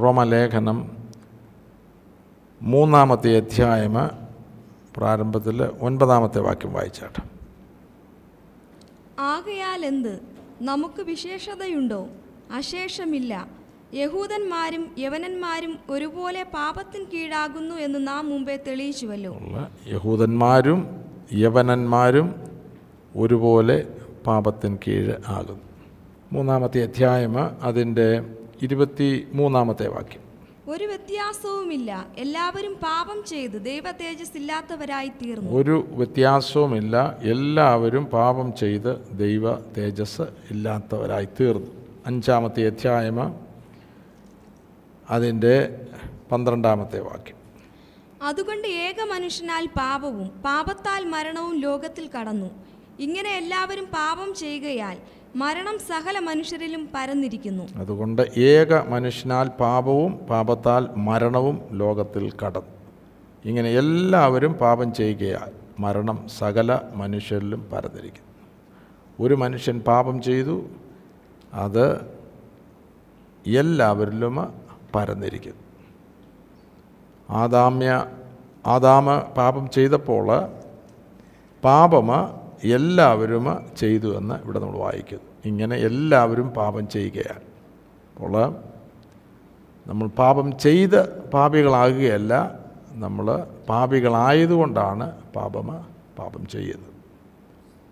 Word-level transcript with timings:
റോമലേഖനം 0.00 0.78
മൂന്നാമത്തെ 2.62 3.36
അധ്യായം 3.36 3.94
പ്രാരംഭത്തിൽ 4.96 5.62
ഒൻപതാമത്തെ 5.62 6.40
വാക്യം 6.40 6.72
വായിച്ചാട്ടെ. 6.72 7.22
ആകയാൽ 9.18 9.86
എന്ത് 9.86 10.20
നമുക്ക് 10.62 11.02
വിശേഷതയുണ്ടോ? 11.02 12.08
അശേഷമില്ല. 12.52 13.48
യഹൂദന്മാരും 13.94 14.94
യവനന്മാരും 14.98 15.78
ഒരുപോലെ 15.90 16.42
പാപത്തിൻ 16.42 17.04
കീഴാകുന്നു 17.04 17.74
എന്ന് 17.74 18.06
നാം 18.08 18.28
മുമ്പേ 18.28 18.56
തെളിയിച്ചുവല്ലോ. 18.56 19.32
യഹൂദന്മാരും 19.86 20.80
യവനന്മാരും 21.34 22.34
ഒരുപോലെ 23.16 23.88
പാപത്തിൻ 24.26 24.78
കീഴ് 24.86 25.14
ആകുന്നു. 25.26 25.64
മൂന്നാമത്തെ 26.32 26.82
അധ്യായം 26.82 27.34
അതിന്റെ 27.62 28.08
ഇരുപത്തി 28.62 29.28
മൂന്നാമത്തെ 29.32 29.88
വാക്യം. 29.88 30.30
ഒരു 30.68 30.84
വ്യത്യാസവുമില്ല. 30.84 32.06
എല്ലാവരും 32.18 32.74
പാപം 32.74 33.24
ചെയ്ത് 33.24 33.64
ദൈവ 33.64 33.90
തേജസ് 33.90 34.36
ഇല്ലാത്തവരായി 34.36 35.08
തീർന്നു 35.08 35.50
ഒരു 35.50 35.86
വ്യത്യാസവുമില്ല. 35.90 37.18
എല്ലാവരും 37.22 38.04
പാപം 38.04 38.56
ചെയ്ത് 38.56 38.92
ദൈവ 39.18 39.54
തേജസ് 39.54 40.22
ഇല്ലാത്തവരായി 40.50 41.28
തീർന്നു 41.40 41.70
അഞ്ചാമത്തെ 42.06 42.66
അധ്യായമ 42.66 43.34
അതിന്റെ 45.10 45.86
പന്ത്രണ്ടാമത്തെ 46.32 47.00
വാക്യം. 47.00 47.36
അതുകൊണ്ട് 48.22 48.68
ഏക 48.68 49.02
മനുഷ്യനാൽ 49.10 49.66
പാപവും 49.66 50.28
പാപത്താൽ 50.28 51.04
മരണവും 51.04 51.60
ലോകത്തിൽ 51.60 52.08
കടന്നു. 52.08 52.50
ഇങ്ങനെ 53.00 53.30
എല്ലാവരും 53.36 53.84
പാപം 53.84 54.34
ചെയ്യുകയാൽ 54.34 54.98
മരണം 55.36 55.78
സകല 55.78 56.18
മനുഷ്യരിലും 56.18 56.88
പരന്നിരിക്കുന്നു. 56.94 57.64
അതുകൊണ്ട് 57.76 58.22
ഏക 58.36 58.88
മനുഷ്യനാൽ 58.88 59.48
പാപവും 59.48 60.12
പാപത്താൽ 60.30 60.88
മരണവും 60.96 61.60
ലോകത്തിൽ 61.72 62.30
കടന്നു. 62.30 62.74
ഇങ്ങനെ 63.44 63.70
എല്ലാവരും 63.70 64.52
പാപം 64.52 64.94
ചെയ്യുകയാൽ 64.94 65.52
മരണം 65.80 66.28
സകല 66.38 66.78
മനുഷ്യരിലും 66.94 67.68
പരന്നിരിക്കുന്നു. 67.72 68.28
ഒരു 69.20 69.34
മനുഷ്യൻ 69.34 69.80
പാപം 69.80 70.22
ചെയ്തു 70.22 70.56
അത് 71.54 71.86
എല്ലാവരിലും 73.46 74.36
പരന്നിരിക്കുന്നു. 74.94 75.64
ആദാമ്യ 77.30 78.06
ആദാമ 78.66 79.18
പാപം 79.18 79.70
ചെയ്തപ്പോൾ 79.70 80.26
പാപം 81.64 82.08
എല്ലാവരും 82.64 83.76
ചെയ്തു 83.76 84.16
എന്ന് 84.16 84.34
ഇവിടെ 84.34 84.58
നമ്മൾ 84.58 84.78
വായിക്കുന്നു. 84.78 85.24
ഇങ്ങനെ 85.44 85.76
എല്ലാവരും 85.76 86.48
പാപം 86.48 86.88
ചെയ്യുകയാണ്. 86.88 87.40
അപ്പോൾ 88.14 88.54
നമ്മൾ 89.86 90.08
പാപം 90.08 90.58
ചെയ്ത് 90.58 91.30
പാപികളാകുകയല്ല 91.30 92.58
നമ്മൾ 92.90 93.46
പാപികളായതുകൊണ്ടാണ് 93.68 95.10
പാപം 95.36 95.66
പാപം 96.18 96.46
ചെയ്യുന്നത്. 96.46 96.92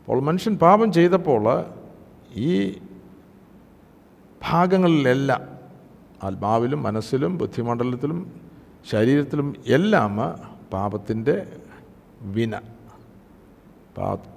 അപ്പോൾ 0.00 0.20
മനുഷ്യൻ 0.20 0.56
പാപം 0.56 0.92
ചെയ്തപ്പോൾ 0.92 1.64
ഈ 2.34 2.78
ഭാഗങ്ങളിലെല്ലാം 4.50 5.58
ആത്മാവിലും 6.22 6.82
മനസ്സിലും 6.82 7.38
ബുദ്ധിമണ്ഡലത്തിലും 7.38 8.40
ശരീരത്തിലും 8.90 9.56
എല്ലാം 9.66 10.16
പാപത്തിന്റെ 10.72 11.46
വിന. 12.20 12.54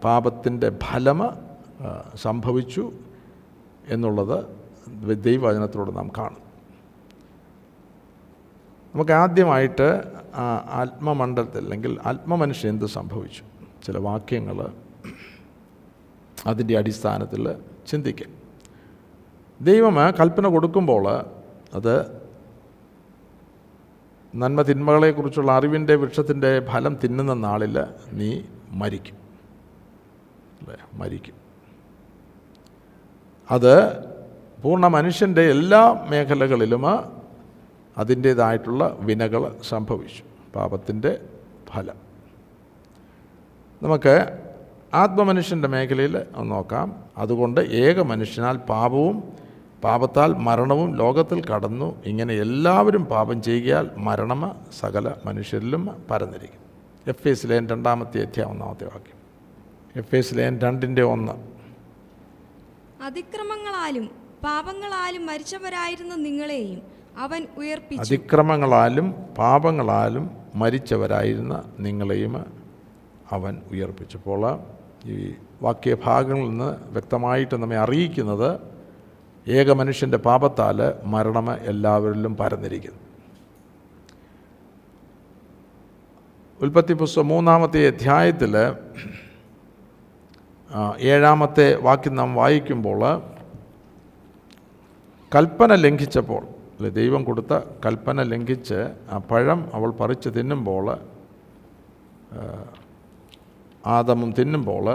പാപത്തിന്റെ 0.04 0.70
ഫലം 0.84 1.20
സംഭവിച്ചു 2.16 2.92
എന്നുള്ളത് 3.88 4.38
ദൈവവചനത്തിലൂടെ 5.24 5.92
നാം 5.92 6.10
കാണും. 6.18 6.42
നമുക്ക് 8.94 9.12
ആദ്യമായിട്ട് 9.12 9.88
ആത്മമണ്ഡലത്തിൽ 10.72 11.58
അല്ലെങ്കിൽ 11.58 12.00
ആത്മമനുഷ്യൻ 12.06 12.70
എന്ത് 12.70 12.86
സംഭവിച്ചു? 12.86 13.44
ചില 13.86 13.98
വാക്യങ്ങൾ 13.98 14.58
അതിന്റെ 16.46 16.78
അടിസ്ഥാനത്തിൽ 16.78 17.56
ചിന്തിക്കാം. 17.88 18.32
ദൈവം 19.62 19.96
കൽപ്പന 20.20 20.48
കൊടുക്കുമ്പോൾ 20.48 21.06
അത് 21.74 21.96
നന്മ 24.36 24.62
തിന്മകളെക്കുറിച്ചുള്ള 24.62 25.52
അറിവിന്റെ 25.52 25.96
വൃക്ഷത്തിന്റെ 25.96 26.52
ഫലം 26.72 26.94
തിന്നുന്ന 27.04 27.34
നാളിൽ 27.34 27.76
നീ 28.14 28.42
മരിക്കും. 28.72 29.21
അല്ലേ? 30.62 30.78
മരിക്കും. 30.94 31.34
അത് 33.52 34.04
പൂർണ 34.62 34.88
മനുഷ്യന്റെ 34.88 35.42
എല്ലാ 35.42 36.08
മേഖലകളിലും 36.10 36.84
അതിന്റേതായിട്ടുള്ള 37.98 38.98
വിനകൾ 39.00 39.56
സംഭവിച്ചു. 39.70 40.24
പാപത്തിന്റെ 40.56 41.20
ഫലം. 41.70 41.96
നമുക്ക് 43.84 44.40
ആത്മമനുഷ്യന്റെ 44.94 45.68
മേഖലയിൽ 45.68 46.26
നോക്കാം. 46.38 47.04
അതുകൊണ്ട് 47.18 47.62
ഏക 47.62 48.02
മനുഷ്യനാൽ 48.02 48.58
പാപവും 48.58 49.24
പാപത്താൽ 49.84 50.34
മരണവും 50.34 50.96
ലോകത്തിൽ 50.96 51.44
കടന്നു. 51.44 52.02
ഇങ്ങനെ 52.06 52.34
എല്ലാവരും 52.34 53.06
പാപം 53.06 53.42
ചെയ്യുകയാൽ 53.42 53.90
മരണം 53.98 54.56
സകല 54.80 55.12
മനുഷ്യരിലും 55.26 56.06
പരന്നിരിക്കും. 56.12 56.62
എഫ് 57.08 57.28
എസ് 57.28 57.48
ലേൻ 57.48 57.70
രണ്ടാമത്തെ 57.70 58.22
അധ്യായം 58.22 58.50
ഒന്നാമത്തെ 58.50 58.84
വാക്യം. 58.84 59.21
എഫ് 59.96 60.16
എസ് 60.16 60.36
ലേൻ 60.36 60.60
രണ്ടിന്റെ 60.60 61.04
ഒന്ന്. 61.04 61.32
അതിക്രമങ്ങളാലും 63.04 64.06
പാപങ്ങളാലും 64.44 65.26
മരിച്ചവരായിരുന്ന 65.26 66.16
നിങ്ങളെയും. 66.16 66.82
അവൻ 67.18 67.48
ഉയർപ്പിച്ചു. 67.58 68.02
അതിക്രമങ്ങളാലും 68.02 69.12
പാപങ്ങളാലും 69.38 70.30
മരിച്ചവരായിരുന്ന 70.56 71.64
നിങ്ങളെയും 71.80 72.46
അവൻ 73.32 73.62
ഉയർപ്പിച്ചപ്പോൾ 73.72 74.60
ഈ 75.06 75.34
വാക്യഭാഗങ്ങളിൽ 75.62 76.50
നിന്ന് 76.50 76.92
വ്യക്തമായിട്ട് 76.94 77.56
നമ്മെ 77.56 77.78
അറിയിക്കുന്നത് 77.78 78.60
ഏക 79.48 79.72
മനുഷ്യന്റെ 79.72 80.18
പാപത്താൽ 80.18 80.94
മരണം 81.04 81.54
എല്ലാവരിലും 81.54 82.38
പരന്നിരിക്കുന്നു. 82.38 83.00
ഉൽപ്പത്തി 86.62 86.94
പുസ്തകം 86.94 87.28
മൂന്നാമത്തെ 87.28 87.88
അധ്യായത്തിൽ 87.88 88.54
ഏഴാമത്തെ 91.00 91.76
വാക്യം 91.76 92.16
നാം 92.16 92.36
വായിക്കുമ്പോൾ 92.36 93.02
കൽപ്പന 95.36 95.76
ലംഘിച്ചപ്പോൾ 95.76 96.44
അല്ലെ 96.78 96.90
ദൈവം 96.90 97.24
കൊടുത്ത 97.24 97.54
കൽപ്പന 97.86 98.24
ലംഘിച്ച് 98.24 98.94
ആ 99.12 99.18
പഴം 99.18 99.70
അവൾ 99.74 99.90
പറിച്ച് 99.92 100.30
തിന്നുമ്പോൾ 100.30 100.98
ആദമും 103.86 104.34
തിന്നുമ്പോൾ 104.34 104.88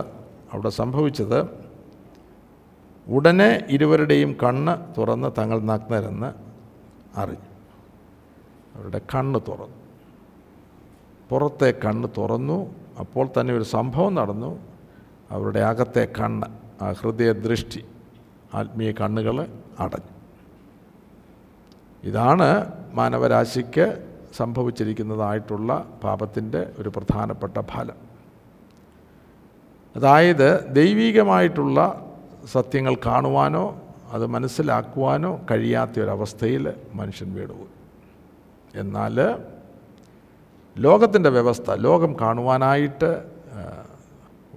അവിടെ 0.52 0.68
സംഭവിച്ചത് 0.68 1.66
ഉടനെ 3.08 3.64
ഇരുവരുടെയും 3.68 4.36
കണ്ണ് 4.42 4.94
തുറന്ന് 4.98 5.28
തങ്ങൾ 5.38 5.60
നഗ്നരെന്ന് 5.60 6.30
അറിഞ്ഞു. 7.16 7.50
അവരുടെ 8.76 9.00
കണ്ണ് 9.14 9.40
തുറന്നു. 9.48 9.76
പുറത്തെ 11.30 11.74
കണ്ണ് 11.84 12.08
തുറന്നു. 12.18 12.74
അപ്പോൾ 12.98 13.28
തന്നെ 13.40 13.54
ഒരു 13.54 13.62
സംഭവം 13.62 14.14
നടന്നു. 14.14 14.58
അവരുടെ 15.30 15.60
അകത്തെ 15.60 16.08
കണ്ണ് 16.20 16.46
ആ 16.82 16.92
ഹൃദയ 16.92 17.32
ദൃഷ്ടി 17.32 17.84
ആത്മീയ 18.54 18.92
കണ്ണുകൾ 18.92 19.46
അടഞ്ഞു. 19.78 20.12
ഇതാണ് 22.04 22.72
മാനവരാശിക്ക് 22.92 24.06
സംഭവിച്ചിരിക്കുന്നതായിട്ടുള്ള 24.36 25.86
പാപത്തിന്റെ 26.04 26.72
ഒരു 26.78 26.88
പ്രധാനപ്പെട്ട 26.88 27.60
ഫലം. 27.60 27.96
അതായത് 29.96 30.74
ദൈവീകമായിട്ടുള്ള 30.74 32.06
സത്യങ്ങൾ 32.52 32.96
കാണുവാനോ 33.06 33.82
അത് 34.12 34.26
മനസ്സിലാക്കുവാനോ 34.26 35.40
കഴിയാത്ത 35.50 36.00
ഒരവസ്ഥയിൽ 36.00 36.72
മനുഷ്യൻ 36.94 37.34
വീണുപോയി. 37.34 37.74
എന്നാൽ 38.74 39.16
ലോകത്തിന്റെ 40.78 41.30
വ്യവസ്ഥ 41.30 41.70
ലോകം 41.70 42.16
കാണുവാനായിട്ട് 42.20 43.35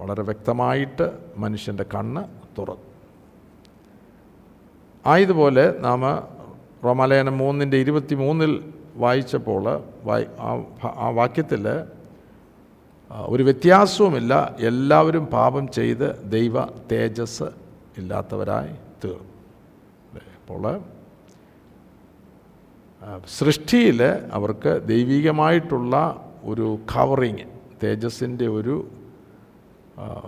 വളരെ 0.00 0.22
വ്യക്തമായിട്ട് 0.28 1.06
മനുഷ്യന്റെ 1.36 1.84
കണ്ണ് 1.94 2.22
തുറന്നു. 2.58 2.86
ആയതുപോലെ 5.06 5.64
നാം 5.86 6.02
റോമാലയനം 6.84 7.36
മൂന്നിന്റെ 7.38 7.76
ഇരുപത്തി 7.84 8.14
മൂന്നിൽ 8.22 8.52
വായിച്ചപ്പോൾ 9.04 9.64
വായി 10.08 10.26
ആ 11.04 11.08
വാക്യത്തിൽ 11.20 11.64
ഒരു 13.32 13.42
വ്യത്യാസവുമില്ല. 13.48 14.32
എല്ലാവരും 14.60 15.24
പാപം 15.36 15.64
ചെയ്ത് 15.76 16.06
ദൈവ 16.32 16.64
തേജസ് 16.92 17.48
ഇല്ലാത്തവരായി 17.98 18.74
തീർന്നു. 19.04 19.28
അപ്പോൾ 20.38 20.64
സൃഷ്ടിയിൽ 23.38 24.00
അവർക്ക് 24.38 24.72
ദൈവികമായിട്ടുള്ള 24.86 25.94
ഒരു 26.44 26.66
കവറിങ് 26.94 27.46
തേജസ്സിന്റെ 27.84 28.46
ഒരു 28.58 28.76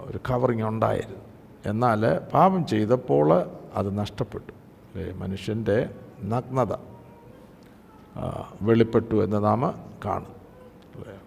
ഒരു 0.07 0.19
കവറിങ് 0.31 0.63
ഉണ്ടായിരുന്നു. 0.63 1.21
എന്നാൽ 1.67 2.19
പാപം 2.19 2.67
ചെയ്തപ്പോൾ 2.67 3.29
അത് 3.75 3.99
നഷ്ടപ്പെട്ടു. 3.99 4.53
അല്ലേ? 4.53 5.13
മനുഷ്യന്റെ 5.13 5.91
നഗ്നത 6.25 6.73
വെളിപ്പെട്ടു 8.63 9.25
എന്ന് 9.25 9.45
നാം 9.45 9.63
കാണും 10.05 10.33
അല്ലേ? 10.97 11.19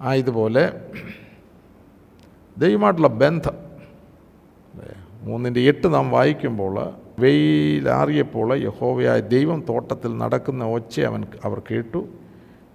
ആയതുപോലെ 0.00 0.90
ദൈവമായിട്ടുള്ള 2.58 3.08
ബന്ധം? 3.08 3.56
മൂന്നിന്റെ 5.22 5.60
എട്ട് 5.60 5.94
നാം 5.94 6.10
വായിക്കുമ്പോൾ 6.10 6.92
വെയിലാറിയപ്പോൾ 7.18 8.54
യഹോവയായ 8.62 9.20
ദൈവം 9.20 9.64
തോട്ടത്തിൽ 9.68 10.16
നടക്കുന്ന 10.16 10.64
ഒച്ച 10.64 11.00
അവൻ 11.00 11.24
അവർ 11.44 11.62
കേട്ടു. 11.70 12.06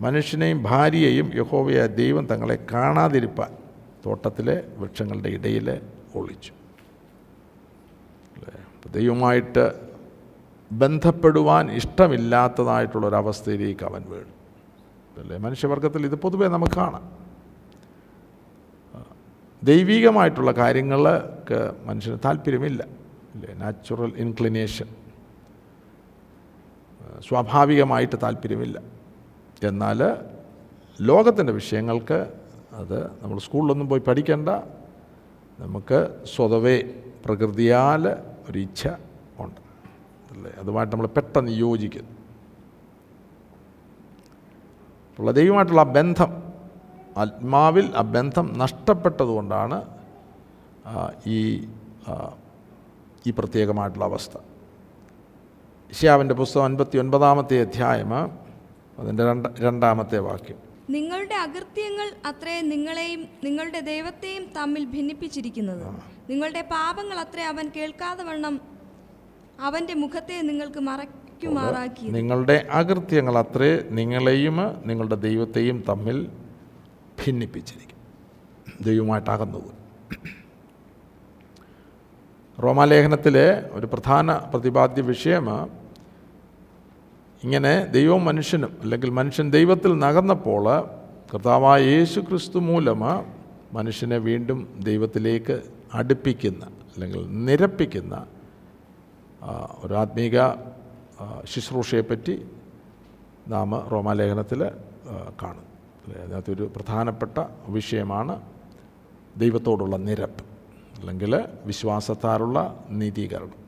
മനുഷ്യനെയും 0.02 0.64
ഭാര്യയെയും 0.64 1.32
യഹോവയ 1.36 1.88
ദൈവം 1.88 2.26
തങ്ങളെ 2.26 2.66
കാണാതിരിപ്പാൻ 2.74 3.58
തോട്ടത്തിലെ 4.06 4.64
വൃക്ഷങ്ങളുടെ 4.78 5.30
ഇടയിൽ 5.30 5.82
ഒളിച്ചു. 6.16 6.52
ദൈവമായിട്ട് 8.92 9.92
ബന്ധപ്പെടുവാൻ 10.72 11.72
ഇഷ്ടമില്ലാത്തതായിട്ടുള്ളൊരവസ്ഥയിലേക്ക് 11.72 13.86
അവൻ 13.86 14.02
വീണു. 14.02 15.20
അല്ലേ? 15.20 15.38
മനുഷ്യവർഗത്തിൽ 15.38 16.06
ഇത് 16.06 16.16
പൊതുവേ 16.16 16.48
നമുക്ക് 16.48 16.74
കാണാം. 16.74 17.12
ദൈവീകമായിട്ടുള്ള 19.64 20.52
കാര്യങ്ങൾക്ക് 20.52 21.72
മനുഷ്യന് 21.86 22.18
താല്പര്യമില്ല. 22.26 22.88
അല്ലേ? 23.36 23.54
നാച്ചുറൽ 23.54 24.14
ഇൻക്ലിനേഷൻ 24.18 24.86
സ്വാഭാവികമായിട്ട് 27.28 28.16
താല്പര്യമില്ല. 28.24 29.01
എന്നാൽ 29.64 30.00
ലോകത്തിന്റെ 31.02 31.54
വിഷയങ്ങൾക്ക് 31.54 32.34
അത് 32.72 33.24
നമ്മൾ 33.24 33.40
സ്കൂളിലൊന്നും 33.40 33.90
പോയി 33.90 34.00
പഠിക്കേണ്ട. 34.00 34.50
നമുക്ക് 35.60 36.26
സ്വതവേ 36.36 36.84
പ്രകൃതിയാൽ 37.26 38.10
ഒരു 38.50 38.60
ഇച്ഛ 38.60 38.88
ഉണ്ട്. 39.40 39.62
അല്ലേ? 40.32 40.52
അതുമായിട്ട് 40.60 40.94
നമ്മൾ 40.94 41.08
പെട്ടെന്ന് 41.08 41.52
യോജിക്കുന്നു. 41.52 42.10
ഉള്ള 45.20 45.32
ദൈവമായിട്ടുള്ള 45.32 45.82
ആ 45.82 45.84
ബന്ധം 45.84 46.44
ആത്മാവിൽ 47.18 47.96
ആ 47.96 48.02
ബന്ധം 48.02 48.54
നഷ്ടപ്പെട്ടതുകൊണ്ടാണ് 48.58 49.86
ഈ 51.28 51.66
ഈ 53.28 53.32
പ്രത്യേകമായിട്ടുള്ള 53.38 54.06
അവസ്ഥ. 54.06 54.38
ഇഷ്യാവിന്റെ 55.92 56.36
പുസ്തകം 56.36 56.64
അൻപത്തി 56.64 56.98
ഒൻപതാമത്തെ 56.98 57.62
അധ്യായം 57.62 58.41
അതിന്റെ 59.00 59.24
രണ്ട് 59.30 59.48
രണ്ടാമത്തെ 59.60 60.20
വാക്യം. 60.20 60.60
നിങ്ങളുടെ 60.90 61.36
അകൃത്യങ്ങൾ 61.36 62.08
അത്രേ 62.26 62.62
നിങ്ങളെയും 62.62 63.22
നിങ്ങളുടെ 63.44 63.80
ദൈവത്തെയും 63.80 64.46
തമ്മിൽ 64.58 64.86
ഭിന്നിപ്പിച്ചിരിക്കുന്നത്. 64.86 65.84
നിങ്ങളുടെ 66.30 66.62
പാപങ്ങൾ 66.62 67.18
അത്രേ 67.20 67.44
അവൻ 67.44 67.72
കേൾക്കാതെ 67.76 68.24
വണ്ണം 68.24 68.56
അവന്റെ 69.60 69.94
മുഖത്തെ 69.94 70.42
നിങ്ങൾക്ക് 70.42 70.80
മറയ്ക്കുമാറാക്കി. 70.80 72.06
നിങ്ങളുടെ 72.18 72.68
അകൃത്യങ്ങൾ 72.72 73.38
അത്രേ 73.38 73.72
നിങ്ങളെയും 74.00 74.58
നിങ്ങളുടെ 74.86 75.16
ദൈവത്തെയും 75.16 75.84
തമ്മിൽ 75.90 76.18
ഭിന്നിപ്പിച്ചിരിക്കും. 77.22 78.00
ദൈവമായിട്ട് 78.82 79.30
അകന്നുപോയി 79.30 79.78
റോമാലേഖനത്തിലെ 82.58 83.70
ഒരു 83.72 83.86
പ്രധാന 83.86 84.38
പ്രതിപാദ്യ 84.38 85.02
വിഷയം 85.02 85.46
ഇങ്ങനെ 87.44 87.86
ദൈവം 87.86 88.26
മനുഷ്യനും 88.26 88.72
അല്ലെങ്കിൽ 88.82 89.10
മനുഷ്യൻ 89.10 89.52
ദൈവത്തിൽ 89.52 89.92
നകർന്നപ്പോൾ 90.00 90.66
കർത്താവായ 91.32 91.82
യേശു 91.84 92.20
ക്രിസ്തു 92.20 92.60
മൂലം 92.60 93.02
മനുഷ്യനെ 93.74 94.18
വീണ്ടും 94.18 94.60
ദൈവത്തിലേക്ക് 94.90 95.56
അടുപ്പിക്കുന്ന 95.94 96.64
അല്ലെങ്കിൽ 96.94 97.22
നിരപ്പിക്കുന്ന 97.46 98.16
ഒരു 99.84 99.94
ആത്മീക 99.94 100.38
ശുശ്രൂഷയെപ്പറ്റി 101.44 102.36
നാം 103.48 103.90
റോമാലേഖനത്തിൽ 103.92 104.62
കാണും. 105.42 105.66
അതിനകത്തൊരു 106.08 106.64
പ്രധാനപ്പെട്ട 106.76 107.38
വിഷയമാണ് 107.70 108.36
ദൈവത്തോടുള്ള 109.38 109.96
നിരപ്പ് 109.98 110.44
അല്ലെങ്കിൽ 111.00 111.34
വിശ്വാസത്താലുള്ള 111.66 112.60
നീതീകരണം. 112.90 113.60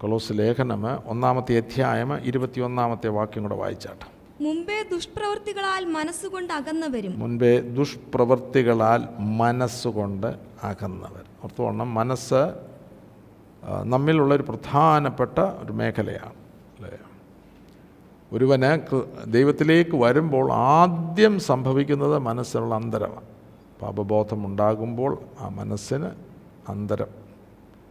കൊലോസ് 0.00 0.32
ലേഖനം 0.32 0.86
ഒന്നാമത്തെ 1.06 1.56
അധ്യായം 1.56 2.16
ഇരുപത്തിയൊന്നാമത്തെ 2.16 3.08
വാക്യം 3.08 3.42
കൂടെ 3.42 3.54
വായിച്ചാട്ടെ. 3.54 4.14
മുമ്പേ 4.44 4.82
ദുഷ്പ്രവൃത്തികളാൽ 4.92 5.84
മനസ്സുകൊണ്ട് 5.84 6.52
അകന്നവരും. 6.52 7.18
മുൻപേ 7.18 7.60
ദുഷ്പ്രവൃത്തികളാൽ 7.60 9.08
മനസ്സുകൊണ്ട് 9.18 10.26
അകന്നവർ. 10.62 11.22
അർത്ഥമാണ് 11.44 11.84
മനസ്സ് 11.84 12.54
നമ്മിലുള്ളൊരു 13.64 13.84
നമ്മിലുള്ള 13.84 14.34
ഒരു 14.34 14.42
പ്രധാനപ്പെട്ട 14.42 15.38
ഒരു 15.38 15.72
മേഖലയാണ് 15.72 16.34
അല്ലേ? 16.76 16.98
ഒരുവന് 18.32 18.72
ദൈവത്തിലേക്ക് 19.32 19.96
വരുമ്പോൾ 19.96 20.52
ആദ്യം 20.52 21.40
സംഭവിക്കുന്നത് 21.40 22.18
മനസ്സിനുള്ള 22.18 22.74
അന്തരമാണ്. 22.74 23.24
പാപബോധം 23.82 24.46
ഉണ്ടാകുമ്പോൾ 24.46 25.18
ആ 25.40 25.48
മനസ്സിന് 25.48 26.10
അന്തരം. 26.68 27.23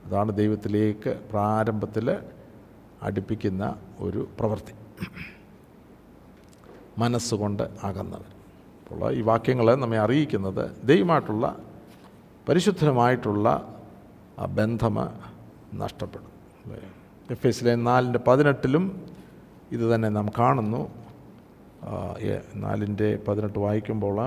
അതാണ് 0.05 0.31
ദൈവത്തിലേക്ക് 0.37 1.11
പ്രാരംഭത്തിൽ 1.29 2.07
അടുപ്പിക്കുന്ന 3.03 3.63
ഒരു 3.99 4.27
പ്രവൃത്തി. 4.39 4.73
മനസ്സുകൊണ്ട് 6.97 7.63
അകന്നവർ 7.83 8.29
അപ്പോൾ 8.81 9.13
ഈ 9.13 9.21
വാക്യങ്ങൾ 9.21 9.75
നമ്മെ 9.75 9.99
അറിയിക്കുന്നത് 9.99 10.63
ദൈവമായിട്ടുള്ള 10.87 11.45
പരിശുദ്ധമായിട്ടുള്ള 12.49 13.47
ആ 14.39 14.45
ബന്ധം 14.45 14.95
നഷ്ടപ്പെടും. 15.73 16.31
എഫ് 17.31 17.47
എസിലെ 17.47 17.75
നാലിന്റെ 17.75 18.19
പതിനെട്ടിലും 18.27 18.85
ഇത് 19.71 19.95
തന്നെ 19.95 20.09
നാം 20.09 20.27
കാണുന്നു. 20.39 20.81
നാലിന്റെ 22.55 23.19
പതിനെട്ട് 23.27 23.59
വായിക്കുമ്പോൾ 23.59 24.17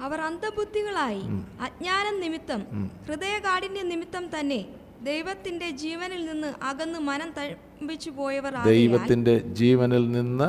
അവർ 0.00 0.20
അന്ധബുദ്ധികളായി. 0.20 1.22
അജ്ഞാനം 1.60 2.16
നിമിത്തം 2.20 2.60
ഹൃദയകാഠിന്യ 3.06 3.82
നിമിത്തം 3.82 4.24
തന്നെ 4.34 4.60
ദൈവത്തിന്റെ 5.02 5.70
ജീവനിൽ 5.82 6.22
നിന്ന് 6.30 6.50
അകന്ന് 6.64 6.98
മനം 6.98 7.30
തഴപ്പിച്ചു 7.38 8.10
പോയവർ 8.10 8.54
ദൈവത്തിന്റെ 8.64 9.38
ജീവനിൽ 9.38 10.04
നിന്ന് 10.10 10.48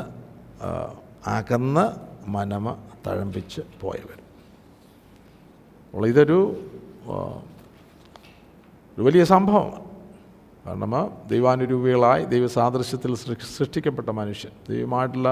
അകന്ന് 1.29 1.85
മനമ 2.29 2.65
തഴമ്പിച്ച് 3.07 3.61
പോയവർ. 3.81 4.17
ഇതൊരു 5.93 6.39
ഒരു 8.97 9.03
വലിയ 9.07 9.23
സംഭവമാണ്. 9.23 9.85
കാരണം 10.65 10.93
ദൈവാനുരൂപികളായി 11.27 12.23
ദൈവസാദൃശ്യത്തിൽ 12.33 13.11
സൃഷ്ടിക്കപ്പെട്ട 13.57 14.09
മനുഷ്യൻ 14.09 14.51
ദൈവമായിട്ടുള്ള 14.69 15.29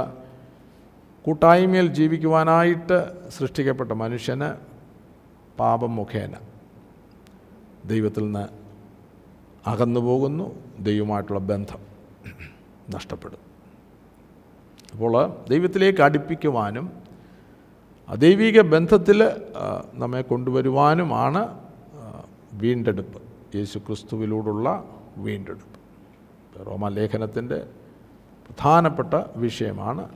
കൂട്ടായ്മയിൽ 1.28 1.88
ജീവിക്കുവാനായിട്ട് 1.88 2.98
സൃഷ്ടിക്കപ്പെട്ട 3.30 3.92
മനുഷ്യന് 3.92 4.48
പാപം 5.60 5.96
മുഖേന. 5.96 6.34
ദൈവത്തിൽ 7.86 8.24
നിന്ന് 8.24 8.44
അകന്നു 9.70 10.00
പോകുന്നു 10.00 10.46
ദൈവമായിട്ടുള്ള 10.80 11.40
ബന്ധം 11.40 11.82
നഷ്ടപ്പെടും. 12.90 13.42
അപ്പോൾ 14.92 15.14
ദൈവത്തിലേക്ക് 15.50 16.02
അടുപ്പിക്കുവാനും 16.02 16.86
ദൈവിക 18.16 18.62
ബന്ധത്തിൽ 18.62 19.20
നമ്മെ 19.94 20.22
കൊണ്ടുവരുവാനുമാണ് 20.22 21.42
വീണ്ടെടുപ്പ്. 22.54 23.22
യേശു 23.58 23.80
ക്രിസ്തുവിലൂടുള്ള 23.80 24.68
വീണ്ടെടുപ്പ്. 25.18 25.78
റോമാലേഖനത്തിന്റെ 26.66 27.58
പ്രധാനപ്പെട്ട 28.48 29.14
വിഷയമാണ് 29.36 30.08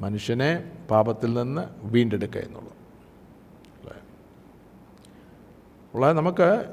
മനുഷ്യനെ 0.00 0.72
പാപത്തിൽ 0.90 1.34
നിന്ന് 1.34 1.62
വീണ്ടെടുക്കുക 1.82 2.40
എന്നുള്ളത് 2.40 2.74
ഉള്ള 5.94 6.12
നമുക്ക് 6.12 6.64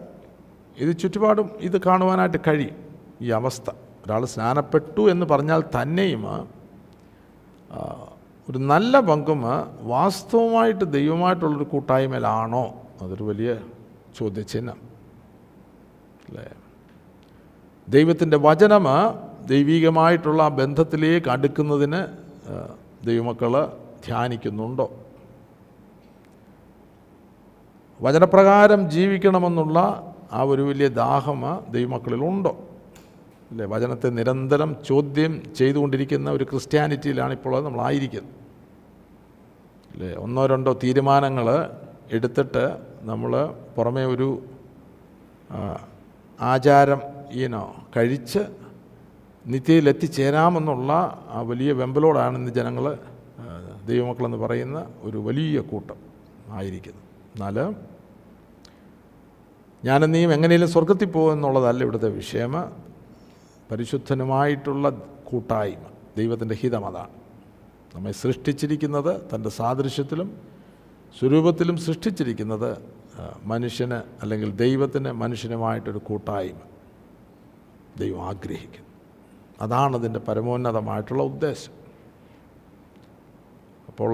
ഇത് 0.77 0.97
ചുറ്റുപാടും 0.97 1.51
ഇത് 1.59 1.81
കാണുവാനായിട്ട് 1.81 2.37
കഴിയും. 2.47 2.95
ഈ 3.21 3.29
അവസ്ഥ. 3.29 3.69
ഒരാൾ 4.05 4.25
സ്നാനപ്പെട്ടു 4.25 5.11
എന്ന് 5.11 5.25
പറഞ്ഞാൽ 5.25 5.63
തന്നെയും 5.81 6.49
ഒരു 8.49 8.57
നല്ല 8.57 8.99
പങ്കും 8.99 9.41
വാസ്തവമായിട്ട് 9.81 10.85
ദൈവമായിട്ടുള്ളൊരു 10.85 11.63
കൂട്ടായ്മയിലാണോ? 11.63 12.81
അതൊരു 13.01 13.23
വലിയ 13.23 13.57
ചോദ്യചിഹ്നം. 14.17 14.77
അല്ലേ? 16.29 16.49
ദൈവത്തിന്റെ 17.89 18.37
വചനം 18.37 18.85
ദൈവികമായിട്ടുള്ള 19.45 20.47
ബന്ധത്തിലേക്ക് 20.47 21.29
അടുക്കുന്നതിന് 21.29 22.21
ദൈവമക്കൾ 23.05 23.65
ധ്യാനിക്കുന്നുണ്ടോ? 24.05 24.91
വചനപ്രകാരം 28.01 28.89
ജീവിക്കണമെന്നുള്ള 28.89 30.07
ആ 30.33 30.41
ഒരു 30.41 30.61
വലിയ 30.61 30.87
ദാഹം 30.87 31.63
ദൈവമക്കളിലുണ്ടോ? 31.69 32.57
അല്ലേ? 33.51 33.65
വചനത്തെ 33.65 34.09
നിരന്തരം 34.09 34.75
ചോദ്യം 34.87 35.55
ചെയ്തുകൊണ്ടിരിക്കുന്ന 35.55 36.31
ഒരു 36.31 36.43
ക്രിസ്ത്യാനിറ്റിയിലാണ് 36.43 37.33
ഇപ്പോൾ 37.33 37.63
നമ്മളായിരിക്കുന്നത്. 37.63 38.33
അല്ലേ? 39.91 40.13
ഒന്നോ 40.15 40.45
രണ്ടോ 40.45 40.73
തീരുമാനങ്ങൾ 40.83 41.69
എടുത്തിട്ട് 42.11 42.77
നമ്മൾ 43.01 43.55
പുറമേ 43.77 44.05
ഒരു 44.05 44.43
ആചാരം 46.41 47.01
ഈനോ 47.31 47.75
കഴിച്ച് 47.97 48.39
നിത്യയിൽ 49.47 49.89
എത്തിച്ചേരാമെന്നുള്ള 49.89 50.91
ആ 51.29 51.41
വലിയ 51.41 51.71
വെമ്പലോടാണ് 51.71 52.37
ഇന്ന് 52.37 52.51
ജനങ്ങൾ 52.51 52.97
ദൈവമക്കളെന്ന് 53.85 54.37
പറയുന്ന 54.37 54.87
ഒരു 55.01 55.17
വലിയ 55.17 55.59
കൂട്ടം 55.59 55.95
ആയിരിക്കുന്നു. 56.49 57.01
എന്നാൽ 57.35 57.75
ഞാനെന്നീയും 59.85 60.33
എങ്ങനെയും 60.33 60.69
സ്വർഗത്തിൽ 60.69 61.05
പോകുമെന്നുള്ളതല്ല 61.05 61.81
ഇവിടുത്തെ 61.81 62.09
വിഷയം. 62.09 62.53
പരിശുദ്ധനുമായിട്ടുള്ള 63.71 64.89
കൂട്ടായ്മ 65.23 65.83
ദൈവത്തിന്റെ 66.17 66.55
ഹിതം 66.55 66.85
അതാണ്. 66.85 67.15
നമ്മെ 67.95 68.11
സൃഷ്ടിച്ചിരിക്കുന്നത് 68.11 69.21
തന്റെ 69.35 69.49
സാദൃശ്യത്തിലും 69.49 70.41
സ്വരൂപത്തിലും 71.19 71.77
സൃഷ്ടിച്ചിരിക്കുന്നത് 71.77 72.77
മനുഷ്യന് 73.43 73.93
അല്ലെങ്കിൽ 73.93 74.51
ദൈവത്തിന് 74.51 75.11
മനുഷ്യനുമായിട്ടൊരു 75.11 75.97
കൂട്ടായ്മ 75.97 76.57
ദൈവം 77.99 78.27
ആഗ്രഹിക്കുന്നു. 78.27 78.90
അതാണ് 79.61 79.93
അതിന്റെ 79.95 80.21
പരമോന്നതമായിട്ടുള്ള 80.27 81.23
ഉദ്ദേശം. 81.23 81.73
അപ്പോൾ 83.89 84.13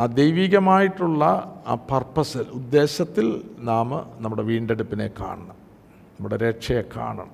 ആ 0.00 0.06
ദൈവികമായിട്ടുള്ള 0.20 1.24
ആ 1.66 1.74
പർപ്പസ് 1.90 2.38
ഉദ്ദേശത്തിൽ 2.58 3.26
നാം 3.70 3.90
നമ്മുടെ 4.18 4.42
വീണ്ടെടുപ്പിനെ 4.42 5.08
കാണണം. 5.20 5.56
നമ്മുടെ 6.16 6.36
രക്ഷയെ 6.36 6.82
കാണണം. 6.96 7.30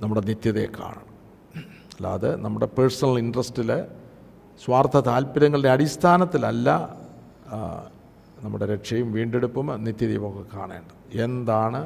നമ്മുടെ 0.00 0.20
നിത്യതയെ 0.20 0.68
കാണണം. 0.78 1.08
അല്ലാതെ 1.96 2.30
നമ്മുടെ 2.36 2.66
പേഴ്സണൽ 2.66 3.18
ഇൻട്രസ്റ്റിൽ 3.18 3.70
സ്വാർത്ഥ 4.64 4.96
താല്പര്യങ്ങളുടെ 4.96 5.68
അടിസ്ഥാനത്തിലല്ല 5.68 6.68
നമ്മുടെ 8.42 8.66
രക്ഷയും 8.66 9.08
വീണ്ടെടുപ്പും 9.12 9.68
നിത്യതയും 9.84 10.24
ഒക്കെ 10.28 10.56
കാണേണ്ടത്. 10.56 11.22
എന്താണ് 11.24 11.80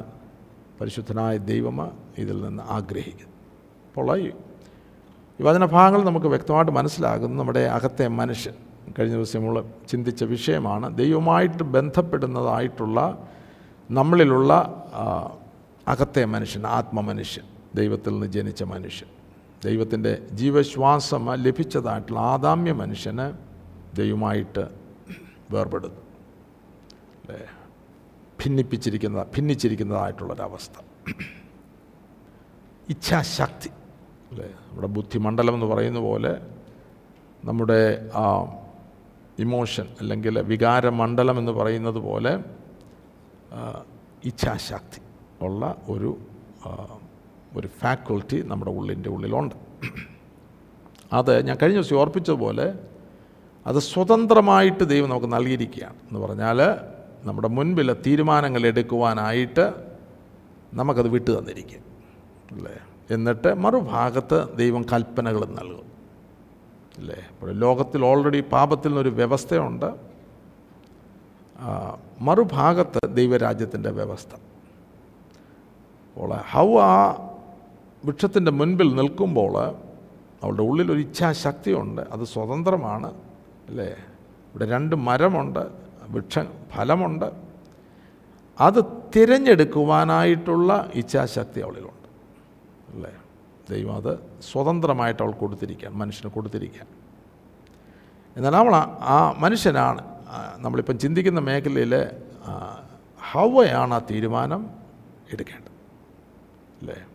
പരിശുദ്ധനായ 0.81 1.37
ദൈവം 1.51 1.77
ഇതിൽ 2.17 2.37
നിന്ന് 2.45 2.63
ആഗ്രഹിക്കുന്നത്? 2.77 3.33
അപ്പോൾ 3.87 4.31
ഈ 5.41 5.43
വചനഭാഗങ്ങൾ 5.43 6.05
നമുക്ക് 6.05 6.27
വ്യക്തമായിട്ട് 6.27 6.71
മനസ്സിലാകുന്നു. 6.71 7.39
നമ്മുടെ 7.39 7.59
അകത്തെ 7.59 8.07
മനുഷ്യൻ 8.07 8.53
കഴിഞ്ഞ 8.99 9.15
ദിവസം 9.15 9.39
നമ്മൾ 9.39 9.65
ചിന്തിച്ച 9.89 10.23
വിഷയമാണ്. 10.23 10.97
ദൈവമായിട്ട് 10.97 11.63
ബന്ധപ്പെടുന്നതായിട്ടുള്ള 11.63 13.27
നമ്മളിലുള്ള 13.91 14.51
അകത്തെ 15.87 16.25
മനുഷ്യൻ 16.25 16.67
ആത്മമനുഷ്യൻ 16.67 17.43
ദൈവത്തിൽ 17.75 18.09
നിന്ന് 18.09 18.27
ജനിച്ച 18.27 18.63
മനുഷ്യൻ. 18.63 19.07
ദൈവത്തിന്റെ 19.65 20.27
ജീവശ്വാസം 20.31 21.33
ലഭിച്ചതായിട്ടുള്ള 21.33 22.19
ആദാമ്യ 22.19 22.71
മനുഷ്യന് 22.71 23.33
ദൈവമായിട്ട് 23.95 24.69
വേർപെടുന്നു. 25.51 26.01
അല്ലേ? 27.29 27.45
ഭിന്നിപ്പിച്ചിരിക്കുന്ന 28.45 29.23
ഭിന്നിച്ചിരിക്കുന്നതായിട്ടുള്ളൊരവസ്ഥ. 29.23 30.83
ഇച്ഛാശക്തി. 32.89 33.69
അല്ലേ? 34.31 34.47
നമ്മുടെ 34.67 34.87
ബുദ്ധിമണ്ഡലം 34.87 35.53
എന്ന് 35.53 35.65
പറയുന്ന 35.65 35.99
പോലെ 35.99 36.33
നമ്മുടെ 37.45 38.09
ആ 38.15 38.25
ഇമോഷൻ 39.39 39.87
അല്ലെങ്കിൽ 40.01 40.39
വികാരമണ്ഡലം 40.39 41.39
എന്ന് 41.39 41.51
പറയുന്നത് 41.51 41.99
പോലെ 41.99 42.39
ഇച്ഛാശക്തി 44.23 45.01
ഉള്ള 45.41 45.75
ഒരു 45.89 46.17
ഒരു 47.57 47.67
ഫാക്കൾട്ടി 47.67 48.43
നമ്മുടെ 48.43 48.71
ഉള്ളിന്റെ 48.71 49.09
ഉള്ളിലുണ്ട്. 49.09 49.55
അത് 51.13 51.47
ഞാൻ 51.47 51.57
കഴിഞ്ഞ 51.61 51.77
ദിവസം 51.77 51.97
ഓർപ്പിച്ചതുപോലെ 51.97 52.73
അത് 53.67 53.79
സ്വതന്ത്രമായിട്ട് 53.79 54.83
ദൈവം 54.83 55.09
നമുക്ക് 55.09 55.33
നൽകിയിരിക്കുകയാണ്. 55.33 55.95
എന്ന് 56.07 56.19
പറഞ്ഞാൽ 56.19 56.59
നമ്മുടെ 57.23 57.47
മുൻപിലെ 57.47 57.93
തീരുമാനങ്ങൾ 57.93 58.67
എടുക്കുവാനായിട്ട് 58.67 59.65
നമുക്കത് 60.73 61.07
വിട്ടു 61.07 61.31
തന്നിരിക്കുക 61.31 61.79
അല്ലേ? 62.51 62.75
എന്നിട്ട് 63.09 63.53
മറുഭാഗത്ത് 63.53 64.57
ദൈവം 64.57 64.83
കൽപ്പനകൾ 64.83 65.45
നൽകും. 65.45 65.85
അല്ലേ 66.97 67.15
ഇപ്പോൾ 67.15 67.51
ലോകത്തിൽ 67.51 68.05
ഓൾറെഡി 68.05 68.43
പാപത്തിൽ 68.51 68.87
നിന്നൊരു 68.87 69.09
വ്യവസ്ഥയുണ്ട്. 69.09 69.95
മറുഭാഗത്ത് 72.21 73.15
ദൈവരാജ്യത്തിന്റെ 73.15 73.91
വ്യവസ്ഥ. 73.91 74.35
അപ്പോൾ 74.35 76.33
ഹൗ 76.51 76.79
ആ 76.79 77.11
വൃക്ഷത്തിന്റെ 78.05 78.51
മുൻപിൽ 78.51 78.95
നിൽക്കുമ്പോൾ 78.95 79.57
അവളുടെ 80.43 80.61
ഉള്ളിൽ 80.61 80.91
ഒരു 80.91 80.99
ഇച്ഛാശക്തിയുണ്ട്. 80.99 82.01
അത് 82.01 82.23
സ്വതന്ത്രമാണ്. 82.23 83.13
അല്ലേ 83.69 83.85
ഇവിടെ 83.85 84.65
രണ്ട് 84.65 84.95
മരമുണ്ട്. 84.95 85.67
വൃക്ഷ 86.09 86.39
ഫലമുണ്ട്. 86.71 87.25
അത് 88.59 88.83
തിരഞ്ഞെടുക്കുവാനായിട്ടുള്ള 89.15 90.91
ഇച്ഛാശക്തി 90.93 91.59
അവളിലുണ്ട്. 91.59 92.04
അല്ലേ? 92.95 93.11
ദൈവം 93.69 93.95
അത് 93.95 94.19
സ്വതന്ത്രമായിട്ട് 94.51 95.23
അവൾ 95.23 95.31
കൊടുത്തിരിക്കുകയാണ് 95.31 95.95
മനുഷ്യന് 95.95 96.31
കൊടുത്തിരിക്കുകയാണ് 96.31 96.87
എന്നാൽ 98.37 98.55
അവൾ 98.55 98.75
ആ- 98.75 99.35
മനുഷ്യനാണ്. 99.37 100.01
നമ്മളിപ്പം 100.57 100.99
ചിന്തിക്കുന്ന 100.99 101.39
മേഖലയിൽ 101.39 102.09
ഹവയാണ് 103.31 103.93
ആ 103.93 103.99
തീരുമാനം 103.99 104.69
എടുക്കേണ്ടത്. 105.33 105.71
അല്ലേ? 106.81 107.05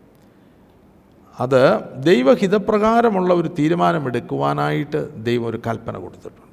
അത് 1.40 1.80
ദൈവഹിതപ്രകാരമുള്ള 2.02 3.34
ഒരു 3.34 3.49
തീരുമാനം 3.49 4.06
എടുക്കുവാനായിട്ട് 4.06 5.25
ദൈവം 5.25 5.46
ഒരു 5.46 5.62
കൽപ്പന 5.66 5.96
കൊടുത്തിട്ടുണ്ട്. 5.96 6.50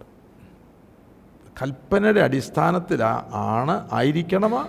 കൽപ്പനയുടെ 1.62 2.19
അടിസ്ഥാനത്തിലാ 2.19 3.29
ആണ് 3.34 3.89
ആയിരിക്കണമോ 3.91 4.67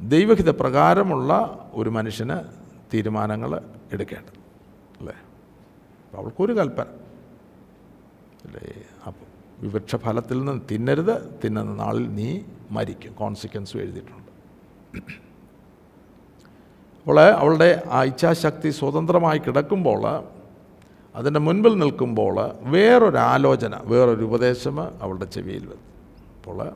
ദൈവഹിതപ്രകാരമുള്ള 0.00 1.58
ഒരു 1.72 1.90
മനുഷ്യന് 1.90 2.65
തീരുമാനങ്ങൾ 2.92 3.60
എടുക്കേണ്ടത് 3.92 4.38
അല്ലേ? 4.98 5.14
അപ്പോൾ 6.04 6.22
അവൾക്കൊരു 6.22 6.52
കൽപ്പന. 6.52 6.86
അല്ലേ? 8.44 8.82
അപ്പം 9.06 9.26
നിന്ന് 10.38 10.60
തിന്നരുത് 10.70 11.40
തിന്നുന്ന 11.44 11.74
നാളിൽ 11.74 12.14
നീ 12.14 12.40
മരിക്കും. 12.70 13.12
കോൺസിക്വൻസ് 13.12 13.76
എഴുതിയിട്ടുണ്ട്. 13.76 14.26
അപ്പോൾ 16.98 17.20
അവളുടെ 17.20 17.82
ആ 17.90 18.04
ഇച്ഛാശക്തി 18.04 18.70
സ്വതന്ത്രമായി 18.70 19.38
കിടക്കുമ്പോൾ 19.38 20.24
അതിന്റെ 21.16 21.40
മുൻപിൽ 21.40 21.78
നിൽക്കുമ്പോൾ 21.78 22.50
വേറൊരു 22.60 23.16
ആലോചന 23.16 23.76
വേറൊരു 23.84 24.24
ഉപദേശം 24.24 25.02
അവളുടെ 25.02 25.24
ചെവിയിൽ 25.24 25.66
വരും 25.66 25.84
അപ്പോൾ 26.38 26.68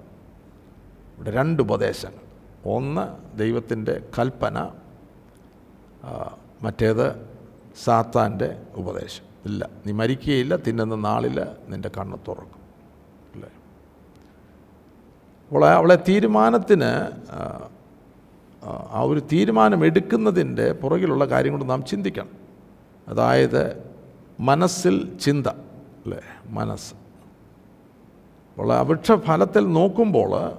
ഇവിടെ 1.17 1.31
രണ്ട് 1.31 1.63
ഉപദേശങ്ങൾ. 1.63 2.21
ഒന്ന് 2.67 3.39
ദൈവത്തിന്റെ 3.39 4.03
കൽപ്പന 4.19 4.71
മറ്റേത് 6.63 7.29
സാത്താന്റെ 7.85 8.63
ഉപദേശം. 8.75 9.25
ഇല്ല 9.45 9.71
നീ 9.87 9.93
മരിക്കുകയില്ല 9.93 10.57
തിന്നുന്ന 10.57 10.95
നാളിൽ 10.95 11.47
നിന്റെ 11.69 11.91
കണ്ണ് 11.99 12.19
തുറക്കും. 12.29 12.61
അല്ലേ? 13.35 13.49
അവളെ 15.51 15.69
അവളെ 15.69 15.99
തീരുമാനത്തിന് 16.09 17.09
ആ, 18.65 19.03
ഒരു 19.03 19.21
തീരുമാനം 19.21 19.85
എടുക്കുന്നതിന്റെ 19.85 20.73
പുറകിലുള്ള 20.73 21.25
കാര്യം 21.25 21.53
കൊണ്ട് 21.53 21.71
നാം 21.71 21.85
ചിന്തിക്കണം. 21.85 22.29
അതായത് 23.09 23.91
മനസ്സിൽ 24.41 25.19
ചിന്ത 25.19 25.47
അല്ലേ? 25.47 26.21
മനസ്സ്. 26.47 26.95
അവളെ 28.59 28.77
അവിക്ഷ 28.77 29.13
ഫലത്തിൽ 29.13 29.73
നോക്കുമ്പോൾ 29.73 30.53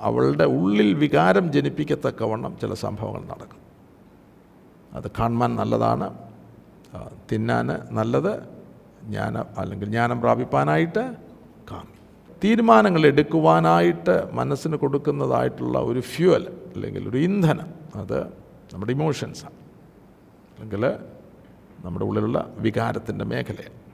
അവളുടെ 0.00 0.44
ഉള്ളിൽ 0.44 0.94
വികാരം 0.94 1.52
ജനിപ്പിക്കത്തക്കവണ്ണം 1.52 2.56
ചില 2.60 2.74
സംഭവങ്ങൾ 2.74 3.22
നടക്കും. 3.24 3.58
അത് 4.92 5.10
കാണാൻ 5.18 5.56
നല്ലതാണ്. 5.56 6.18
തിന്നാൻ 7.32 7.66
നല്ലത് 7.90 8.56
ജ്ഞാനം 9.04 9.44
അല്ലെങ്കിൽ 9.58 9.86
ജ്ഞാനം 9.86 10.20
പ്രാപിപ്പാനായിട്ട് 10.20 11.16
കാമി 11.70 11.92
തീരുമാനങ്ങൾ 12.44 13.06
എടുക്കുവാനായിട്ട് 13.06 14.30
മനസ്സിന് 14.32 14.76
കൊടുക്കുന്നതായിട്ടുള്ള 14.76 15.78
ഒരു 15.78 16.00
ഫ്യൂവൽ 16.00 16.48
അല്ലെങ്കിൽ 16.74 17.08
ഒരു 17.08 17.16
ഇന്ധനം 17.16 17.68
അത് 17.94 18.24
നമ്മുടെ 18.74 18.92
ഇമോഷൻസാണ് 18.92 19.54
അല്ലെങ്കിൽ 20.54 20.98
നമ്മുടെ 21.84 22.04
ഉള്ളിലുള്ള 22.04 22.52
വികാരത്തിന്റെ 22.58 23.24
മേഖലയാണ്. 23.24 23.86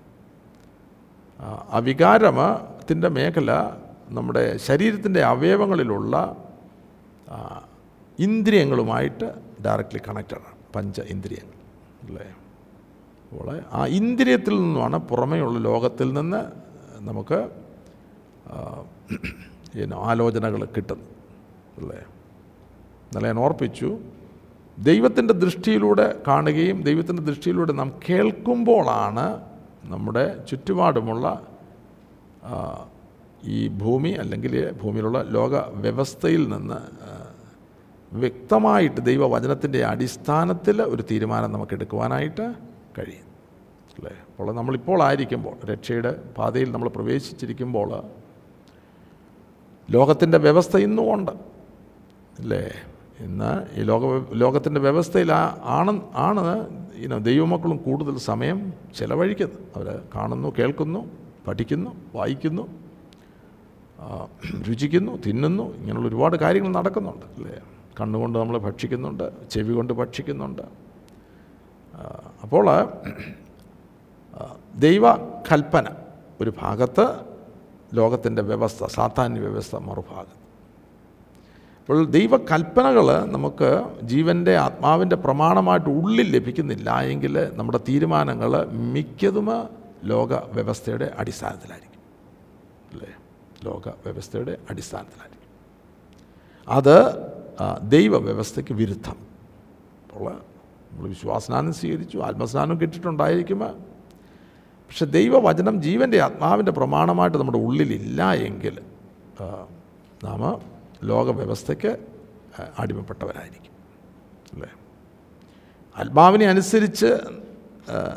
ആ 1.70 1.78
വികാരത്തിന്റെ 1.78 3.08
മേഖല 3.08 3.50
നമ്മുടെ 4.12 4.44
ശരീരത്തിന്റെ 4.66 5.22
അവയവങ്ങളിലുള്ള 5.24 6.14
ഇന്ദ്രിയങ്ങളുമായിട്ട് 8.18 9.26
ഡയറക്റ്റ്ലി 9.64 10.00
കണക്റ്റഡ് 10.08 10.42
ആണ് 10.42 10.56
പഞ്ച 10.74 11.00
ഇന്ദ്രിയങ്ങൾ 11.08 11.58
അല്ലേ? 12.02 12.26
അപ്പോൾ 13.24 13.48
ആ 13.72 13.86
ഇന്ദ്രിയത്തിൽ 13.98 14.54
നിന്നുമാണ് 14.62 14.98
പുറമേയുള്ള 15.10 15.58
ലോകത്തിൽ 15.68 16.12
നിന്ന് 16.12 16.40
നമുക്ക് 17.00 17.38
ആലോചനകൾ 20.06 20.64
കിട്ടുന്നത് 20.76 21.08
അല്ലേ? 21.78 22.00
ഇന്നലെ 23.04 23.28
ഞാൻ 23.28 23.38
ഓർപ്പിച്ചു 23.38 23.88
ദൈവത്തിന്റെ 24.78 25.34
ദൃഷ്ടിയിലൂടെ 25.42 26.06
കാണുകയും 26.28 26.82
ദൈവത്തിന്റെ 26.82 27.22
ദൃഷ്ടിയിലൂടെ 27.22 27.72
നാം 27.72 27.92
കേൾക്കുമ്പോഴാണ് 28.06 29.26
നമ്മുടെ 29.84 30.44
ചുറ്റുപാടുമുള്ള 30.50 31.26
ഈ 33.44 33.68
ഭൂമി 33.68 34.08
അല്ലെങ്കിൽ 34.08 34.72
ഭൂമിയിലുള്ള 34.72 35.22
ലോക 35.22 35.56
വ്യവസ്ഥയിൽ 35.56 36.48
നിന്ന് 36.48 37.02
വ്യക്തമായിട്ട് 38.14 39.00
ദൈവവചനത്തിന്റെ 39.00 39.84
അടിസ്ഥാനത്തിൽ 39.84 40.82
ഒരു 40.82 41.04
തീരുമാനം 41.10 41.52
നമുക്ക് 41.52 41.72
എടുക്കുവാനായിട്ട് 41.72 42.54
കഴിയും. 42.98 43.32
അല്ലേ? 43.98 44.12
അപ്പോൾ 44.12 44.52
നമ്മളിപ്പോൾ 44.52 45.02
ആയിരിക്കുമ്പോൾ 45.02 45.66
രക്ഷയുടെ 45.66 46.22
പാതയിൽ 46.38 46.72
നമ്മൾ 46.72 46.88
പ്രവേശിച്ചിരിക്കുമ്പോൾ 46.88 48.02
ലോകത്തിന്റെ 49.90 50.38
വ്യവസ്ഥ 50.38 50.76
ഇന്നും 50.76 51.14
ഉണ്ട് 51.14 51.32
അല്ലേ? 52.38 52.72
ഇന്ന് 53.20 53.80
ഈ 53.80 53.82
ലോക 53.82 54.34
ലോകത്തിന്റെ 54.34 54.80
വ്യവസ്ഥയിൽ 54.80 55.32
ആ- 55.32 55.60
ആണ് 55.64 56.00
ആണ് 56.14 56.66
ഇന്ന് 56.94 57.24
ദൈവമക്കളും 57.24 57.76
കൂടുതൽ 57.76 58.18
സമയം 58.18 58.72
ചിലവഴിക്കുന്നത്. 58.98 59.58
അവർ 59.76 60.02
കാണുന്നു 60.14 60.52
കേൾക്കുന്നു 60.58 61.10
പഠിക്കുന്നു 61.48 61.90
വായിക്കുന്നു. 62.14 62.68
രുചിക്കുന്നു 64.68 65.12
തിന്നുന്നു 65.26 65.64
ഇങ്ങനെയുള്ള 65.78 66.08
ഒരുപാട് 66.08 66.36
കാര്യങ്ങൾ 66.36 66.70
നടക്കുന്നുണ്ട് 66.78 67.26
അല്ലേ? 67.36 67.56
കണ്ണുകൊണ്ട് 68.00 68.36
നമ്മൾ 68.38 68.56
ഭക്ഷിക്കുന്നുണ്ട് 68.58 69.26
ചെവി 69.50 69.72
കൊണ്ട് 69.78 69.92
ഭക്ഷിക്കുന്നുണ്ട്. 69.92 70.62
അപ്പോൾ 72.42 72.66
ദൈവ 74.86 75.04
കൽപ്പന 75.50 75.86
ഒരു 76.40 76.52
ഭാഗത്ത് 76.62 77.06
ലോകത്തിന്റെ 77.94 78.42
വ്യവസ്ഥ 78.42 78.86
സാധാന്യ 78.86 79.40
വ്യവസ്ഥ 79.40 79.74
മറുഭാഗത്ത്. 79.88 80.38
അപ്പോൾ 81.80 82.04
ദൈവകൽപ്പനകൾ 82.16 83.06
നമുക്ക് 83.34 83.70
ജീവന്റെ 84.02 84.52
ആത്മാവിന്റെ 84.56 85.16
പ്രമാണമായിട്ട് 85.16 85.90
ഉള്ളിൽ 86.00 86.28
ലഭിക്കുന്നില്ല 86.36 86.88
എങ്കിൽ 87.12 87.34
നമ്മുടെ 87.54 87.80
തീരുമാനങ്ങൾ 87.88 88.52
മിക്കതും 88.94 89.48
ലോക 90.12 90.32
വ്യവസ്ഥയുടെ 90.54 91.08
അടിസ്ഥാനത്തിലായിരിക്കും. 91.18 91.91
ലോക 93.64 93.88
വ്യവസ്ഥയുടെ 93.88 94.56
അടിസ്ഥാനത്തിലായിരിക്കും. 94.70 95.50
അത് 96.68 96.96
ദൈവവ്യവസ്ഥയ്ക്ക് 97.90 97.90
ദൈവ 97.90 98.18
വ്യവസ്ഥയ്ക്ക് 98.18 98.72
വിരുദ്ധം. 98.72 99.16
ഉള്ള 100.12 100.30
നമ്മൾ 100.92 101.08
വിശ്വാസനാനം 101.08 101.72
സ്വീകരിച്ചു 101.74 102.18
ആത്മസ്നാനം 102.18 102.80
കിട്ടിയിട്ടുണ്ടായിരിക്കും 102.80 103.58
പക്ഷെ 104.88 105.04
ദൈവവചനം 105.04 105.82
ജീവന്റെ 105.82 106.18
ആത്മാവിന്റെ 106.20 106.72
പ്രമാണമായിട്ട് 106.72 107.38
നമ്മുടെ 107.38 107.58
ഉള്ളിലില്ല 107.58 108.32
എങ്കിൽ 108.32 108.80
നാം 110.24 110.40
ലോക 111.04 111.30
വ്യവസ്ഥയ്ക്ക് 111.30 111.96
അടിമപ്പെട്ടവരായിരിക്കും. 112.78 113.72
അല്ലേ? 114.52 114.68
ആത്മാവിനെ 115.96 116.46
അനുസരിച്ച് 116.46 117.10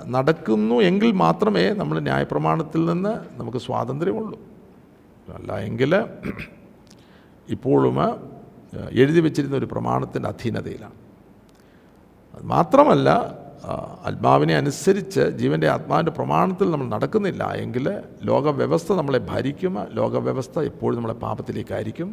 നടക്കുന്നു 0.08 0.76
എങ്കിൽ 0.76 1.12
മാത്രമേ 1.12 1.74
നമ്മൾ 1.74 2.00
ന്യായപ്രമാണത്തിൽ 2.00 2.86
നിന്ന് 2.86 3.14
നമുക്ക് 3.40 3.58
സ്വാതന്ത്ര്യമുള്ളൂ. 3.58 4.40
അല്ല 5.28 5.52
എങ്കിൽ 5.68 5.94
ഇപ്പോഴും 7.56 7.98
എഴുതി 9.02 9.22
വച്ചിരുന്ന 9.26 9.56
ഒരു 9.62 9.68
പ്രമാണത്തിന്റെ 9.74 10.28
അധീനതയിലാണ്. 10.34 10.98
അത് 12.34 12.44
മാത്രമല്ല 12.56 13.10
ആത്മാവിനെ 14.08 14.54
അനുസരിച്ച് 14.62 15.24
ജീവന്റെ 15.40 15.68
ആത്മാവിന്റെ 15.76 16.14
പ്രമാണത്തിൽ 16.18 16.68
നമ്മൾ 16.74 16.88
നടക്കുന്നില്ല 16.96 17.44
എങ്കിൽ 17.64 17.86
ലോകവ്യവസ്ഥ 18.30 18.90
നമ്മളെ 19.00 19.20
ഭരിക്കും 19.32 19.76
ലോകവ്യവസ്ഥ 20.00 20.56
എപ്പോഴും 20.72 20.98
നമ്മളെ 21.00 21.16
പാപത്തിലേക്കായിരിക്കും 21.26 22.10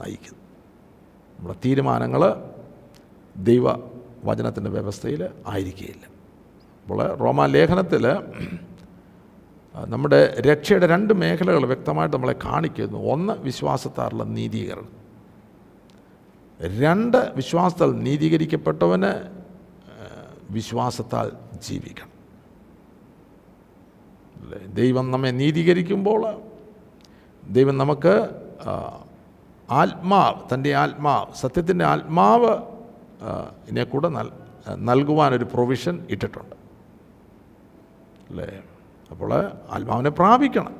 നയിക്കുന്നത് 0.00 0.46
നമ്മുടെ 1.36 1.56
തീരുമാനങ്ങൾ 1.64 2.22
ദൈവ 3.36 3.66
വചനത്തിന്റെ 4.28 4.70
വ്യവസ്ഥയിൽ 4.76 5.22
ആയിരിക്കുകയില്ല. 5.52 6.04
അപ്പോൾ 6.82 7.00
റോമാലേഖനത്തിൽ 7.24 8.04
നമ്മുടെ 9.74 10.40
രക്ഷയുടെ 10.40 10.86
രണ്ട് 10.86 11.14
മേഖലകൾ 11.14 11.66
വ്യക്തമായിട്ട് 11.66 12.16
നമ്മളെ 12.16 12.34
കാണിക്കുന്നു. 12.44 12.98
ഒന്ന് 12.98 13.32
വിശ്വാസത്താറുള്ള 13.32 14.24
നീതീകരണം. 14.24 15.00
രണ്ട് 16.80 17.32
വിശ്വാസത്താൽ 17.36 17.90
നീതീകരിക്കപ്പെട്ടവന് 17.92 19.12
വിശ്വാസത്താൽ 20.50 21.32
ജീവിക്കണം? 21.62 22.10
ദൈവം 24.74 25.10
നമ്മെ 25.10 25.30
നീതീകരിക്കുമ്പോൾ 25.30 26.42
ദൈവം 27.50 27.78
നമുക്ക് 27.78 28.28
ആത്മാവ് 29.70 30.54
തന്റെ 30.54 30.74
ആത്മാവ് 30.74 31.34
സത്യത്തിന്റെ 31.34 31.84
ആത്മാവ് 31.84 32.52
ഇതിനെ 33.64 33.84
കൂടെ 33.84 34.08
നൽ 34.08 34.30
നൽകുവാനൊരു 34.74 35.44
പ്രൊവിഷൻ 35.44 36.06
ഇട്ടിട്ടുണ്ട്. 36.10 36.56
അല്ലേ? 38.30 38.62
അപ്പോൾ 39.10 39.50
ആത്മാവിനെ 39.70 40.10
പ്രാപിക്കണം. 40.10 40.76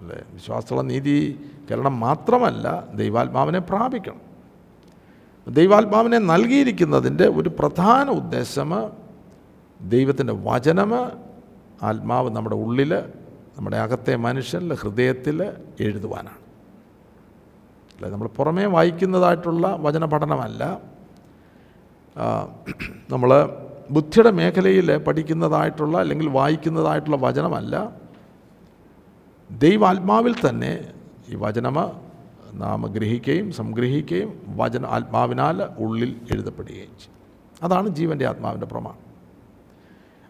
അല്ലേ? 0.00 0.22
വിശ്വാസമുള്ള 0.30 0.82
നീതീകരണം 0.82 2.00
മാത്രമല്ല 2.00 2.84
ദൈവാത്മാവിനെ 2.94 3.58
പ്രാപിക്കണം. 3.58 4.20
ദൈവാത്മാവിനെ 5.48 6.18
നൽകിയിരിക്കുന്നതിന്റെ 6.18 7.28
ഒരു 7.28 7.48
പ്രധാന 7.48 8.10
ഉദ്ദേശം 8.10 8.90
ദൈവത്തിന്റെ 9.80 10.32
വചനം 10.32 10.94
ആത്മാവ് 11.82 12.30
നമ്മുടെ 12.30 12.56
ഉള്ളിൽ 12.56 12.94
നമ്മുടെ 13.58 13.76
അകത്തെ 13.76 14.16
മനുഷ്യനിൽ 14.16 14.74
ഹൃദയത്തിൽ 14.74 15.52
എഴുതുവാനാണ്. 15.80 16.40
അല്ലേ? 17.94 18.10
നമ്മൾ 18.10 18.28
പുറമേ 18.28 18.64
വായിക്കുന്നതായിട്ടുള്ള 18.64 19.76
വചന 19.80 20.04
പഠനമല്ല 20.04 20.80
നമ്മൾ 23.10 23.50
ബുദ്ധിയുടെ 23.90 24.30
മേഖലയിൽ 24.30 24.96
പഠിക്കുന്നതായിട്ടുള്ള 24.98 25.98
അല്ലെങ്കിൽ 25.98 26.28
വായിക്കുന്നതായിട്ടുള്ള 26.28 27.16
വചനമല്ല. 27.16 27.96
ദൈവാത്മാവിൽ 29.58 30.34
തന്നെ 30.48 30.92
ഈ 31.28 31.34
വചനം 31.34 31.74
നാം 32.54 32.82
ഗ്രഹിക്കുകയും 32.82 33.52
സംഗ്രഹിക്കുകയും 33.52 34.56
വചന 34.56 34.86
ആത്മാവിനാൽ 34.86 35.62
ഉള്ളിൽ 35.78 36.20
എഴുതപ്പെടുകയും 36.30 36.98
ചെയ്യും. 36.98 37.20
അതാണ് 37.62 37.88
ജീവന്റെ 37.88 38.26
ആത്മാവിന്റെ 38.26 38.66
പ്രമാണം. 38.66 39.10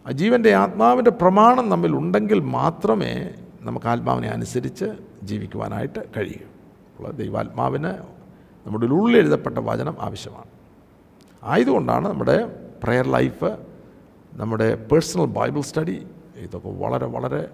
ആ 0.06 0.10
ജീവന്റെ 0.10 0.54
ആത്മാവിന്റെ 0.54 1.10
പ്രമാണം 1.10 1.68
നമ്മിൽ 1.68 1.96
ഉണ്ടെങ്കിൽ 1.96 2.40
മാത്രമേ 2.40 3.30
നമുക്ക് 3.60 3.86
ആത്മാവിനെ 3.86 4.28
അനുസരിച്ച് 4.28 4.84
ജീവിക്കുവാനായിട്ട് 5.22 6.00
കഴിയൂ. 6.16 6.46
അപ്പോൾ 6.96 7.12
ദൈവാത്മാവിന് 7.12 7.92
നമ്മുടെ 8.66 8.86
ഉള്ളിൽ 8.86 9.18
എഴുതപ്പെട്ട 9.18 9.58
വചനം 9.58 9.96
ആവശ്യമാണ്. 10.00 10.44
ആയതുകൊണ്ടാണ് 11.44 12.08
നമ്മുടെ 12.08 12.69
പ്രെയർ 12.84 13.06
ലൈഫ് 13.06 13.58
നമ്മുടെ 14.34 14.74
പേഴ്സണൽ 14.74 15.24
ബൈബിൾ 15.24 15.60
സ്റ്റഡി 15.60 16.06
ഇതൊക്കെ 16.36 16.68
വളരെ 16.68 17.06
വളരെ 17.06 17.48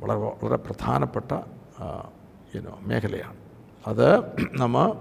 വളരെ 0.00 0.18
വളരെ 0.18 0.56
പ്രധാനപ്പെട്ട 0.56 1.32
യുനോ 2.56 2.78
മേഖലയാണ്. 2.82 3.36
അത് 3.86 4.08
നമ്മൾ 4.54 4.92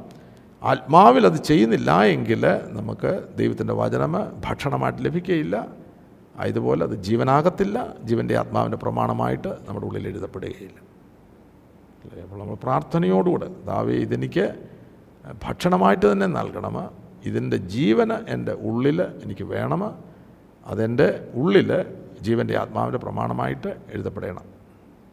ആത്മാവിൽ 0.63 1.25
അത് 1.25 1.35
ചെയ്യുന്നില്ല 1.35 2.03
എങ്കിൽ 2.03 2.43
നമുക്ക് 2.69 3.11
ദൈവത്തിന്റെ 3.38 3.73
വചനം 3.73 4.13
ഭക്ഷണമായിട്ട് 4.45 5.05
ലഭിക്കുകയില്ല. 5.05 5.55
അതുപോലെ 6.38 6.83
അത് 6.83 6.95
ജീവനാകത്തില്ല. 7.03 7.77
ജീവന്റെ 8.03 8.38
ആത്മാവിന്റെ 8.38 8.77
പ്രമാണമായിട്ട് 8.77 9.47
നമ്മുടെ 9.47 9.85
ഉള്ളിൽ 9.85 10.07
എഴുതപ്പെടുകയില്ല. 10.07 10.77
അപ്പോൾ 12.23 12.39
നമ്മൾ 12.39 12.55
പ്രാർത്ഥനയോടുകൂടെ 12.55 13.47
ദാവേ 13.65 13.93
ഇതെനിക്ക് 13.93 14.45
ഭക്ഷണമായിട്ട് 15.43 16.11
തന്നെ 16.11 16.27
നൽകണം. 16.27 17.04
ഇതിന്റെ 17.25 17.57
ജീവന് 17.57 18.13
എന്റെ 18.29 18.53
ഉള്ളിൽ 18.53 19.01
എനിക്ക് 19.01 19.43
വേണം. 19.43 20.03
അതെന്റെ 20.65 21.31
ഉള്ളിൽ 21.35 21.85
ജീവന്റെ 22.21 22.57
ആത്മാവിന്റെ 22.57 22.97
പ്രമാണമായിട്ട് 22.97 23.67
എഴുതപ്പെടണം. 23.93 24.55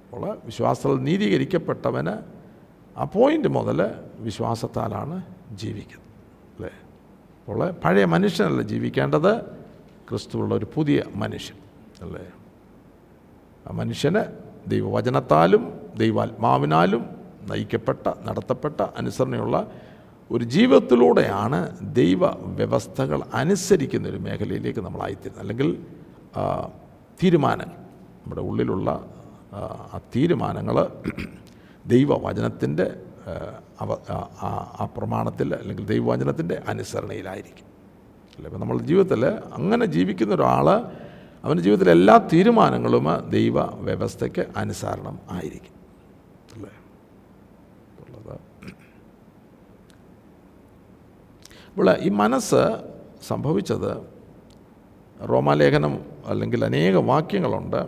അപ്പോൾ 0.05 0.39
വിശ്വാസത്തിൽ 0.45 0.97
നീതീകരിക്കപ്പെട്ടവന് 0.97 2.43
ആ 2.99 3.05
പോയിന്റ് 3.05 3.49
മുതൽ 3.49 3.95
വിശ്വാസത്താലാണ് 4.19 5.23
ജീവിക്കുന്നത്. 5.53 6.07
അല്ലേ? 6.57 6.71
അപ്പോൾ 7.41 7.71
പഴയ 7.71 8.05
മനുഷ്യനല്ല 8.05 8.63
ജീവിക്കേണ്ടത്? 8.63 9.41
ക്രിസ്തുവുള്ള 10.09 10.55
ഒരു 10.55 10.67
പുതിയ 10.75 11.03
മനുഷ്യൻ. 11.15 11.57
അല്ലേ? 12.07 12.31
ആ 13.69 13.73
മനുഷ്യന് 13.73 14.21
ദൈവവചനത്താലും 14.67 15.81
ദൈവാത്മാവിനാലും 15.97 17.07
നയിക്കപ്പെട്ട 17.51 18.13
നടത്തപ്പെട്ട 18.27 18.81
അനുസരണയുള്ള 18.81 19.71
ഒരു 20.33 20.45
ജീവിതത്തിലൂടെയാണ് 20.55 21.59
ദൈവ 21.93 22.23
വ്യവസ്ഥകൾ 22.59 23.21
അനുസരിക്കുന്ന 23.35 24.09
ഒരു 24.09 24.19
മേഖലയിലേക്ക് 24.19 24.81
നമ്മളായിത്തീരുന്നത് 24.81 25.41
അല്ലെങ്കിൽ 25.41 25.69
തീരുമാനങ്ങൾ. 27.21 27.79
നമ്മുടെ 28.19 28.41
ഉള്ളിലുള്ള 28.43 28.89
ആ, 29.53 29.61
തീരുമാനങ്ങൾ 30.15 30.77
ദൈവവചനത്തിന്റെ 31.85 32.87
അവ 33.81 33.91
ആ 34.79 34.85
പ്രമാണത്തിൽ 34.97 35.55
അല്ലെങ്കിൽ 35.55 35.85
ദൈവവചനത്തിന്റെ 35.85 36.63
അനുസരണയിലായിരിക്കും. 36.69 37.67
അല്ലേ? 38.37 38.47
ഇപ്പം 38.47 38.61
നമ്മുടെ 38.61 38.83
ജീവിതത്തിൽ 38.83 39.23
അങ്ങനെ 39.53 39.85
ജീവിക്കുന്ന 39.97 40.35
ഒരാൾ 40.35 40.69
അവന്റെ 41.45 41.63
ജീവിതത്തിലെ 41.63 41.93
എല്ലാ 41.93 42.17
തീരുമാനങ്ങളും 42.33 43.07
ദൈവ 43.31 43.57
വ്യവസ്ഥയ്ക്ക് 43.81 44.45
അനുസരണം 44.57 45.19
ആയിരിക്കും 45.31 45.77
അല്ലേ 46.55 46.73
ഉള്ളത് 48.03 48.35
അപ്പോൾ 51.73 51.97
ഈ 51.99 52.09
മനസ്സ് 52.09 52.63
സംഭവിച്ചത് 53.27 53.91
റോമാലേഖനം 55.29 56.05
അല്ലെങ്കിൽ 56.27 56.65
അനേക 56.65 56.97
വാക്യങ്ങളുണ്ട്. 56.97 57.87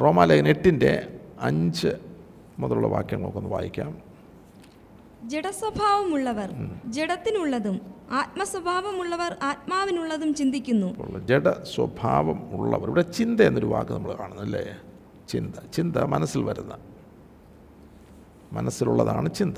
റോമാലേഖനം 0.00 0.48
എട്ടിന്റെ 0.48 1.18
അഞ്ച് 1.40 1.88
മുതലുള്ള 2.58 2.86
വാക്യങ്ങൾക്കൊന്ന് 2.86 3.50
വായിക്കാം. 3.50 3.98
ജഡസ്വഭാവമുള്ളവർ 5.24 6.50
ജഡത്തിനുള്ളതും 6.86 7.80
ആത്മസ്വഭാവമുള്ളവർ 8.10 9.36
ആത്മാവിനുള്ളതും 9.42 10.34
ചിന്തിക്കുന്നു. 10.34 11.18
ജഡ 11.18 11.48
സ്വഭാവം 11.48 12.60
ഉള്ളവർ 12.60 12.86
ഇവിടെ 12.86 13.02
ചിന്ത 13.02 13.40
എന്നൊരു 13.40 13.66
വാക്ക് 13.66 13.92
നമ്മൾ 13.92 14.14
കാണുന്നു 14.20 14.42
അല്ലേ? 14.42 14.76
ചിന്ത. 15.28 15.54
ചിന്ത 15.72 15.96
മനസ്സിൽ 15.96 16.42
വരുന്ന. 16.44 16.78
മനസ്സിലുള്ളതാണ് 18.52 19.34
ചിന്ത. 19.34 19.54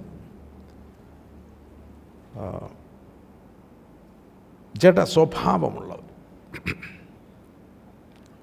ജഡ 4.76 5.00
സ്വഭാവമുള്ളവർ 5.00 6.02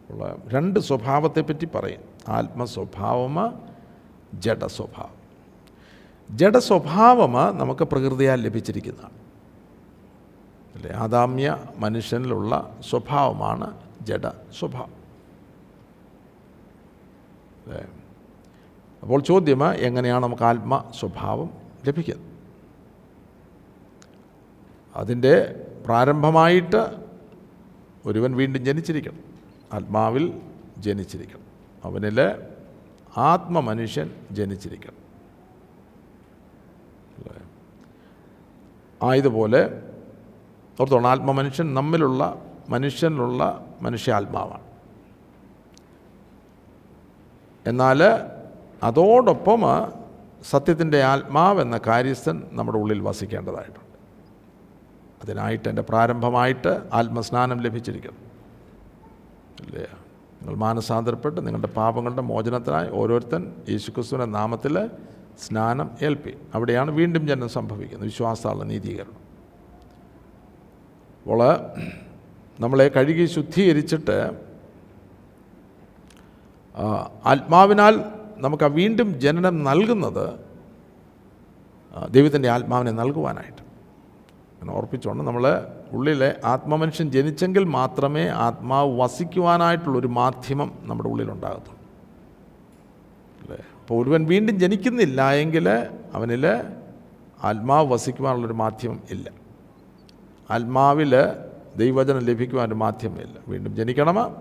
ഉള്ള 0.10 0.36
രണ്ട് 0.48 0.80
സ്വഭാവത്തെപ്പറ്റി 0.80 1.66
പറയും. 1.66 2.02
ആത്മസ്വഭാവമ 2.28 3.60
ജഡസ്വഭാവം. 4.34 5.22
ജഡസ്വഭാവം 6.38 7.58
നമുക്ക് 7.58 7.84
പ്രകൃതിയാൽ 7.84 8.42
ലഭിച്ചിരിക്കുന്നതാണ്. 8.42 9.18
അല്ലേ? 10.76 10.92
ആദാമ്യ 10.92 11.64
മനുഷ്യനിലുള്ള 11.78 12.78
സ്വഭാവമാണ് 12.90 13.78
ജഡ 14.02 14.28
സ്വഭാവം 14.28 14.94
അല്ലേ? 17.68 17.86
അപ്പോൾ 19.02 19.22
ചോദ്യം 19.22 19.74
എങ്ങനെയാണ് 19.74 20.24
നമുക്ക് 20.24 20.44
ആത്മ 20.44 20.92
സ്വഭാവം 21.00 21.50
ലഭിക്കുന്നത്? 21.86 22.32
അതിന്റെ 24.96 25.68
പ്രാരംഭമായിട്ട് 25.86 26.96
ഒരുവൻ 28.06 28.36
വീണ്ടും 28.36 28.66
ജനിച്ചിരിക്കണം. 28.66 29.20
ആത്മാവിൽ 29.74 30.42
ജനിച്ചിരിക്കണം. 30.78 31.42
അവനിൽ 31.84 32.36
ആത്മമനുഷ്യൻ 33.18 34.10
ജനിച്ചിരിക്കണം? 34.32 35.02
ആയതുപോലെ 39.04 39.84
ഓർത്തോണം 40.82 41.10
ആത്മമനുഷ്യൻ 41.10 41.74
നമ്മിലുള്ള 41.74 42.42
മനുഷ്യനിലുള്ള 42.70 43.66
മനുഷ്യാത്മാവാണ്. 43.82 44.64
എന്നാൽ 47.68 48.04
അതോടൊപ്പം 48.84 49.62
സത്യത്തിന്റെ 50.50 51.04
ആത്മാവെന്ന 51.04 51.80
കാര്യസ്ഥൻ 51.88 52.44
നമ്മുടെ 52.52 52.78
ഉള്ളിൽ 52.78 53.00
വസിക്കേണ്ടതായിട്ടുണ്ട്. 53.02 53.91
അതിനായിട്ട് 55.22 55.70
എന്റെ 55.70 55.82
പ്രാരംഭമായിട്ട് 55.82 56.82
ആത്മസ്നാനം 56.94 57.62
ലഭിച്ചിരിക്കുന്നു. 57.62 58.20
അല്ലേ? 59.66 59.88
നിങ്ങൾ 60.42 60.56
മാനസാന്തരപ്പെട്ട് 60.56 61.48
നിങ്ങളുടെ 61.48 61.68
പാപങ്ങളുടെ 61.68 62.22
മോചനത്തിനായി 62.22 62.90
ഓരോരുത്തൻ 62.90 63.54
യേശുക്രിസ്തുവിന്റെ 63.70 64.40
നാമത്തിൽ 64.40 64.90
സ്നാനം 65.40 65.92
ഏൽപ്പി. 66.02 66.34
അവിടെയാണ് 66.56 66.92
വീണ്ടും 66.92 67.28
ജനനം 67.28 67.50
സംഭവിക്കുന്നത്. 67.50 68.10
വിശ്വാസമുള്ള 68.10 68.64
നീതീകരണം. 68.64 69.22
അപ്പോൾ 71.22 71.40
നമ്മളെ 72.60 72.88
കഴുകി 72.88 73.26
ശുദ്ധീകരിച്ചിട്ട് 73.26 74.18
ആത്മാവിനാൽ 77.26 78.04
നമുക്ക് 78.38 78.64
വീണ്ടും 78.64 79.20
ജനനം 79.20 79.64
നൽകുന്നത് 79.64 80.34
ദൈവത്തിന്റെ 82.10 82.50
ആത്മാവിനെ 82.50 82.92
നൽകുവാനായിട്ട്. 82.92 83.61
അങ്ങനെ 84.62 84.78
ഓർപ്പിച്ചുകൊണ്ട് 84.78 85.24
നമ്മൾ 85.24 85.68
ഉള്ളിലെ 85.92 86.36
ആത്മമനുഷ്യൻ 86.46 87.12
ജനിച്ചെങ്കിൽ 87.12 87.64
മാത്രമേ 87.64 88.28
ആത്മാവ് 88.28 89.00
വസിക്കുവാനായിട്ടുള്ളൊരു 89.00 90.08
മാധ്യമം 90.08 90.74
നമ്മുടെ 90.82 91.10
ഉള്ളിലുണ്ടാകത്തുള്ളൂ. 91.10 91.80
അല്ലേ? 93.42 93.58
അപ്പോൾ 93.80 94.04
ഒരുവൻ 94.04 94.26
വീണ്ടും 94.26 94.60
ജനിക്കുന്നില്ല 94.60 95.32
എങ്കിൽ 95.32 95.70
അവനിൽ 96.14 96.48
ആത്മാവ് 97.44 97.94
വസിക്കുവാനുള്ളൊരു 97.94 98.54
മാധ്യമം 98.54 99.00
ഇല്ല. 99.10 99.32
ആത്മാവിൽ 100.52 101.14
ദൈവചനം 101.78 102.20
ലഭിക്കുവാനൊരു 102.20 102.76
മാധ്യമമില്ല 102.76 103.40
വീണ്ടും 103.48 103.76
ജനിക്കണം. 103.76 104.36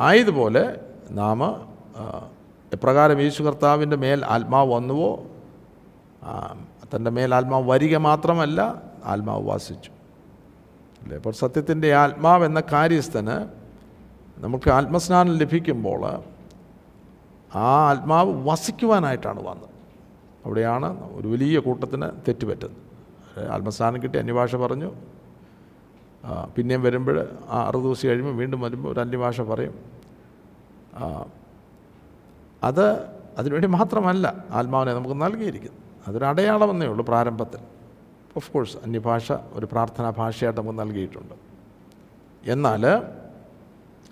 ആയതുപോലെ 0.00 0.80
നാം 1.10 1.40
എപ്രകാരം 2.72 3.20
യേശു 3.20 3.42
കർത്താവിന്റെ 3.42 3.96
മേൽ 3.96 4.24
ആത്മാവ് 4.24 4.72
വന്നുവോ? 4.72 5.24
തന്റെ 6.94 7.10
മേൽ 7.10 7.34
ആത്മാവ് 7.34 7.70
വരിക 7.70 7.96
മാത്രമല്ല 7.96 8.60
ആത്മാവ് 9.04 9.42
വാസിച്ചു 9.48 9.90
അല്ലേ? 11.02 11.16
അപ്പോൾ 11.16 11.32
സത്യത്തിന്റെ 11.32 11.94
ആത്മാവ് 11.94 12.44
എന്ന 12.44 12.62
കാര്യസ്ഥന് 12.72 13.36
നമുക്ക് 14.44 14.70
ആത്മസ്നാനം 14.70 15.38
ലഭിക്കുമ്പോൾ 15.38 16.02
ആ 17.56 17.66
ആത്മാവ് 17.90 18.48
വസിക്കുവാനായിട്ടാണ് 18.48 19.40
വന്നത്. 19.40 19.68
അവിടെയാണ് 20.44 20.88
ഒരു 21.12 21.28
വലിയ 21.28 21.58
കൂട്ടത്തിന് 21.58 22.06
തെറ്റുപറ്റുന്നത്. 22.28 23.48
ആത്മസ്നാനം 23.48 24.02
കിട്ടി 24.02 24.18
അന്യഭാഷ 24.18 24.56
പറഞ്ഞു. 24.56 24.90
പിന്നെയും 26.56 26.82
വരുമ്പോൾ 26.82 27.28
ആ 27.50 27.68
അറുപത് 27.68 27.84
ദിവസം 27.84 28.08
കഴിയുമ്പോൾ 28.08 28.34
വീണ്ടും 28.34 28.60
വരുമ്പോൾ 28.60 28.88
ഒരു 28.92 29.00
അന്യഭാഷ 29.00 29.40
പറയും. 29.40 29.74
അത് 32.62 32.84
അതിനുവേണ്ടി 33.38 33.68
മാത്രമല്ല 33.68 34.44
ആത്മാവിനെ 34.50 34.92
നമുക്ക് 34.94 35.22
നൽകിയിരിക്കുന്നത്. 35.22 35.80
അതൊരു 36.08 36.24
അടയാളമെന്നേ 36.24 36.86
ഉള്ളൂ 36.86 37.04
പ്രാരംഭത്തിൽ. 37.04 37.60
ഓഫ് 38.36 38.50
കോഴ്സ് 38.50 38.76
അന്യഭാഷ 38.76 39.32
ഒരു 39.32 39.66
പ്രാർത്ഥനാ 39.66 40.10
ഭാഷയായിട്ട് 40.10 40.60
നമുക്ക് 40.60 40.80
നൽകിയിട്ടുണ്ട്. 40.80 41.34
എന്നാൽ 42.44 42.86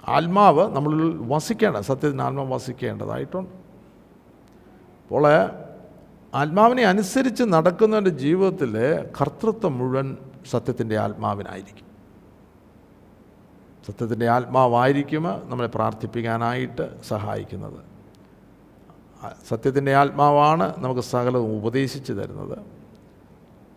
ആത്മാവ് 0.09 0.77
നമ്മളിൽ 0.77 1.19
വസിക്കേണ്ട 1.33 1.77
സത്യത്തിന് 1.77 2.23
ആത്മാവ് 2.23 2.53
വസിക്കേണ്ടതായിട്ടുണ്ട്. 2.53 3.51
അപ്പോൾ 5.03 5.29
ആത്മാവിനെ 6.35 6.83
അനുസരിച്ച് 6.83 7.43
നടക്കുന്നവന്റെ 7.43 8.11
ജീവിതത്തിൽ 8.11 8.75
കർത്തൃത്വം 9.21 9.79
മുഴുവൻ 9.79 10.17
സത്യത്തിന്റെ 10.51 10.97
ആത്മാവിനായിരിക്കും. 10.97 11.87
സത്യത്തിന്റെ 13.87 14.29
ആത്മാവായിരിക്കും 14.29 15.23
നമ്മളെ 15.51 15.69
പ്രാർത്ഥിപ്പിക്കാനായിട്ട് 15.69 17.03
സഹായിക്കുന്നത്. 17.03 17.81
സത്യത്തിന്റെ 19.49 19.95
ആത്മാവാണ് 19.95 20.75
നമുക്ക് 20.79 21.01
സകലവും 21.01 21.57
ഉപദേശിച്ച് 21.57 22.13
തരുന്നത്. 22.13 22.82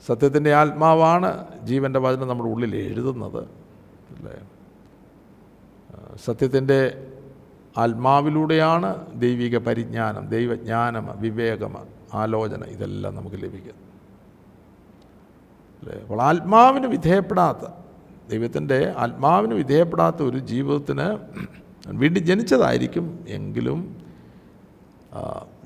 സത്യത്തിന്റെ 0.07 0.53
ആത്മാവാണ് 0.53 1.45
ജീവന്റെ 1.63 1.99
വചനം 1.99 2.27
നമ്മുടെ 2.27 2.49
ഉള്ളിൽ 2.49 2.75
എഴുതുന്നത്. 2.75 3.43
അല്ലേ? 4.17 4.49
സത്യത്തിന്റെ 6.25 7.07
ആത്മാവിലൂടെയാണ് 7.77 9.19
ദൈവിക 9.19 9.57
പരിജ്ഞാനം 9.57 10.27
ദൈവജ്ഞാനം 10.27 11.07
വിവേകം 11.15 11.75
ആലോചന 12.13 12.63
ഇതെല്ലാം 12.63 13.15
നമുക്ക് 13.15 13.35
ലഭിക്കുന്നത്. 13.35 13.85
അല്ലേ? 15.81 16.01
അപ്പോൾ 16.01 16.21
ആത്മാവിന് 16.21 16.87
വിധേയപ്പെടാത്ത 16.87 17.67
ദൈവത്തിന്റെ 18.29 18.93
ആത്മാവിന് 18.97 19.53
വിധേയപ്പെടാത്ത 19.53 20.23
ഒരു 20.23 20.37
ജീവിതത്തിന് 20.37 21.17
വീണ്ടും 21.87 22.23
ജനിച്ചതായിരിക്കും 22.23 23.25
എങ്കിലും 23.27 24.04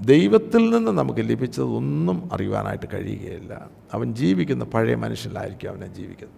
ദൈവത്തിൽ 0.01 0.69
നിന്ന് 0.69 0.91
നമുക്ക് 0.91 1.19
ലഭിച്ചതൊന്നും 1.19 2.29
അറിയുവാനായിട്ട് 2.33 2.85
കഴിയുകയില്ല. 2.93 3.69
അവൻ 3.93 4.15
ജീവിക്കുന്ന 4.15 4.63
പഴയ 4.63 4.95
മനുഷ്യനിലായിരിക്കും 4.95 5.69
അവനെ 5.69 5.87
ജീവിക്കുന്നത്. 5.93 6.37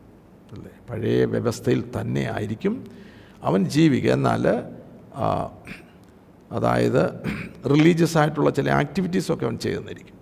അല്ലേ? 0.54 0.71
പഴയ 0.89 1.26
വ്യവസ്ഥയിൽ 1.26 1.84
തന്നെ 2.02 2.32
ആയിരിക്കും 2.36 2.88
അവൻ 3.43 3.65
ജീവിക്കുക. 3.65 4.12
എന്നാൽ 4.12 4.47
അതായത് 6.52 7.04
റിലീജിയസ് 7.69 8.17
ആയിട്ടുള്ള 8.17 8.50
ചില 8.50 8.71
ആക്ടിവിറ്റീസൊക്കെ 8.71 9.45
അവൻ 9.45 9.58
ചെയ്യുന്നിരിക്കും 9.58 10.17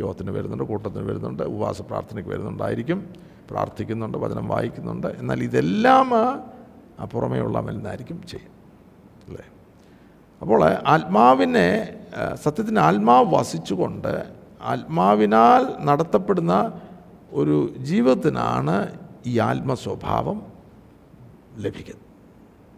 യോഗത്തിന് 0.00 0.30
വരുന്നുണ്ട് 0.30 0.64
കൂട്ടത്തിന് 0.64 1.02
വരുന്നുണ്ട് 1.02 1.42
ഉപവാസ 1.42 1.82
പ്രാർത്ഥനയ്ക്ക് 1.82 2.30
വരുന്നുണ്ടായിരിക്കും 2.30 3.14
പ്രാർത്ഥിക്കുന്നുണ്ട് 3.50 4.18
വചനം 4.18 4.48
വായിക്കുന്നുണ്ട്. 4.48 5.06
എന്നാൽ 5.06 5.42
ഇതെല്ലാം 5.42 6.14
ആ 7.00 7.04
പുറമേ 7.12 7.40
ഉള്ളവനായിരിക്കും 7.40 8.22
ചെയ്യും 8.28 8.57
അപ്പോൾ 10.42 10.64
ആത്മാവിനെ 10.64 11.94
സത്യത്തിന് 12.34 12.78
ആത്മാവ് 12.78 13.34
വസിച്ചുകൊണ്ട് 13.34 14.24
ആത്മാവിനാൽ 14.62 15.84
നടത്തപ്പെടുന്ന 15.84 16.80
ഒരു 17.32 17.76
ജീവിതത്തിനാണ് 17.76 18.98
ഈ 19.26 19.38
ആത്മസ്വഭാവം 19.38 20.42
ലഭിക്കുന്നത്. 21.56 22.02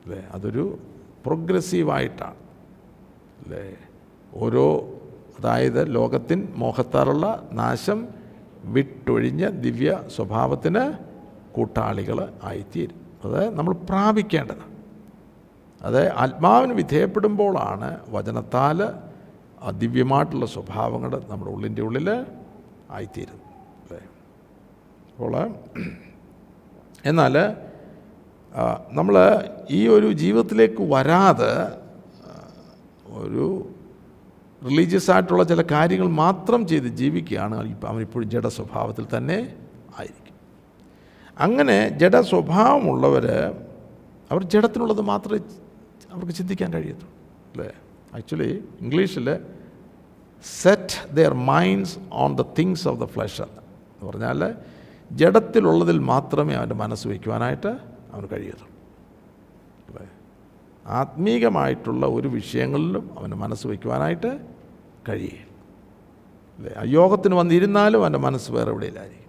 അല്ലേ? 0.06 0.28
അതൊരു 0.32 0.78
പ്രോഗ്രസീവായിട്ടാണ്. 1.26 2.34
അല്ലേ? 3.44 3.76
ഓരോ 4.34 4.88
അതായത് 5.38 5.94
ലോകത്തിൻ 5.94 6.48
മോഹത്താലുള്ള 6.56 7.48
നാശം 7.52 8.08
വിട്ടൊഴിഞ്ഞ 8.64 9.48
ദിവ്യ 9.48 10.00
സ്വഭാവത്തിന് 10.16 10.92
കൂട്ടാളികൾ 11.52 12.32
ആയിത്തീരും. 12.42 13.00
അത് 13.24 13.54
നമ്മൾ 13.54 13.74
പ്രാപിക്കേണ്ടതാണ്. 13.74 14.69
അത് 15.86 16.00
ആത്മാവിന് 16.22 16.74
വിധേയപ്പെടുമ്പോഴാണ് 16.80 17.88
വചനത്താൽ 18.14 18.78
അദിവ്യമായിട്ടുള്ള 19.68 19.72
ദിവ്യമായിട്ടുള്ള 19.82 20.46
സ്വഭാവങ്ങൾ 20.54 21.12
നമ്മുടെ 21.30 21.50
ഉള്ളിന്റെ 21.54 21.82
ഉള്ളിൽ 21.86 22.08
ആയിത്തീരുന്നത്. 22.96 23.46
അല്ലേ? 23.82 24.00
അപ്പോൾ 25.10 25.34
എന്നാൽ 27.10 27.34
നമ്മൾ 28.98 29.16
ഈ 29.78 29.80
ഒരു 29.96 30.08
ജീവിതത്തിലേക്ക് 30.22 30.82
വരാതെ 30.94 31.52
ഒരു 33.20 33.46
റിലീജിയസ് 34.62 35.10
ആയിട്ടുള്ള 35.14 35.44
ചില 35.50 35.60
കാര്യങ്ങൾ 35.72 36.08
മാത്രം 36.24 36.60
ചെയ്ത് 36.70 36.88
ജീവിക്കുകയാണ് 37.00 37.54
അവനിപ്പോഴും 37.90 38.26
ജഡ 38.34 38.46
സ്വഭാവത്തിൽ 38.58 39.04
തന്നെ 39.16 39.38
ആയിരിക്കും. 39.98 40.36
അങ്ങനെ 41.46 41.76
ജഡ 42.00 42.16
സ്വഭാവമുള്ളവർ 42.32 43.26
അവർ 44.30 44.42
ജഡത്തിനുള്ളത് 44.54 45.02
മാത്രമേ 45.12 45.40
അവർക്ക് 46.12 46.32
ചിന്തിക്കാൻ 46.32 46.72
കഴിയത്തുള്ളൂ. 46.72 47.10
അല്ലേ? 47.52 47.72
ആക്ച്വലി 48.14 48.64
ഇംഗ്ലീഷിൽ 48.80 49.38
set 50.62 51.14
their 51.14 51.34
minds 51.34 51.98
on 52.12 52.36
the 52.36 52.42
things 52.58 52.88
of 52.88 53.00
the 53.00 53.04
flesh 53.04 53.42
എന്ന് 53.42 54.10
പറഞ്ഞാൽ 54.10 54.54
ജഡത്തിലുള്ളതിൽ 55.12 55.98
മാത്രമേ 55.98 56.54
അവന്റെ 56.54 56.74
മനസ്സ് 56.74 57.08
വയ്ക്കുവാനായിട്ട് 57.08 57.66
അവന് 58.12 58.26
കഴിയത്തുള്ളൂ. 58.32 58.70
അല്ലേ? 59.88 60.08
ആത്മീകമായിട്ടുള്ള 60.86 62.06
ഒരു 62.06 62.28
വിഷയങ്ങളിലും 62.28 63.18
അവന് 63.18 63.32
മനസ്സ് 63.32 63.66
വയ്ക്കുവാനായിട്ട് 63.66 64.40
കഴിയില്ല. 65.08 65.46
അല്ലേ? 66.58 66.72
യോഗത്തിന് 66.84 67.34
വന്നിരുന്നാലും 67.34 68.02
അവന്റെ 68.02 68.18
മനസ്സ് 68.18 68.52
വേറെ 68.52 68.70
എവിടെയില്ലായിരിക്കും 68.70 69.20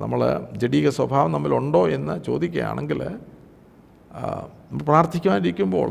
നമ്മൾ 0.00 0.20
ജഡീക 0.56 0.88
സ്വഭാവം 0.88 1.32
നമ്മളുണ്ടോ 1.32 1.88
എന്ന് 1.88 2.24
ചോദിക്കുകയാണെങ്കിൽ 2.24 3.18
പ്രാർത്ഥിക്കുവാനിരിക്കുമ്പോൾ 4.82 5.90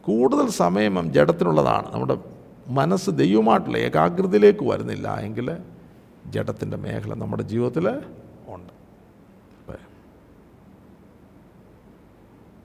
കൂടുതൽ 0.00 0.48
സമയം 0.48 1.12
ജഡത്തിനുള്ളതാണ്. 1.12 1.92
നമ്മുടെ 1.92 2.18
മനസ്സ് 2.68 3.10
ദൈവമായിട്ടുള്ള 3.10 3.78
ഏകാഗ്രതയിലേക്ക് 3.78 4.64
വരുന്നില്ല 4.64 5.14
എങ്കിൽ 5.20 5.58
ജഡത്തിന്റെ 6.26 6.76
മേഖല 6.76 7.14
നമ്മുടെ 7.14 7.42
ജീവിതത്തിൽ 7.42 7.88
ഉണ്ട്. 8.48 8.72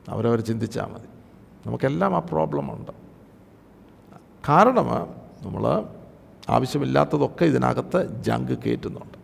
അവരവർ 0.09 0.41
ചിന്തിച്ചാൽ 0.41 0.85
മതി. 0.85 1.07
നമുക്കെല്ലാം 1.65 2.15
ആ 2.15 2.19
പ്രോബ്ലം 2.19 2.73
ഉണ്ട്. 2.73 2.91
കാരണം 4.49 4.87
നമ്മൾ 5.41 5.85
ആവശ്യമില്ലാത്തതൊക്കെ 6.49 7.45
ഇതിനകത്ത് 7.45 8.23
ജങ്ക് 8.23 8.59
കയറ്റുന്നുണ്ട് 8.59 9.17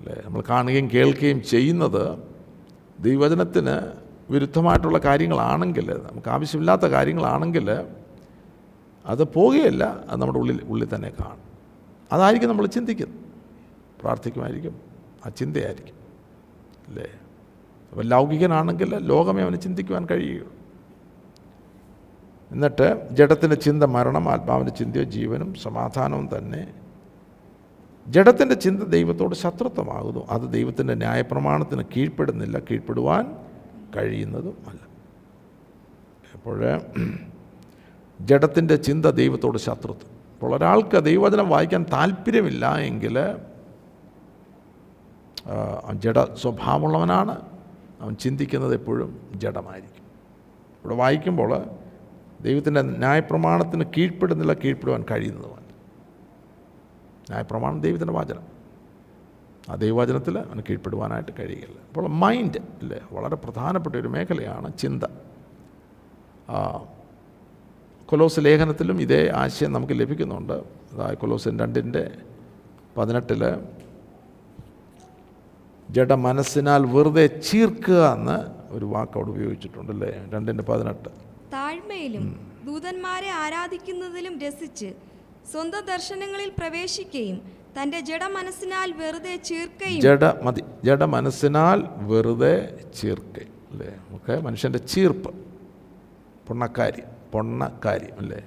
അല്ലേ? 0.00 0.22
നമ്മൾ 0.24 0.42
കാണുകയും 0.50 0.90
കേൾക്കുകയും 0.90 1.42
ചെയ്യുന്നത് 1.42 2.31
ദൈവവചനത്തിന് 3.02 3.92
വിരുദ്ധമായിട്ടുള്ള 4.30 4.98
കാര്യങ്ങളാണെങ്കിൽ 4.98 6.00
നമുക്ക് 6.12 6.28
ആവശ്യമില്ലാത്ത 6.28 6.82
കാര്യങ്ങളാണെങ്കിൽ 6.82 7.70
അത് 9.06 9.24
പോകുകയല്ല 9.24 9.84
അത് 10.08 10.20
നമ്മുടെ 10.20 10.38
ഉള്ളിൽ 10.38 10.60
ഉള്ളിൽ 10.64 10.94
തന്നെ 10.94 11.12
കാണും. 11.20 11.42
അതായിരിക്കും 12.12 12.48
നമ്മൾ 12.48 12.66
ചിന്തിക്കുന്നത്. 12.66 13.18
പ്രാർത്ഥിക്കുമായിരിക്കും. 14.00 14.80
ആ 15.26 15.28
ചിന്തയായിരിക്കും. 15.28 15.94
അല്ലേ? 16.88 17.08
അപ്പം 17.90 18.04
ലൗകികനാണെങ്കിൽ 18.04 18.96
ലോകമേ 18.96 19.42
അവന് 19.42 19.60
ചിന്തിക്കുവാൻ 19.60 20.06
കഴിയുകയുള്ളൂ 20.10 20.52
എന്നിട്ട് 22.52 23.08
ജഡത്തിന്റെ 23.12 23.56
ചിന്ത 23.56 23.84
മരണം 23.84 24.28
ആത്മാവിന്റെ 24.28 24.72
ചിന്തയോ 24.72 25.02
ജീവനും 25.02 25.54
സമാധാനവും 25.54 26.28
തന്നെ 26.38 26.74
ജഡത്തിന്റെ 28.08 28.54
ചിന്ത 28.54 28.82
ദൈവത്തോട് 28.82 29.34
ശത്രുത്വമാകുന്നു. 29.34 30.26
അത് 30.30 30.52
ദൈവത്തിന്റെ 30.52 30.94
ന്യായപ്രമാണത്തിന് 30.94 31.82
കീഴ്പ്പെടുന്നില്ല 31.96 32.58
കീഴ്പ്പെടുവാൻ 32.58 33.36
കഴിയുന്നതും 33.96 34.56
അല്ല. 34.68 34.80
അപ്പോൾ 36.34 36.80
ജഡത്തിന്റെ 38.20 38.76
ചിന്ത 38.76 39.06
ദൈവത്തോട് 39.06 39.58
ശത്രുത്വം. 39.58 40.10
അപ്പോൾ 40.34 40.56
ഒരാൾക്ക് 40.56 41.04
ദൈവവചനം 41.04 41.48
വായിക്കാൻ 41.48 41.86
താല്പര്യമില്ല 41.92 42.76
എങ്കിൽ 42.76 43.18
ജഡ 45.94 46.18
സ്വഭാവമുള്ളവനാണ്. 46.34 47.40
അവൻ 48.00 48.14
ചിന്തിക്കുന്നത് 48.14 48.74
എപ്പോഴും 48.74 49.20
ജഡമായിരിക്കും. 49.34 50.02
ഇവിടെ 50.80 50.94
വായിക്കുമ്പോൾ 50.94 51.62
ദൈവത്തിന്റെ 52.40 52.82
ന്യായപ്രമാണത്തിന് 52.82 53.84
കീഴ്പ്പെടുന്നില്ല 53.98 54.52
കീഴ്പ്പെടുവാൻ 54.52 55.04
കഴിയുന്നതുമല്ല 55.10 55.61
ന്യായപ്രമാണം 57.32 57.78
ദൈവത്തിന്റെ 57.86 58.14
വചനം 58.20 58.46
ആ 59.70 59.74
ദൈവവചനത്തിൽ 59.82 60.34
അവന് 60.38 60.62
കീഴ്പ്പെടുവാനായിട്ട് 60.68 61.32
കഴിയില്ല. 61.40 61.76
അപ്പോൾ 61.88 62.06
മൈൻഡ് 62.22 62.60
അല്ലേ 62.80 63.00
വളരെ 63.12 63.36
പ്രധാനപ്പെട്ട 63.44 63.94
ഒരു 63.96 64.10
മേഖലയാണ് 64.14 64.68
ചിന്ത. 64.78 65.04
കൊലോസ് 68.10 68.40
ലേഖനത്തിലും 68.46 68.96
ഇതേ 69.02 69.20
ആശയം 69.42 69.70
നമുക്ക് 69.72 69.94
ലഭിക്കുന്നുണ്ട്. 70.00 70.56
അതായത് 70.92 71.18
കൊലോസൻ 71.18 71.54
രണ്ടിന്റെ 71.60 72.04
പതിനെട്ടിൽ 72.96 73.42
ജഡ 75.88 76.12
മനസ്സിനാൽ 76.26 76.82
വെറുതെ 76.94 77.26
ചീർക്കുക 77.26 78.02
എന്ന് 78.16 78.36
ഒരു 78.74 78.86
വാക്ക് 78.92 79.14
അവിടെ 79.16 79.30
ഉപയോഗിച്ചിട്ടുണ്ട് 79.30 79.92
ഉപയോഗിച്ചിട്ടുണ്ടല്ലേ 79.92 80.10
രണ്ടിന്റെ 80.34 80.64
പതിനെട്ട്. 80.70 81.08
താഴ്മയിലും 81.52 82.26
ദൂതന്മാരെ 82.66 83.30
ആരാധിക്കുന്നതിലും 83.44 84.34
രസിച്ച് 84.40 84.90
സ്വന്തം 85.50 85.84
ദർശനങ്ങളിൽ 85.84 86.50
പ്രവേശിക്കുകയും 86.58 87.38
തന്റെ 87.76 88.00
ജഡമനസ്സിനാൽ 88.00 88.92
വെറുതെ 88.92 89.36
ചീർക്കുകയും 89.36 90.00
ജഡ 90.00 90.24
മതി. 90.42 90.62
ജഡ 90.84 91.02
മനസ്സിനാൽ 91.02 91.78
വെറുതെ 92.10 92.54
ചീർക്കുകയും 93.00 93.52
അല്ലേ? 93.70 93.90
നമുക്ക് 94.08 94.44
മനുഷ്യന്റെ 94.44 94.78
ചീർപ്പ്. 94.78 95.30
പൊണ്ണക്കാരി 96.48 97.02
പൊണ്ണക്കാരി 97.32 98.08
അല്ലേ? 98.20 98.40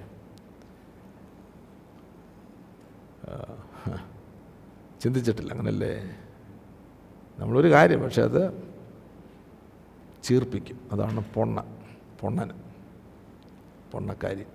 ചിന്തിച്ചിട്ടില്ല 5.02 5.50
അങ്ങനല്ലേ? 5.52 5.94
നമ്മളൊരു 7.38 7.68
കാര്യം 7.72 8.00
പക്ഷെ 8.00 8.22
അത് 8.22 8.42
ചീർപ്പിക്കും. 10.24 10.88
അതാണ് 10.92 11.20
പൊണ്ണ 11.34 11.64
പൊണ്ണന് 12.20 12.54
പൊണ്ണക്കാരി. 13.92 14.46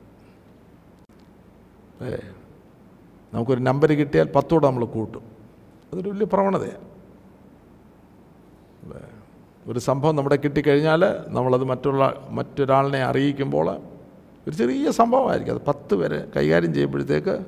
ഏ 2.03 2.15
നമുക്കൊരു 3.33 3.59
നമ്പർ 3.59 3.91
കിട്ടിയാൽ 3.91 4.31
പത്തോടെ 4.31 4.67
നമ്മൾ 4.67 4.85
കൂട്ടും. 4.85 5.23
അതൊരു 5.93 6.09
വലിയ 6.09 6.25
പ്രവണതയാണ് 6.25 6.91
അല്ലേ? 8.83 9.09
ഒരു 9.67 9.79
സംഭവം 9.79 10.15
നമ്മുടെ 10.15 10.35
കിട്ടിക്കഴിഞ്ഞാൽ 10.35 11.05
നമ്മളത് 11.27 11.63
മറ്റുള്ള 11.63 12.27
മറ്റൊരാളിനെ 12.29 13.03
അറിയിക്കുമ്പോൾ 13.03 13.71
ഒരു 14.47 14.51
ചെറിയ 14.51 14.91
സംഭവമായിരിക്കും. 14.91 15.53
അത് 15.53 15.61
പത്ത് 15.67 15.95
പേരെ 15.95 16.31
കൈകാര്യം 16.35 16.73
ചെയ്യുമ്പോഴത്തേക്ക് 16.73 17.45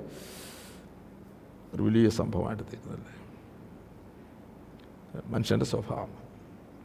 ഒരു 1.73 1.83
വലിയ 1.83 2.09
സംഭവമായിട്ട് 2.09 2.63
തീരുന്നല്ലേ 2.63 3.13
മനുഷ്യന്റെ 5.25 5.65
സ്വഭാവം. 5.65 6.09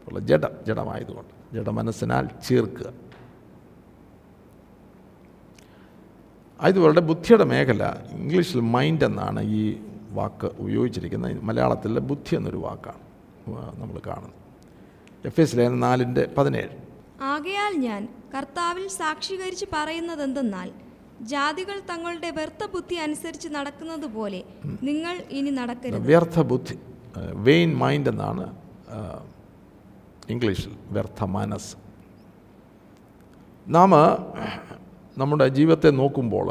ഉള്ള 0.08 0.18
ജഡം 0.20 0.50
ജഡമായതുകൊണ്ട്. 0.66 1.54
ജഡമനസ്സിനാൽ 1.54 2.28
ചീർക്കുക. 2.46 3.07
അതുപോലെ 6.66 7.00
ബുദ്ധിയുടെ 7.08 7.44
മേഖല. 7.52 7.82
ഇംഗ്ലീഷിൽ 8.20 8.60
മൈൻഡ് 8.74 9.04
എന്നാണ് 9.08 9.40
ഈ 9.58 9.62
വാക്ക് 10.18 10.48
ഉപയോഗിച്ചിരിക്കുന്നത്. 10.62 11.42
മലയാളത്തിൽ 11.48 11.98
ബുദ്ധി 12.10 12.32
എന്നൊരു 12.38 12.60
വാക്കാണ് 12.66 13.02
നമ്മൾ 13.80 13.96
കാണുന്നത്. 14.08 14.36
എഫ് 15.28 15.40
എസ് 15.42 15.56
ലേഖനം 15.58 15.80
നാലിന്റെ 15.86 16.24
പതിനേഴ്. 16.36 16.72
ആകയാൽ 17.32 17.72
ഞാൻ 17.86 18.02
കർത്താവിൽ 18.34 18.84
സാക്ഷീകരിച്ച് 19.00 19.66
പറയുന്നത് 19.76 20.22
എന്തെന്നാൽ 20.28 20.68
ജാതികൾ 21.32 21.76
തങ്ങളുടെ 21.90 22.28
വ്യർത്ഥ 22.38 22.64
ബുദ്ധി 22.74 22.96
അനുസരിച്ച് 23.06 23.48
നടക്കുന്നത് 23.56 24.06
പോലെ 24.16 24.40
നിങ്ങൾ 24.88 25.14
ഇനി 25.38 25.50
നടക്കരുത്. 25.60 26.06
വ്യർത്ഥ 26.10 26.40
ബുദ്ധി 26.52 26.76
വെയിൻ 27.48 27.70
മൈൻഡ് 27.82 28.10
എന്നാണ് 28.12 28.44
ഇംഗ്ലീഷിൽ 30.34 30.72
വ്യർത്ഥ 30.96 31.20
മനസ്സ്. 31.38 31.72
നാം 33.76 33.92
നമ്മുടെ 35.18 35.46
ജീവിതത്തെ 35.48 35.90
നോക്കുമ്പോൾ 35.90 36.48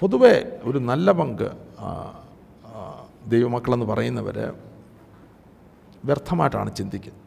പൊതുവേ 0.00 0.34
ഒരു 0.64 0.78
നല്ല 0.78 1.12
പങ്ക് 1.12 1.48
ദൈവമക്കളെന്ന് 3.30 3.86
പറയുന്നവർ 3.86 4.38
വ്യർത്ഥമായിട്ടാണ് 6.04 6.70
ചിന്തിക്കുന്നത്. 6.76 7.22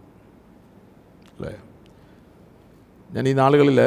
അല്ലേ? 1.35 1.53
ഞാൻ 3.11 3.27
ഈ 3.27 3.33
നാളുകളിൽ 3.33 3.79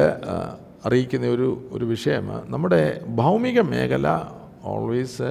അറിയിക്കുന്ന 0.85 1.27
ഒരു 1.27 1.49
ഒരു 1.73 1.85
വിഷയം 1.85 2.27
നമ്മുടെ 2.47 2.83
ഭൗമിക 3.23 3.61
മേഖല 3.61 4.09
ഓൾവേസ് 4.65 5.31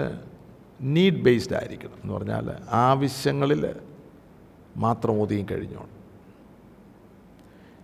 നീഡ് 0.82 1.22
ബേസ്ഡ് 1.26 1.56
ആയിരിക്കണം. 1.56 1.98
എന്ന് 2.04 2.14
പറഞ്ഞാൽ 2.14 2.48
ആവശ്യങ്ങളിൽ 2.86 3.64
മാത്രം 4.78 5.22
ഒതുങ്ങി 5.22 5.46
കഴിഞ്ഞോണം. 5.52 5.95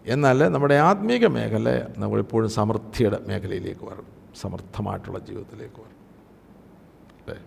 എന്നാൽ 0.05 0.47
നമ്മുടെ 0.49 0.75
ആത്മീക 0.75 1.25
മേഖല 1.27 1.69
നമ്മളെപ്പോഴും 1.97 2.49
സമൃദ്ധിയുടെ 2.49 3.19
മേഖലയിലേക്ക് 3.27 3.85
വരണം 3.85 4.07
സമർത്ഥമായിട്ടുള്ള 4.35 5.19
ജീവിതത്തിലേക്ക് 5.19 5.81
വരണം 5.81 5.99
അല്ലേ? 7.21 7.37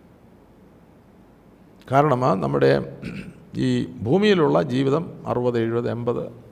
കാരണം 1.92 2.40
നമ്മുടെ 2.40 2.98
ഈ 3.56 3.86
ഭൂമിയിലുള്ള 3.86 4.62
ജീവിതം 4.62 5.22
അറുപത് 5.26 5.58
എഴുപത് 5.58 5.90
എൺപത് 5.90 6.44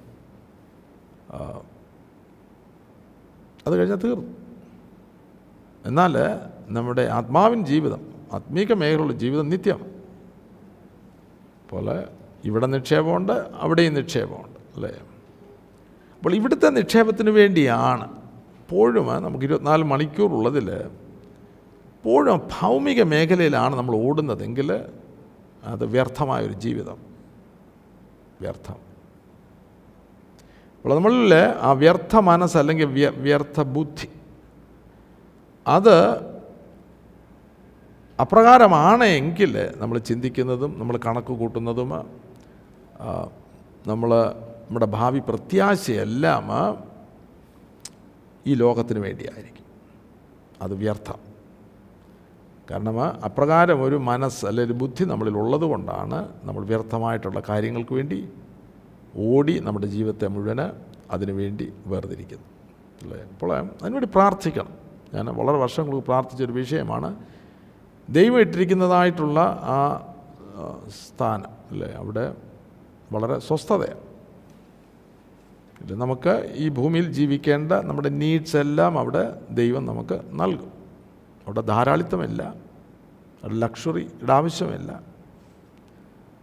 അത് 3.67 3.75
കഴിഞ്ഞാൽ 3.77 3.97
തീർന്നു. 3.97 4.37
എന്നാൽ 5.87 6.15
നമ്മുടെ 6.69 7.03
ആത്മാവിൻ 7.03 7.67
ജീവിതം 7.67 8.03
ആത്മീക 8.33 8.73
മേഖലയുള്ള 8.73 9.13
ജീവിതം 9.13 9.49
നിത്യം. 9.49 9.81
പോലെ 11.71 12.09
ഇവിടെ 12.45 12.67
നിക്ഷേപമുണ്ട് 12.67 13.33
അവിടെയും 13.33 13.95
നിക്ഷേപമുണ്ട്. 13.95 14.59
അല്ലേ? 14.75 15.01
അപ്പോൾ 16.23 16.35
ഇവിടുത്തെ 16.35 16.67
നിക്ഷേപത്തിന് 16.67 17.31
വേണ്ടിയാണ്. 17.31 18.13
എപ്പോഴും 18.17 19.23
നമുക്ക് 19.23 19.45
ഇരുപത്തിനാല് 19.45 19.85
മണിക്കൂറുള്ളതിൽ 19.85 20.71
എപ്പോഴും 20.71 22.41
ഭൗമിക 22.61 23.03
മേഖലയിലാണ് 23.03 23.77
നമ്മൾ 23.77 23.97
ഓടുന്നതെങ്കിൽ 23.97 24.85
അത് 25.65 25.85
വ്യർത്ഥമായൊരു 25.85 26.53
ജീവിതം. 26.53 26.97
വ്യർത്ഥം. 28.41 28.75
അപ്പോൾ 30.83 30.95
നമ്മളിൽ 30.95 31.35
ആ 31.61 31.73
വ്യർത്ഥ 31.73 32.17
മനസ്സ് 32.17 32.59
അല്ലെങ്കിൽ 32.59 32.87
വ്യ- 32.87 33.15
വ്യർത്ഥ 33.17 33.63
ബുദ്ധി 33.63 34.09
അത് 35.67 36.17
അപ്രകാരമാണ് 38.21 39.05
എങ്കിൽ 39.05 39.69
നമ്മൾ 39.77 39.99
ചിന്തിക്കുന്നതും 39.99 40.79
നമ്മൾ 40.79 41.01
കണക്ക് 41.07 41.33
കൂട്ടുന്നതും 41.33 41.89
നമ്മൾ 43.87 44.33
നമ്മുടെ 44.63 44.87
ഭാവി 44.87 45.19
പ്രത്യാശയെല്ലാം 45.19 46.49
ഈ 48.47 48.55
ലോകത്തിന് 48.55 48.99
വേണ്ടിയായിരിക്കും. 48.99 49.65
അത് 50.63 50.75
വ്യർത്ഥം. 50.75 51.33
കാരണം 52.71 53.03
അപ്രകാരം 53.03 53.83
ഒരു 53.83 53.97
മനസ്സ് 53.97 54.47
അല്ലെങ്കിൽ 54.47 54.75
ബുദ്ധി 54.75 55.05
നമ്മളിൽ 55.05 55.35
ഉള്ളത് 55.35 55.61
കൊണ്ടാണ് 55.61 56.29
നമ്മൾ 56.45 56.65
വ്യർത്ഥമായിട്ടുള്ള 56.65 57.43
കാര്യങ്ങൾക്ക് 57.49 57.95
വേണ്ടി 57.95 58.29
ഓടി 59.17 59.59
നമ്മുടെ 59.59 59.87
ജീവിതത്തെ 59.87 60.29
മുഴുവൻ 60.29 60.71
അതിനു 61.11 61.33
വേണ്ടി 61.33 61.73
വേർതിരിക്കുന്നത് 61.87 62.47
അല്ലേ? 63.03 63.23
അപ്പോൾ 63.23 63.59
അതിനുവേണ്ടി 63.59 64.09
പ്രാർത്ഥിക്കണം. 64.15 64.69
ഞാൻ 65.15 65.27
വളരെ 65.27 65.57
വർഷങ്ങൾക്ക് 65.57 66.07
പ്രാർത്ഥിച്ചൊരു 66.07 66.53
വിഷയമാണ്. 66.53 67.17
ദൈവം 68.11 68.41
ഇട്ടിരിക്കുന്നതായിട്ടുള്ള 68.41 69.41
ആ, 69.63 70.03
സ്ഥാനം. 71.07 71.51
അല്ലേ? 71.71 71.93
അവിടെ 71.93 72.37
വളരെ 73.13 73.39
സ്വസ്ഥതയാണ്. 73.39 74.12
ഇല്ല 75.83 75.95
നമുക്ക് 75.95 76.53
ഈ 76.55 76.69
ഭൂമിയിൽ 76.69 77.13
ജീവിക്കേണ്ട 77.13 77.73
നമ്മുടെ 77.73 78.09
നീഡ്സ് 78.09 78.57
എല്ലാം 78.57 78.99
അവിടെ 78.99 79.41
ദൈവം 79.51 79.87
നമുക്ക് 79.87 80.21
നൽകും. 80.33 80.73
അവിടെ 81.47 81.61
ധാരാളിത്തമില്ല. 81.61 82.43
അവിടെ 83.43 83.55
ലക്ഷറിയുടെ 83.55 84.33
ആവശ്യമില്ല 84.33 85.03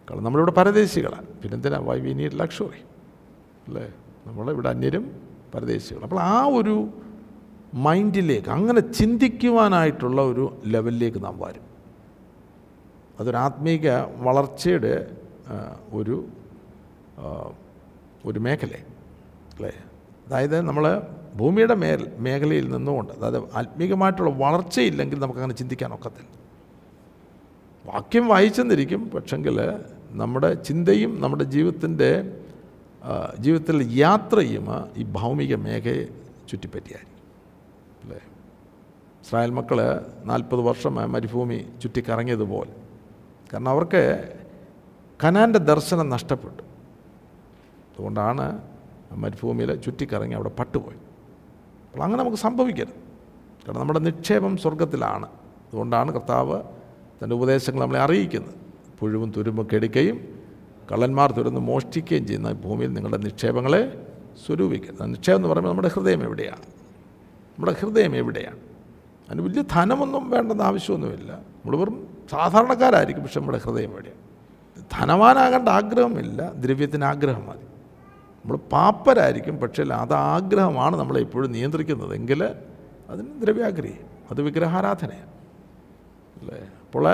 കാരണം 0.10 0.24
നമ്മളിവിടെ 0.24 0.52
പരദേശികളാണ്. 0.52 1.28
പിന്നെന്തിനാ 1.28 1.78
വൈ 1.78 2.00
വി 2.00 2.14
നീഡ് 2.14 2.40
ലക്ഷറി 2.40 2.82
അല്ലേ? 3.68 3.94
നമ്മളിവിടെ 4.28 4.70
അന്യരും 4.70 5.22
പരദേശികൾ 5.56 6.04
അപ്പോൾ 6.04 6.20
ആ 6.20 6.46
ഒരു 6.46 6.90
മൈൻഡിലേക്ക് 7.74 8.50
അങ്ങനെ 8.50 8.80
ചിന്തിക്കുവാനായിട്ടുള്ള 8.80 10.22
ഒരു 10.22 10.62
ലെവലിലേക്ക് 10.66 11.24
നാം 11.24 11.40
വരും. 11.40 11.62
അതൊരു 13.20 13.38
ആത്മീക 13.38 13.90
വളർച്ചയുടെ 14.18 15.16
ഒരു 15.94 16.26
ഒരു 18.26 18.40
മേഖല 18.40 18.72
അല്ലേ 19.60 19.84
അതായത് 20.28 20.62
നമ്മൾ 20.62 21.02
ഭൂമിയുടെ 21.36 21.76
മേൽ 21.76 22.12
മേഖലയിൽ 22.20 22.72
നിന്നുകൊണ്ട് 22.72 23.14
അതായത് 23.14 23.56
ആത്മീകമായിട്ടുള്ള 23.56 24.30
വളർച്ചയില്ലെങ്കിൽ 24.30 25.20
നമുക്കങ്ങനെ 25.20 25.54
ചിന്തിക്കാൻ 25.54 25.94
ഒക്കത്തില്ല 25.94 26.40
വാക്യം 27.86 28.28
വായിച്ചെന്നിരിക്കും 28.28 29.10
പക്ഷെങ്കിൽ 29.10 29.60
നമ്മുടെ 30.12 30.54
ചിന്തയും 30.54 31.22
നമ്മുടെ 31.22 31.44
ജീവിതത്തിന്റെ 31.44 32.40
ജീവിതത്തിലെ 33.40 33.86
യാത്രയും 33.88 34.68
ഈ 34.98 35.04
ഭൗമിക 35.04 35.56
മേഖലയെ 35.56 36.06
ചുറ്റിപ്പറ്റിയായിരിക്കും. 36.50 37.24
അല്ലേ? 38.04 38.22
ഇസ്രായേൽ 39.24 39.50
മക്കൾ 39.50 40.06
നാൽപ്പത് 40.26 40.60
വർഷം 40.60 40.96
മരുഭൂമി 40.96 41.66
ചുറ്റിക്കറങ്ങിയതുപോലെ. 41.84 42.72
കാരണം 43.54 43.70
അവർക്ക് 43.70 44.34
കനാന്റെ 45.24 45.60
ദർശനം 45.60 46.10
നഷ്ടപ്പെട്ടു. 46.10 46.64
അതുകൊണ്ടാണ് 47.94 48.69
മരുഭൂമിയിൽ 49.16 49.76
ചുറ്റിക്കറങ്ങി 49.76 50.36
അവിടെ 50.36 50.50
പട്ടുപോയി. 50.50 50.98
അപ്പോൾ 51.92 52.04
അങ്ങനെ 52.04 52.24
നമുക്ക് 52.24 52.38
സംഭവിക്കരുത്. 52.38 53.10
കാരണം 53.68 53.80
നമ്മുടെ 53.80 54.00
നിക്ഷേപം 54.00 54.58
സ്വർഗത്തിലാണ് 54.58 55.26
അതുകൊണ്ടാണ് 55.26 56.12
കർത്താവ് 56.12 56.64
തന്റെ 57.24 57.36
ഉപദേശങ്ങൾ 57.36 57.82
നമ്മളെ 57.82 58.00
അറിയിക്കുന്നത്. 58.00 58.56
പുഴുവും 59.00 59.34
തുരുമ്പും 59.38 59.68
കെടുക്കുകയും 59.74 60.40
കള്ളന്മാർ 60.92 61.32
തുരന്ന് 61.32 61.60
മോഷ്ടിക്കുകയും 61.60 62.28
ചെയ്യുന്ന 62.28 62.52
ഭൂമിയിൽ 62.52 62.94
നിങ്ങളുടെ 62.94 63.18
നിക്ഷേപങ്ങളെ 63.18 64.08
സ്വരൂപിക്കുന്നത് 64.46 65.14
നിക്ഷേപം 65.14 65.38
എന്ന് 65.38 65.50
പറയുമ്പോൾ 65.50 65.70
നമ്മുടെ 65.70 65.88
ഹൃദയം 65.88 66.24
എവിടെയാണ്? 66.24 66.62
നമ്മുടെ 67.50 67.76
ഹൃദയം 67.80 68.16
എവിടെയാണ്? 68.16 68.60
അതിന് 69.30 69.42
വലിയ 69.42 69.64
ധനമൊന്നും 69.72 70.30
വേണ്ടെന്ന് 70.30 70.64
ആവശ്യമൊന്നുമില്ല. 70.64 71.32
നമ്മൾ 71.32 71.78
വെറും 71.78 72.08
സാധാരണക്കാരായിരിക്കും 72.32 73.24
പക്ഷെ 73.24 73.40
നമ്മുടെ 73.40 73.58
ഹൃദയം 73.58 73.92
എവിടെയാണ്? 73.92 74.20
ധനവാനാകേണ്ട 75.00 75.70
ആഗ്രഹമില്ല 75.70 76.52
ദ്രവ്യത്തിന് 76.52 77.06
ആഗ്രഹം 77.06 77.48
മതി. 77.48 77.69
നമ്മൾ 78.42 78.58
പാപ്പരായിരിക്കും 78.58 79.60
പക്ഷേ 79.60 79.84
അത് 79.84 80.14
ആഗ്രഹമാണ് 80.14 80.96
നമ്മളെ 80.96 81.20
എപ്പോഴും 81.20 81.52
നിയന്ത്രിക്കുന്നത്. 81.52 82.16
എങ്കിൽ 82.16 82.44
അതിന് 83.10 83.42
ദ്രവ്യാഗ്രഹി 83.42 83.98
അത് 84.32 84.42
വിഗ്രഹാരാധനയാണ്. 84.42 85.34
അല്ലേ? 86.40 86.60
അപ്പോൾ 86.86 87.06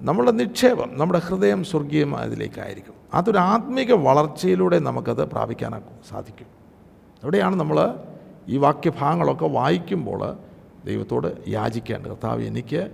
നമ്മുടെ 0.00 0.30
നിക്ഷേപം 0.30 0.98
നമ്മുടെ 0.98 1.18
ഹൃദയം 1.18 1.64
സ്വർഗീയമായതിലേക്കായിരിക്കും 1.64 2.94
അതൊരു 3.14 3.38
ആത്മീക 3.38 3.92
വളർച്ചയിലൂടെ 3.92 4.78
നമുക്കത് 4.78 5.22
പ്രാപിക്കാനാക്കും 5.30 5.96
സാധിക്കും. 6.08 6.46
അവിടെയാണ് 7.22 7.56
നമ്മൾ 7.56 7.78
ഈ 8.48 8.56
വാക്യഭാഗങ്ങളൊക്കെ 8.56 9.46
വായിക്കുമ്പോൾ 9.46 10.36
ദൈവത്തോട് 10.84 11.28
യാചിക്കേണ്ടത് 11.48 12.10
കർത്താവ് 12.10 12.42
എനിക്ക് 12.42 12.90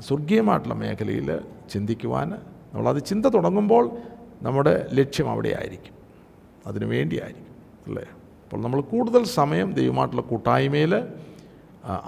സ്വർഗീയമായിട്ടുള്ള 0.00 0.74
മേഖലയിൽ 0.74 1.40
ചിന്തിക്കുവാൻ 1.72 2.30
നമ്മളത് 2.72 3.04
ചിന്ത 3.04 3.26
തുടങ്ങുമ്പോൾ 3.26 3.90
നമ്മുടെ 4.42 4.86
ലക്ഷ്യം 4.92 5.30
അവിടെ 5.30 5.56
ആയിരിക്കും 5.58 5.97
അതിനു 6.68 6.86
വേണ്ടിയായിരിക്കും 6.94 7.54
അല്ലേ? 7.88 8.06
അപ്പോൾ 8.44 8.60
നമ്മൾ 8.64 8.80
കൂടുതൽ 8.92 9.22
സമയം 9.38 9.68
ദൈവമായിട്ടുള്ള 9.78 10.24
കൂട്ടായ്മയിൽ 10.30 10.94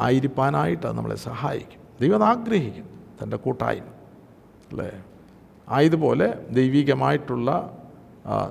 ആയിരിക്കാനായിട്ട് 0.06 0.84
അത് 0.86 0.96
നമ്മളെ 0.98 1.16
സഹായിക്കും. 1.28 1.80
ദൈവം 2.00 2.16
അത് 2.18 2.26
ആഗ്രഹിക്കും 2.32 2.86
തന്റെ 3.20 3.36
കൂട്ടായ്മ 3.44 3.88
അല്ലേ? 4.70 4.90
ആയതുപോലെ 5.68 6.28
ദൈവികമായിട്ടുള്ള 6.56 7.50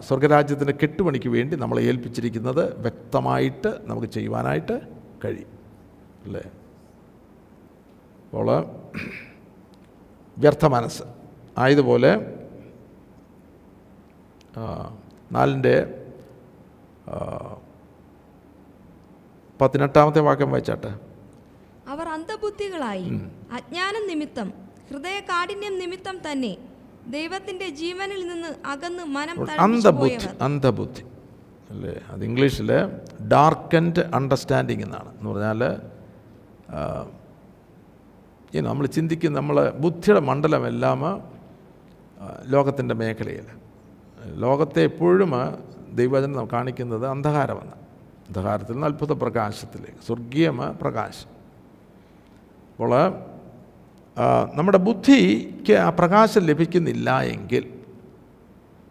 സ്വർഗരാജ്യത്തിന്റെ 0.07 0.73
കെട്ടുപണിക്ക് 0.81 1.29
വേണ്ടി 1.35 1.55
നമ്മളെ 1.63 1.81
ഏൽപ്പിച്ചിരിക്കുന്നത് 1.89 2.63
വ്യക്തമായിട്ട് 2.85 3.71
നമുക്ക് 3.89 4.09
ചെയ്യുവാനായിട്ട് 4.15 4.75
കഴിയും 5.23 5.51
അല്ലേ? 6.25 6.43
അപ്പോൾ 8.25 8.49
വ്യർത്ഥ 10.37 10.65
മനസ്സ്. 10.75 11.05
ആയതുപോലെ 11.57 12.11
നാലിന്റെ 15.35 15.75
പതിനെട്ടാമത്തെ 19.61 20.21
വാക്യം 20.21 20.51
വായിച്ചാട്ടെ? 20.51 20.91
അവർ 21.87 22.07
അന്ധബുദ്ധികളായി. 22.07 23.05
അജ്ഞാനം 23.51 24.07
നിമിത്തം 24.07 24.53
ഹൃദയ 24.89 25.19
കാഠിന്യം 25.19 25.79
നിമിത്തം 25.79 26.17
തന്നെ 26.31 26.57
ദൈവത്തിന്റെ 27.07 27.69
ജീവനിൽ 27.69 28.27
നിന്ന് 28.27 28.67
അകന്ന് 28.67 29.03
മനം 29.03 29.61
അന്ധബുദ്ധി 29.61 30.27
അന്ധബുദ്ധി. 30.41 31.03
അല്ലേ? 31.69 32.01
അത് 32.09 32.23
ഇംഗ്ലീഷിൽ 32.25 32.71
ഡാർക്കൻഡ് 33.27 33.99
അണ്ടർസ്റ്റാൻഡിങ് 34.15 34.83
എന്നാണ്. 34.83 35.09
എന്ന് 35.17 35.29
പറഞ്ഞാൽ 35.29 35.61
ഈ 38.55 38.59
നമ്മൾ 38.59 38.85
ചിന്തിക്കുന്ന 38.87 39.39
നമ്മൾ 39.39 39.69
ബുദ്ധിയുടെ 39.69 40.19
മണ്ഡലമെല്ലാം 40.19 41.01
ലോകത്തിന്റെ 42.45 42.95
മേഖലയിൽ 42.95 43.45
ലോകത്തെ 44.35 44.81
എപ്പോഴും 44.83 45.31
ദൈവജനം 45.95 46.47
കാണിക്കുന്നത് 46.53 47.07
അന്ധകാരമെന്ന്. 47.07 47.75
അന്ധകാരത്തിൽ 48.27 48.73
നിന്ന് 48.73 48.87
അത്ഭുത 48.87 49.13
പ്രകാശത്തിലേക്ക് 49.13 50.01
സ്വർഗീയമ 50.07 50.71
പ്രകാശം. 50.71 51.29
അപ്പോൾ 52.71 52.91
നമ്മുടെ 54.55 54.77
ബുദ്ധിക്ക് 54.77 55.73
ആ 55.73 55.89
പ്രകാശം 55.89 56.41
ലഭിക്കുന്നില്ല 56.41 57.21
എങ്കിൽ 57.21 57.63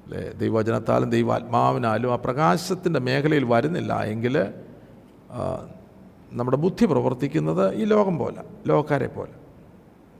അല്ലേ 0.04 0.32
ദൈവവചനത്താലും 0.32 1.10
ദൈവാത്മാവിനാലും 1.10 2.12
ആ 2.12 2.16
പ്രകാശത്തിന്റെ 2.16 3.00
മേഖലയിൽ 3.00 3.44
വരുന്നില്ല 3.44 4.02
എങ്കിൽ 4.02 4.36
നമ്മുടെ 6.32 6.56
ബുദ്ധി 6.56 6.84
പ്രവർത്തിക്കുന്നത് 6.86 7.74
ഈ 7.74 7.84
ലോകം 7.84 8.18
പോലെ 8.18 8.42
ലോകക്കാരെ 8.66 9.06
പോലെ 9.06 9.34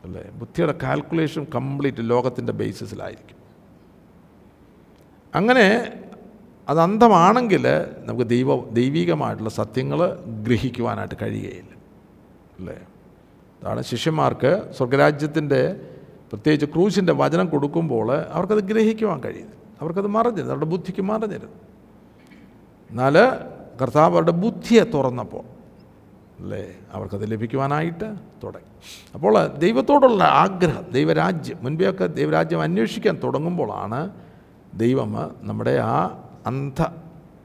അല്ലേ 0.05 0.31
ബുദ്ധിയുടെ 0.31 0.75
കാൽക്കുലേഷൻ 0.83 1.45
കംപ്ലീറ്റ് 1.45 2.11
ലോകത്തിന്റെ 2.11 2.53
ബേസിസിലായിരിക്കും 2.53 3.39
അങ്ങനെ 5.35 5.67
അത് 6.69 6.81
അന്ധമാണെങ്കിൽ 6.81 7.69
നമുക്ക് 7.99 8.27
ദൈവ 8.31 8.71
ദൈവികമായിട്ടുള്ള 8.71 9.51
സത്യങ്ങൾ 9.51 10.15
ഗ്രഹിക്കുവാനായിട്ട് 10.43 11.15
കഴിയുകയില്ല. 11.23 11.75
അല്ലേ? 12.59 12.79
അതാണ് 13.63 13.83
ശിഷ്യന്മാർക്ക് 13.83 14.73
സ്വർഗരാജ്യത്തിന്റെ 14.77 15.81
പ്രത്യേകിച്ച് 16.33 16.67
ക്രൂശിന്റെ 16.67 17.13
വചനം 17.13 17.47
കൊടുക്കുമ്പോൾ 17.47 18.13
അവർക്കത് 18.13 18.59
ഗ്രഹിക്കുവാൻ 18.59 19.21
കഴിയുന്നു 19.21 19.53
അവർക്കത് 19.81 20.07
മറഞ്ഞിരുന്നു. 20.07 20.55
അവരുടെ 20.55 20.71
ബുദ്ധിക്ക് 20.71 21.03
മറഞ്ഞിരുന്നു. 21.03 21.57
എന്നാൽ 22.91 23.19
കർത്താവ് 23.83 24.13
അവരുടെ 24.13 24.31
ബുദ്ധിയെ 24.31 24.85
തുറന്നപ്പോൾ 24.85 25.43
അല്ലേ? 26.43 26.75
അവർക്കത് 26.93 27.31
ലഭിക്കുവാനായിട്ട് 27.31 28.15
തുടങ്ങി. 28.45 28.69
അപ്പോൾ 29.15 29.47
ദൈവത്തോടുള്ള 29.47 30.25
ആഗ്രഹം 30.25 30.83
ദൈവരാജ്യം 30.93 31.57
മുൻപെയൊക്കെ 31.61 32.07
ദൈവരാജ്യം 32.07 32.61
അന്വേഷിക്കാൻ 32.61 33.21
തുടങ്ങുമ്പോഴാണ് 33.25 34.11
ദൈവം 34.75 35.37
നമ്മുടെ 35.43 35.81
ആ 35.85 36.25
അന്ധ 36.47 36.83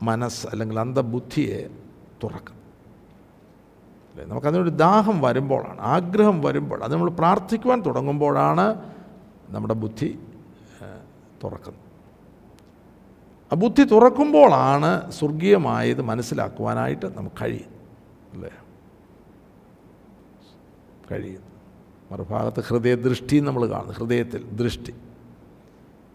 മനസ്സ് 0.04 0.48
അല്ലെങ്കിൽ 0.48 0.80
അന്ധബുദ്ധിയെ 0.80 1.70
തുറക്കും. 2.24 2.56
അല്ലേ? 4.12 4.26
നമുക്കതിനൊരു 4.26 4.70
ദാഹം 4.70 5.22
വരുമ്പോഴാണ് 5.22 5.82
ആഗ്രഹം 5.82 6.41
വരുമ്പോൾ 6.41 6.84
അത് 6.84 6.94
നമ്മൾ 6.94 7.10
പ്രാർത്ഥിക്കുവാൻ 7.10 7.82
തുടങ്ങുമ്പോഴാണ് 7.82 8.91
നമ്മുടെ 9.50 9.74
ബുദ്ധി 9.74 10.20
തുറക്കുന്നത്. 11.44 11.84
ആ 13.52 13.56
ബുദ്ധി 13.56 13.84
തുറക്കുമ്പോഴാണ് 13.84 15.12
സ്വർഗീയമായത് 15.12 16.02
മനസ്സിലാക്കുവാനായിട്ട് 16.02 17.18
നമുക്ക് 17.18 17.36
കഴിയും 17.41 17.74
അല്ലേ? 18.34 18.52
കഴിയും 21.12 21.41
മറുഭാഗത്ത് 22.12 22.64
ഹൃദയദൃഷ്ടി 22.64 23.39
നമ്മൾ 23.39 23.66
കാണുന്നു 23.66 23.94
ഹൃദയത്തിൽ 23.94 24.50
ദൃഷ്ടി. 24.50 24.94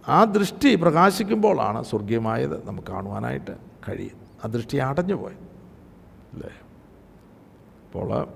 ആ 0.08 0.24
ദൃഷ്ടി 0.24 0.74
പ്രകാശിക്കുമ്പോഴാണ് 0.74 1.84
സ്വർഗീയമായത് 1.84 2.66
നമുക്ക് 2.66 2.88
കാണുവാനായിട്ട് 2.88 3.58
കഴിയും 3.88 4.20
ആ 4.44 4.48
ദൃഷ്ടി 4.48 4.76
അടഞ്ഞു 4.76 5.14
പോയി 5.14 5.34
അല്ലേ? 6.32 6.50
അപ്പോൾ 7.86 8.28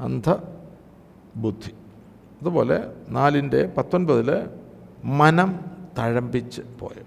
അന്ധബുദ്ധി. 0.00 1.70
അതുപോലെ 2.40 2.94
നാലിന്റെ 3.08 3.74
പത്തൊൻപതിൽ 3.78 4.48
മനം 5.04 5.60
തഴമ്പിച്ച് 5.98 6.62
പോയ. 6.80 7.02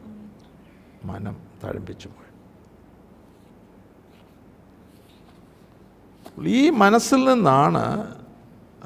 മനം 1.03 1.37
തഴമ്പിച്ച് 1.63 2.07
പോയ. 2.07 2.23
ഈ 6.47 6.69
മനസ്സിൽ 6.69 7.33
നിന്നാണ് 7.33 8.16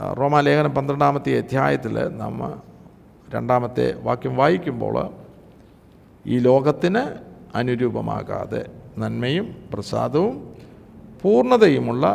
റോമാലേഖനം 0.02 0.74
പന്ത്രണ്ടാമത്തെ 0.74 1.38
അധ്യായത്തിൽ 1.38 1.96
നമ്മൾ 2.10 2.52
രണ്ടാമത്തെ 3.34 3.96
വാക്യം 4.04 4.36
വായിക്കുമ്പോൾ 4.36 4.96
ഈ 6.28 6.40
ലോകത്തിന് 6.40 7.04
അനുരൂപമാകാതെ 7.56 8.62
നന്മയും 8.98 9.56
പ്രസാദവും 9.74 10.56
പൂർണതയുമുള്ള 11.22 12.06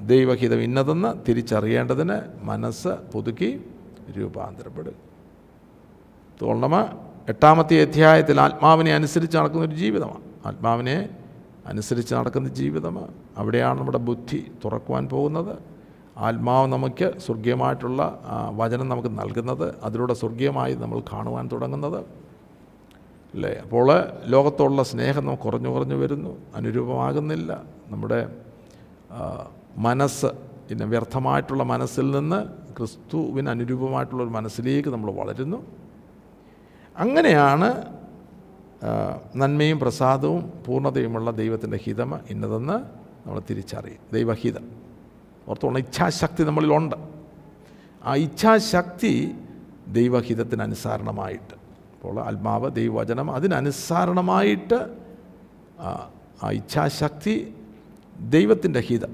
ദൈവഹിതം 0.00 0.60
ഇന്നതെന്ന് 0.60 1.10
തിരിച്ചറിയേണ്ടതിന് 1.28 2.16
മനസ്സ് 2.42 2.88
പുതുക്കി 2.88 3.50
രൂപാന്തരപ്പെടുക 4.18 4.92
തോന്നമ 6.42 6.74
എട്ടാമത്തെ 7.28 7.80
അധ്യായത്തിൽ 7.82 8.40
ആത്മാവിനെ 8.40 8.92
അനുസരിച്ച് 8.94 9.38
നടക്കുന്ന 9.38 9.64
ഒരു 9.66 9.74
ജീവിതമാണ്. 9.74 10.24
ആത്മാവിനെ 10.46 11.08
അനുസരിച്ച് 11.66 12.14
നടക്കുന്ന 12.14 12.48
ജീവിതമാണ് 12.48 13.14
അവിടെയാണ് 13.36 13.78
നമ്മുടെ 13.78 13.98
ബുദ്ധി 13.98 14.52
തുറക്കുവാൻ 14.64 15.08
പോകുന്നത്. 15.08 15.79
ആത്മാവ് 16.20 16.66
നമുക്ക് 16.66 17.18
സ്വർഗീയമായിട്ടുള്ള 17.18 18.20
വചനം 18.56 18.88
നമുക്ക് 18.88 19.08
നൽകുന്നത് 19.08 19.74
അതിലൂടെ 19.82 20.14
സ്വർഗീയമായി 20.14 20.74
നമ്മൾ 20.74 21.00
കാണുവാൻ 21.00 21.48
തുടങ്ങുന്നത്. 21.52 22.00
അല്ലേ? 23.34 23.52
അപ്പോൾ 23.62 23.88
ലോകത്തോടുള്ള 24.26 24.82
സ്നേഹം 24.82 25.24
നമുക്ക് 25.26 25.42
കുറഞ്ഞു 25.42 25.68
കുറഞ്ഞു 25.68 25.94
വരുന്നു 25.94 26.30
അനുരൂപമാകുന്നില്ല. 26.54 27.62
നമ്മുടെ 27.90 28.36
മനസ്സ് 29.76 30.26
പിന്നെ 30.68 30.86
വ്യർത്ഥമായിട്ടുള്ള 30.86 31.62
മനസ്സിൽ 31.62 32.10
നിന്ന് 32.10 32.38
ക്രിസ്തുവിന് 32.76 33.50
അനുരൂപമായിട്ടുള്ളൊരു 33.50 34.30
മനസ്സിലേക്ക് 34.30 34.88
നമ്മൾ 34.88 35.10
വളരുന്നു. 35.12 35.66
അങ്ങനെയാണ് 36.98 37.68
നന്മയും 39.36 39.78
പ്രസാദവും 39.78 40.52
പൂർണതയുമുള്ള 40.66 41.30
ദൈവത്തിന്റെ 41.30 41.76
ഹിതം 41.76 42.14
ഇന്നതെന്ന് 42.30 42.72
നമ്മൾ 43.26 43.42
തിരിച്ചറിയും. 43.50 43.98
ദൈവഹിതം. 44.12 44.89
ഓർത്തോണം 45.50 45.78
ഇച്ഛാശക്തി 45.78 46.42
നമ്മളിലുണ്ട്. 46.48 46.96
ആ 48.02 48.12
ഇച്ഛാശക്തി 48.24 49.12
ദൈവഹിതത്തിനനുസരണമായിട്ട് 49.96 51.54
അപ്പോൾ 51.94 52.18
ആത്മാവ് 52.22 52.68
ദൈവവചനം 52.76 53.28
അതിനനുസരണമായിട്ട് 53.36 54.78
ആ, 55.80 55.88
ഇച്ഛാശക്തി 56.52 57.34
ദൈവത്തിന്റെ 58.30 58.80
ഹിതം 58.86 59.12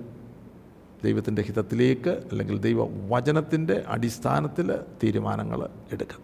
ദൈവത്തിന്റെ 1.03 1.43
ഹിതത്തിലേക്ക് 1.43 2.13
അല്ലെങ്കിൽ 2.31 2.57
ദൈവവചനത്തിന്റെ 2.65 3.77
അടിസ്ഥാനത്തിൽ 3.95 4.69
തീരുമാനങ്ങൾ 5.03 5.61
എടുക്കുക 5.93 6.23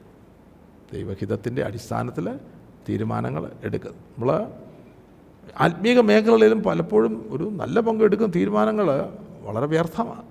ദൈവഹിതത്തിന്റെ 0.93 1.63
അടിസ്ഥാനത്തിൽ 1.69 2.27
തീരുമാനങ്ങൾ 2.89 3.45
എടുക്കുക 3.65 3.93
നമ്മൾ 4.09 4.31
ആത്മീക 5.61 5.99
മേഖലകളിലും 6.09 6.61
പലപ്പോഴും 6.67 7.15
ഒരു 7.35 7.47
നല്ല 7.61 7.77
പങ്കെടുക്കുന്ന 7.81 8.33
തീരുമാനങ്ങൾ 8.37 8.89
വളരെ 9.43 9.67
വ്യർത്ഥമാണ്. 9.67 10.23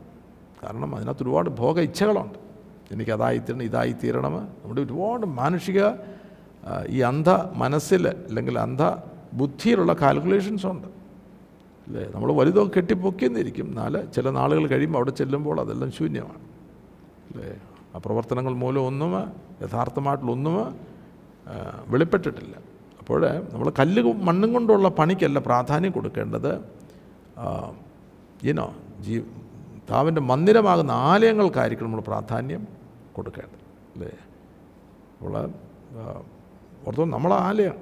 കാരണം 0.64 0.95
അതിനകത്ത് 0.95 1.24
ഒരുപാട് 1.24 1.49
ഭോഗ 1.49 1.80
ഇച്ഛകളുണ്ട്. 1.80 2.39
എനിക്കതായിത്തീരണം 2.91 3.64
ഇതായിത്തീരണം 3.64 4.36
നമ്മുടെ 4.64 4.82
ഒരുപാട് 4.82 5.26
മാനുഷിക 5.26 5.84
ഈ 6.89 6.99
അന്ധ 7.01 7.30
മനസ്സിൽ 7.55 8.07
അല്ലെങ്കിൽ 8.07 8.59
അന്ധ 8.59 8.82
ബുദ്ധിയിലുള്ള 9.34 9.93
കാൽക്കുലേഷൻസ് 9.93 10.66
ഉണ്ട്. 10.66 10.88
അല്ലേ? 11.88 12.12
നമ്മൾ 12.16 12.32
വലുതോ 12.32 12.70
കെട്ടിപ്പൊക്കിയെന്നിരിക്കും 12.78 13.68
എന്നാൽ 13.68 14.05
ചില 14.05 14.30
നാളുകൾ 14.30 14.68
കഴിയുമ്പോൾ 14.68 14.99
അവിടെ 14.99 15.12
ചെല്ലുമ്പോൾ 15.12 15.59
അതെല്ലാം 15.62 15.91
ശൂന്യമാണ്. 15.91 16.41
അല്ലേ? 17.32 17.57
ആ 17.95 17.97
പ്രവർത്തനങ്ങൾ 18.05 18.53
മൂലം 18.53 18.82
ഒന്നും 18.82 19.14
യഥാർത്ഥമായിട്ടുള്ളൊന്നും 19.62 20.80
വെളിപ്പെട്ടിട്ടില്ല. 21.88 22.55
അപ്പോൾ 22.99 23.22
നമ്മൾ 23.53 23.72
കല്ല് 23.80 24.14
മണ്ണും 24.14 24.53
കൊണ്ടുള്ള 24.53 24.89
പണിക്കല്ല 24.89 25.39
പ്രാധാന്യം 25.39 25.91
കൊടുക്കേണ്ടത്. 25.91 26.59
ഈനോ 28.43 28.74
ജീ 29.01 29.19
താവിന്റെ 29.91 30.21
മന്ദിരമാകുന്ന 30.21 30.91
ആലയങ്ങൾക്കായിരിക്കും 30.91 31.85
നമ്മൾ 31.85 32.01
പ്രാധാന്യം 32.01 32.67
കൊടുക്കേണ്ടത്. 33.13 33.61
അല്ലേ? 33.93 34.11
അപ്പോൾ 35.13 35.49
ഓർത്തോ 36.87 37.05
നമ്മളെ 37.05 37.35
ആലയം. 37.35 37.77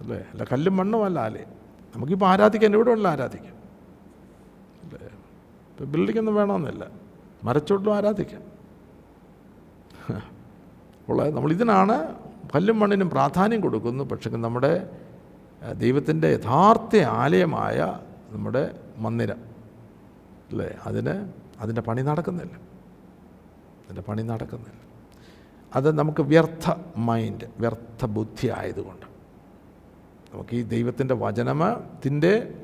അല്ലേ? 0.00 0.16
അല്ല 0.16 0.44
കല്ലും 0.52 0.76
മണ്ണും 0.76 1.04
അല്ല 1.04 1.18
ആലയം. 1.18 1.50
നമുക്കിപ്പോൾ 1.94 2.26
ആരാധിക്കാൻ 2.26 2.74
എവിടെ 2.74 2.90
ഉള്ള 2.90 3.08
ആരാധിക്കാം 3.08 3.56
അല്ലേ? 4.84 5.06
ഇപ്പോൾ 5.70 5.84
ബിൽഡിംഗ് 5.84 6.18
ഒന്നും 6.18 6.34
വേണമെന്നില്ല. 6.34 6.90
മരച്ചോട്ടിലും 7.44 7.96
ആരാധിക്കാം. 7.96 8.42
അപ്പോൾ 11.00 11.30
നമ്മൾ 11.30 11.50
ഇതിനാണ് 11.52 12.14
കല്ലും 12.54 12.78
മണ്ണിനും 12.80 13.10
പ്രാധാന്യം 13.10 13.60
കൊടുക്കുന്നു. 13.60 14.04
പക്ഷേ 14.04 14.30
നമ്മുടെ 14.30 14.72
ദൈവത്തിന്റെ 15.78 16.28
യഥാർത്ഥ 16.28 16.96
ആലയമായ 16.96 17.98
നമ്മുടെ 18.30 18.78
മന്ദിരം. 18.98 19.47
അല്ലേ 20.50 20.78
അതിന് 20.86 21.32
അതിന്റെ 21.60 21.82
പണി 21.82 22.02
നടക്കുന്നില്ല. 22.02 22.54
അതിന്റെ 23.84 24.02
പണി 24.02 24.22
നടക്കുന്നില്ല. 24.22 24.80
അത് 25.76 25.98
നമുക്ക് 25.98 26.22
വ്യർത്ഥ 26.22 26.74
മൈൻഡ് 26.96 27.44
വ്യർത്ഥ 27.60 28.06
ബുദ്ധി 28.06 28.48
ആയതുകൊണ്ട്. 28.48 29.06
നമുക്ക് 30.32 30.54
ഈ 30.56 30.62
ദൈവത്തിന്റെ 30.62 31.14
വചനത്തിന്റെ 31.14 32.54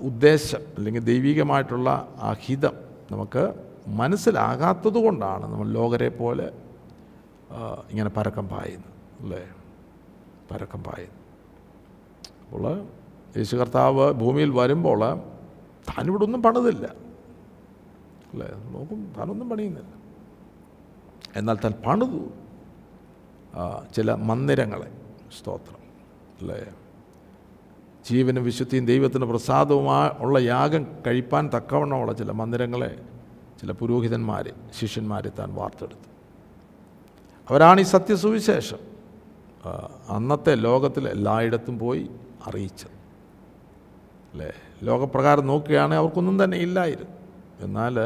ഉദ്ദേശം 0.00 0.60
അല്ലെങ്കിൽ 0.76 1.00
ദൈവികമായിട്ടുള്ള 1.00 2.08
ആ 2.20 2.32
ഹിതം 2.32 2.74
നമുക്ക് 3.10 3.54
മനസ്സിലാകാത്തത് 3.86 4.98
കൊണ്ടാണ് 5.04 5.52
നമ്മൾ 5.52 5.68
ലോകരെ 5.68 6.08
പോലെ 6.08 6.46
ഇങ്ങനെ 7.90 8.10
പരക്കം 8.10 8.48
പായുന്നത്. 8.48 8.92
അല്ലേ 9.20 9.48
പരക്കം 10.50 10.82
പായുന്നു 10.82 11.18
അപ്പോൾ 12.44 12.86
യേശു 13.36 13.56
കർത്താവ് 13.56 14.12
ഭൂമിയിൽ 14.12 14.50
വരുമ്പോൾ 14.50 15.31
താനിവിടെ 15.88 16.24
ഒന്നും 16.24 16.42
പണിതില്ല. 16.42 16.86
അല്ലേ? 18.32 18.48
നോക്കും 18.70 19.12
താനൊന്നും 19.18 19.50
പണിയുന്നില്ല. 19.50 19.94
എന്നാൽ 21.36 21.58
താൻ 21.64 21.72
പണിതു. 21.86 22.20
ചില 23.94 24.14
മന്ദിരങ്ങളെ. 24.14 24.92
സ്തോത്രം. 25.38 25.80
അല്ലേ? 26.40 26.66
ജീവനും 28.10 28.44
വിശുദ്ധിയും 28.44 28.86
ദൈവത്തിന് 28.86 29.24
പ്രസാദവുമായ 29.24 30.10
ഉള്ള 30.18 30.38
യാഗം 30.38 30.86
കഴിപ്പാൻ 31.06 31.50
തക്കവണ്ണമുള്ള 31.56 32.12
ചില 32.12 32.32
മന്ദിരങ്ങളെ 32.32 33.02
ചില 33.60 33.72
പുരോഹിതന്മാരെ 33.72 34.52
ശിഷ്യന്മാരെ 34.78 35.30
താൻ 35.38 35.54
വാർത്തെടുത്തു. 35.54 36.08
അവരാണ് 37.50 37.80
ഈ 37.80 37.82
സത്യസുവിശേഷം 37.82 38.78
അന്നത്തെ 40.08 40.54
ലോകത്തിൽ 40.54 41.08
എല്ലായിടത്തും 41.08 41.78
പോയി 41.78 42.10
അറിയിച്ചത്. 42.46 42.90
അല്ലേ? 44.32 44.52
ലോകപ്രകാരം 44.88 45.46
നോക്കുകയാണെങ്കിൽ 45.46 46.02
അവർക്കൊന്നും 46.02 46.36
തന്നെ 46.44 46.58
ഇല്ലായിരുന്നു. 46.66 47.16
എന്നാൽ 47.60 47.96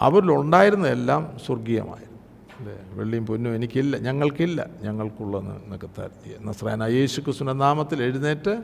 അവരിലുണ്ടായിരുന്നതെല്ലാം 0.00 1.22
സ്വർഗീയമായിരുന്നു. 1.46 2.20
അല്ലേ? 2.58 2.76
വെള്ളിയും 2.98 3.26
പൊന്നും 3.26 3.54
എനിക്കില്ല 3.54 3.96
ഞങ്ങൾക്കില്ല 3.96 4.60
ഞങ്ങൾക്കുള്ള 4.80 5.38
എന്നൊക്കെ 5.38 5.88
തരുത്തി 5.98 6.30
നസ്രാന 6.40 6.82
യേശു 6.98 7.18
ക്രിസ്തുവിന്റെ 7.20 7.56
നാമത്തിൽ 7.64 8.02
എഴുന്നേറ്റ് 8.02 8.54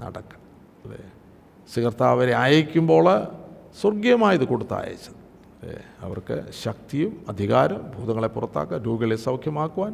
നടക്കുക 0.00 0.40
അല്ലേ? 0.84 1.00
സികർത്താവരെ 1.74 2.34
അയക്കുമ്പോൾ 2.34 3.06
സ്വർഗീയമായത് 3.80 4.44
കൊടുത്തയച്ചത് 4.44 5.22
അവർക്ക് 6.00 6.36
ശക്തിയും 6.64 7.12
അധികാരം 7.28 7.80
ഭൂതങ്ങളെ 7.94 8.28
പുറത്താക്കുക 8.28 8.78
രോഗികളെ 8.86 9.16
സൗഖ്യമാക്കുവാൻ 9.16 9.92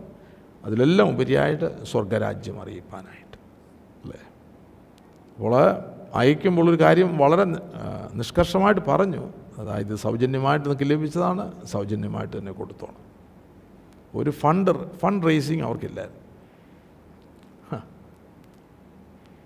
അതിലെല്ലാം 0.64 1.08
ഉപരിയായിട്ട് 1.14 1.68
സ്വർഗരാജ്യം 1.84 2.56
അറിയിപ്പാനായിട്ട്. 2.62 3.36
അല്ലേ? 4.02 4.20
അപ്പോൾ 5.34 5.54
അയക്കുമ്പോൾ 6.14 6.74
ഒരു 6.74 6.82
കാര്യം 6.82 7.18
വളരെ 7.18 7.44
നിഷ്കർഷമായിട്ട് 8.14 8.80
പറഞ്ഞു. 8.80 9.32
അതായത് 9.58 9.96
സൗജന്യമായിട്ട് 9.96 10.66
നിങ്ങൾക്ക് 10.66 10.90
ലഭിച്ചതാണ് 10.90 11.66
സൗജന്യമായിട്ട് 11.66 12.38
തന്നെ 12.38 12.52
കൊടുത്തോണം. 12.52 13.12
ഒരു 14.14 14.30
ഫണ്ട് 14.30 14.96
ഫണ്ട് 14.96 15.26
റേസിങ് 15.26 15.62
അവർക്കില്ലായിരുന്നു. 15.62 16.22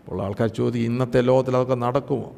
അപ്പോൾ 0.05 0.23
ആൾക്കാർ 0.23 0.49
ചോദിക്കും 0.49 0.93
ഇന്നത്തെ 0.93 1.21
ലോകത്തിൽ 1.21 1.57
അതൊക്കെ 1.57 1.75
നടക്കുമോ? 1.75 2.33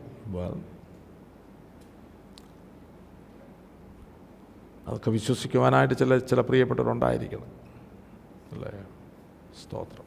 അതൊക്കെ 4.88 5.10
വിശ്വസിക്കുവാനായിട്ട് 5.10 5.94
ചില 5.94 6.18
ചില 6.18 6.40
പ്രിയപ്പെട്ടവരുണ്ടായിരിക്കണം. 6.40 7.46
അല്ലേ? 8.52 8.84
സ്തോത്രം. 9.64 10.04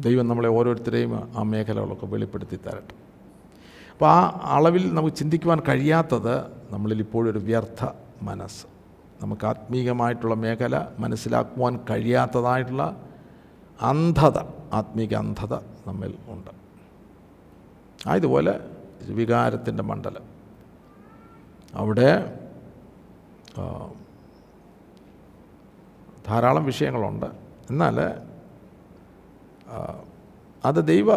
ദൈവം 0.00 0.28
നമ്മളെ 0.28 0.48
ഓരോരുത്തരെയും 0.48 1.32
ആ 1.36 1.42
മേഖലകളൊക്കെ 1.42 2.06
വെളിപ്പെടുത്തി 2.06 2.56
തരട്ടെ 2.56 3.09
അപ്പോൾ 4.00 4.10
ആ 4.10 4.40
അളവിൽ 4.56 4.94
നമുക്ക് 4.94 5.16
ചിന്തിക്കുവാൻ 5.16 5.58
കഴിയാത്തത് 5.68 6.34
നമ്മളിൽ 6.72 6.98
ഇപ്പോഴും 6.98 7.30
ഒരു 7.30 7.38
വ്യർത്ഥ 7.38 7.88
മനസ്സ്. 8.22 8.66
നമുക്ക് 9.22 9.46
ആത്മീകമായിട്ടുള്ള 9.46 10.34
മേഖല 10.34 10.86
മനസ്സിലാക്കുവാൻ 10.98 11.80
കഴിയാത്തതായിട്ടുള്ള 11.90 12.84
അന്ധത 13.80 14.38
ആത്മീക 14.72 15.14
അന്ധത 15.14 15.54
നമ്മിൽ 15.86 16.14
ഉണ്ട്. 16.28 16.50
ആയതുപോലെ 18.08 18.54
വികാരത്തിന്റെ 19.08 19.82
മണ്ഡലം. 19.82 20.24
അവിടെ 21.74 22.10
ധാരാളം 26.28 26.64
വിഷയങ്ങളുണ്ട്. 26.64 27.26
എന്നാൽ 27.70 28.00
അത് 30.64 30.86
ദൈവ 30.86 31.14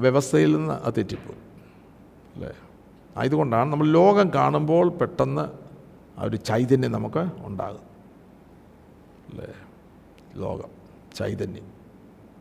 വ്യവസ്ഥയിൽ 0.00 0.56
നിന്ന് 0.56 0.92
തെറ്റിപ്പോയി. 0.96 1.45
അല്ലേ? 2.36 2.52
ആയതുകൊണ്ടാണ് 3.16 3.72
നമ്മൾ 3.72 3.86
ലോകം 3.86 4.34
കാണുമ്പോൾ 4.34 4.90
പെട്ടെന്ന് 4.90 5.48
ആ 6.20 6.24
ഒരു 6.24 6.36
ചൈതന്യം 6.36 6.92
നമുക്ക് 6.92 7.26
ഉണ്ടാകും. 7.44 7.80
അല്ലേ? 9.30 9.54
ലോകം 10.36 10.68
ചൈതന്യം. 11.14 11.66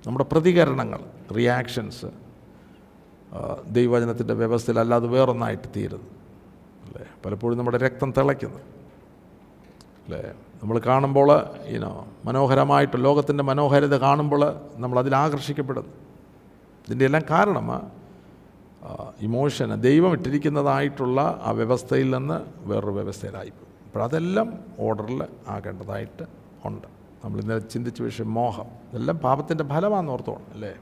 നമ്മുടെ 0.08 0.26
പ്രതികരണങ്ങൾ 0.32 1.00
റിയാക്ഷൻസ് 1.38 2.06
ദൈവവചനത്തിന്റെ 3.68 4.34
വ്യവസ്ഥയിൽ 4.34 4.80
അല്ലാതെ 4.80 5.08
വേറൊന്നായിട്ട് 5.08 5.68
തീരുന്നു. 5.76 6.06
അല്ലേ? 6.86 7.06
പലപ്പോഴും 7.26 7.58
നമ്മുടെ 7.58 7.78
രക്തം 7.78 8.14
തിളയ്ക്കുന്നു. 8.18 8.60
അല്ലേ? 10.06 10.34
നമ്മൾ 10.64 10.80
കാണുമ്പോൾ 10.80 11.34
ഇനോ 11.66 12.08
മനോഹരമായിട്ട് 12.26 13.04
ലോകത്തിന്റെ 13.04 13.44
മനോഹരത 13.44 13.96
കാണുമ്പോൾ 13.96 14.62
നമ്മൾ 14.76 15.00
അതിൽ 15.00 15.16
ആകർഷിക്കപ്പെടുന്നു. 15.16 15.90
ഇതിന്റെ 16.88 17.06
എല്ലാം 17.06 17.24
കാരണം 17.30 18.05
ഇമോഷൻ 19.22 19.76
ദൈവം 19.76 20.12
ഇട്ടിരിക്കുന്നതായിട്ടുള്ള 20.12 21.42
ആ 21.44 21.52
വ്യവസ്ഥയിൽ 21.52 22.18
നിന്ന് 22.18 22.46
വേറൊരു 22.70 22.92
വ്യവസ്ഥയിലായി. 22.92 23.52
അപ്പോൾ 23.86 24.04
അതെല്ലാം 24.04 24.60
ഓർഡറിൽ 24.80 25.24
ആകേണ്ടതായിട്ട് 25.48 26.24
ഉണ്ട്. 26.66 26.88
നമ്മൾ 27.26 27.42
ഇന്നലെ 27.42 27.60
ചിന്തിച്ച 27.60 28.02
വിഷയം 28.02 28.34
മോഹം. 28.34 28.66
ഇതെല്ലാം 28.94 29.18
പാപത്തിന്റെ 29.18 29.64
ഫലമാണെന്ന് 29.64 30.12
ഓർത്തോണം 30.12 30.46
അല്ലേ? 30.54 30.76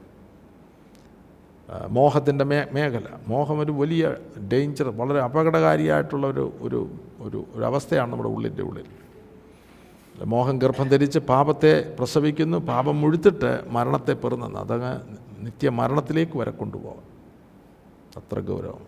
മോഹത്തിന്റെ 1.88 2.44
മേ 2.44 2.66
മേഖല. 2.72 3.06
മോഹം 3.28 3.60
ഒരു 3.60 3.72
വലിയ 3.72 4.14
ഡേഞ്ചർ 4.52 4.88
വളരെ 4.88 5.20
അപകടകാരിയായിട്ടുള്ള 5.20 6.26
ഒരു 6.26 6.52
ഒരു 6.60 6.88
ഒരു 7.20 7.44
ഒരു 7.52 7.64
അവസ്ഥയാണ് 7.64 8.10
നമ്മുടെ 8.10 8.30
ഉള്ളിന്റെ 8.30 8.62
ഉള്ളിൽ. 8.62 8.84
മോഹം 10.24 10.58
ഗർഭം 10.58 10.88
ധരിച്ച് 10.88 11.18
പാപത്തെ 11.18 11.94
പ്രസവിക്കുന്നു 11.98 12.58
പാപം 12.58 13.00
മുഴുത്തിട്ട് 13.00 13.60
മരണത്തെ 13.68 14.12
പെറുന്നെന്ന്. 14.12 14.58
അതങ്ങ് 14.58 14.92
നിത്യ 15.44 15.68
മരണത്തിലേക്ക് 15.70 16.38
വരെ 16.38 16.50
കൊണ്ടുപോകാം 16.50 17.13
അത്ര 18.16 18.40
ഗൗരവം. 18.40 18.82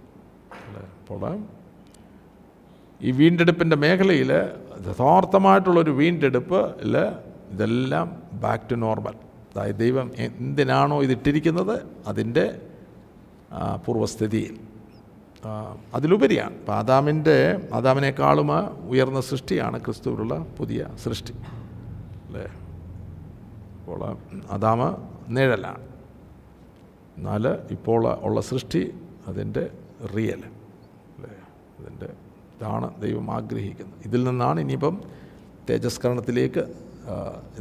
അല്ലേ? 0.67 0.83
അപ്പോൾ 1.01 1.45
ഈ 3.01 3.11
വീണ്ടെടുപ്പിന്റെ 3.11 3.77
മേഖലയിൽ 3.77 4.33
യഥാർത്ഥമായിട്ടുള്ളൊരു 4.33 5.91
വീണ്ടെടുപ്പിൽ 5.91 6.97
ഇതെല്ലാം 7.51 8.23
ബാക്ക് 8.33 8.71
ടു 8.71 8.75
നോർമൽ 8.75 9.15
അതായത് 9.53 9.77
ദൈവം 9.77 10.11
എന്തിനാണോ 10.19 11.03
ഇതിട്ടിരിക്കുന്നത് 11.03 11.87
അതിന്റെ 12.07 12.61
പൂർവസ്ഥിതിയിൽ 13.87 14.61
അതിലുപരിയാണ്. 15.95 16.55
അപ്പം 16.55 16.75
ആദാമിന്റെ 16.75 17.69
ആദാമിനേക്കാളും 17.73 18.51
ഉയർന്ന 18.89 19.21
സൃഷ്ടിയാണ് 19.21 19.85
ക്രിസ്തുവിലുള്ള 19.85 20.47
പുതിയ 20.59 20.87
സൃഷ്ടി. 21.03 21.35
അല്ലേ? 22.27 22.47
അപ്പോൾ 23.81 24.17
ആദാമ 24.51 24.97
നിഴലാണ്. 25.29 25.83
എന്നാൽ 27.17 27.49
ഇപ്പോൾ 27.71 28.15
ഉള്ള 28.15 28.41
സൃഷ്ടി 28.41 28.95
അതിന്റെ 29.29 29.65
റിയൽ 30.17 30.41
അല്ലേ? 31.17 31.33
അതിന്റെ 31.79 32.09
ഇതാണ് 32.55 32.89
ദൈവം 33.01 33.27
ആഗ്രഹിക്കുന്നത്. 33.37 33.99
ഇതിൽ 34.05 34.21
നിന്നാണ് 34.29 34.59
ഇനിയിപ്പം 34.61 34.97
തേജസ്കരണത്തിലേക്ക് 35.71 36.63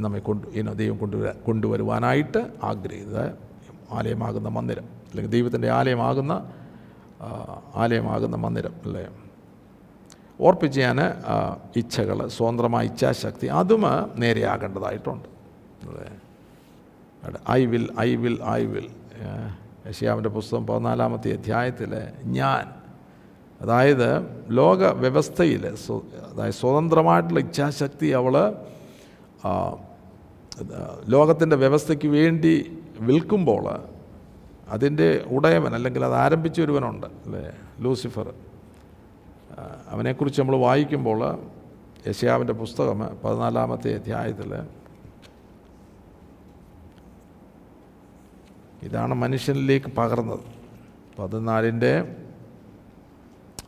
നമ്മെ 0.03 0.19
കൊണ്ട് 0.19 0.45
ഇനോ 0.59 0.71
ദൈവം 0.81 0.97
കൊണ്ടുവരാൻ 0.97 1.35
കൊണ്ടുവരുവാനായിട്ട് 1.47 2.41
ആഗ്രഹിക്കുന്നത്. 2.63 3.25
ആലയമാകുന്ന 3.97 4.49
മന്ദിരം 4.57 4.85
അല്ലെങ്കിൽ 5.09 5.31
ദൈവത്തിന്റെ 5.31 5.69
ആലയമാകുന്ന 5.69 6.33
ആലയമാകുന്ന 7.83 8.35
മന്ദിരം 8.45 8.73
അല്ലേ? 8.85 9.03
ഓർപ്പിച്ച് 10.45 10.79
ഞാൻ 10.79 10.99
ഇച്ഛകൾ 11.81 12.17
സ്വതന്ത്രമായ 12.27 12.85
ഇച്ഛാശക്തി 12.91 13.47
അതും 13.59 13.83
നേരെയാകേണ്ടതായിട്ടുണ്ട് 14.21 15.29
അല്ലേ? 15.85 16.07
I 17.57 17.61
will 17.71 17.85
I 18.07 18.09
will 18.23 18.37
I 18.59 18.61
will 18.71 18.87
യശയാവിന്റെ 19.89 20.29
പുസ്തകം 20.29 20.67
പതിനാലാമത്തെ 20.67 21.31
അധ്യായത്തിൽ 21.31 21.91
ഞാൻ 22.23 22.63
അതായത് 23.61 24.07
ലോക 24.49 24.83
വ്യവസ്ഥയിൽ 24.93 25.67
അതായത് 26.31 26.53
സ്വതന്ത്രമായിട്ടുള്ള 26.53 27.39
ഇച്ഛാശക്തി 27.39 28.05
അവൾ 28.07 28.35
ലോകത്തിന്റെ 31.07 31.55
വ്യവസ്ഥയ്ക്ക് 31.55 32.07
വേണ്ടി 32.07 32.53
വിൽക്കുമ്പോൾ 32.99 33.65
അതിന്റെ 34.69 35.25
ഉടയവൻ 35.31 35.75
അല്ലെങ്കിൽ 35.75 36.05
അത് 36.05 36.13
ആരംഭിച്ച 36.13 36.61
ഒരുവനുണ്ട് 36.61 37.07
അല്ലേ? 37.25 37.51
ലൂസിഫർ. 37.79 38.33
അവനെക്കുറിച്ച് 39.87 40.41
നമ്മൾ 40.41 40.55
വായിക്കുമ്പോൾ 40.57 41.19
യശയാവിന്റെ 42.07 42.53
പുസ്തകം 42.53 42.99
പതിനാലാമത്തെ 43.23 43.93
അധ്യായത്തിൽ 43.93 44.51
ഇതാണ് 48.85 49.13
മനുഷ്യനിലേക്ക് 49.23 49.89
പകർന്നത്. 49.99 50.45
പതിനാലിന്റെ 51.19 51.93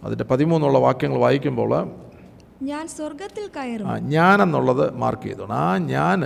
അതിന്റെ 0.04 0.26
പതിമൂന്നുള്ള 0.32 0.80
വാക്യങ്ങൾ 0.88 1.20
വായിക്കുമ്പോൾ 1.26 1.72
ഞാൻ 2.70 2.86
സ്വർഗത്തിൽ 2.88 3.46
കയറും. 3.58 3.88
ആ 3.90 3.98
ഞാൻ 4.16 4.38
എന്നുള്ളത് 4.46 4.86
മാർക്ക് 5.04 5.24
ചെയ്തോണം. 5.24 5.58
ആ 5.66 5.78
ഞാൻ 5.96 6.22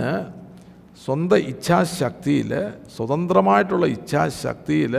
സ്വന്തം 1.04 1.40
ഇച്ഛാശക്തിയിൽ 1.52 2.52
സ്വതന്ത്രമായിട്ടുള്ള 2.96 3.86
ഇച്ഛാശക്തിയിൽ 3.96 4.94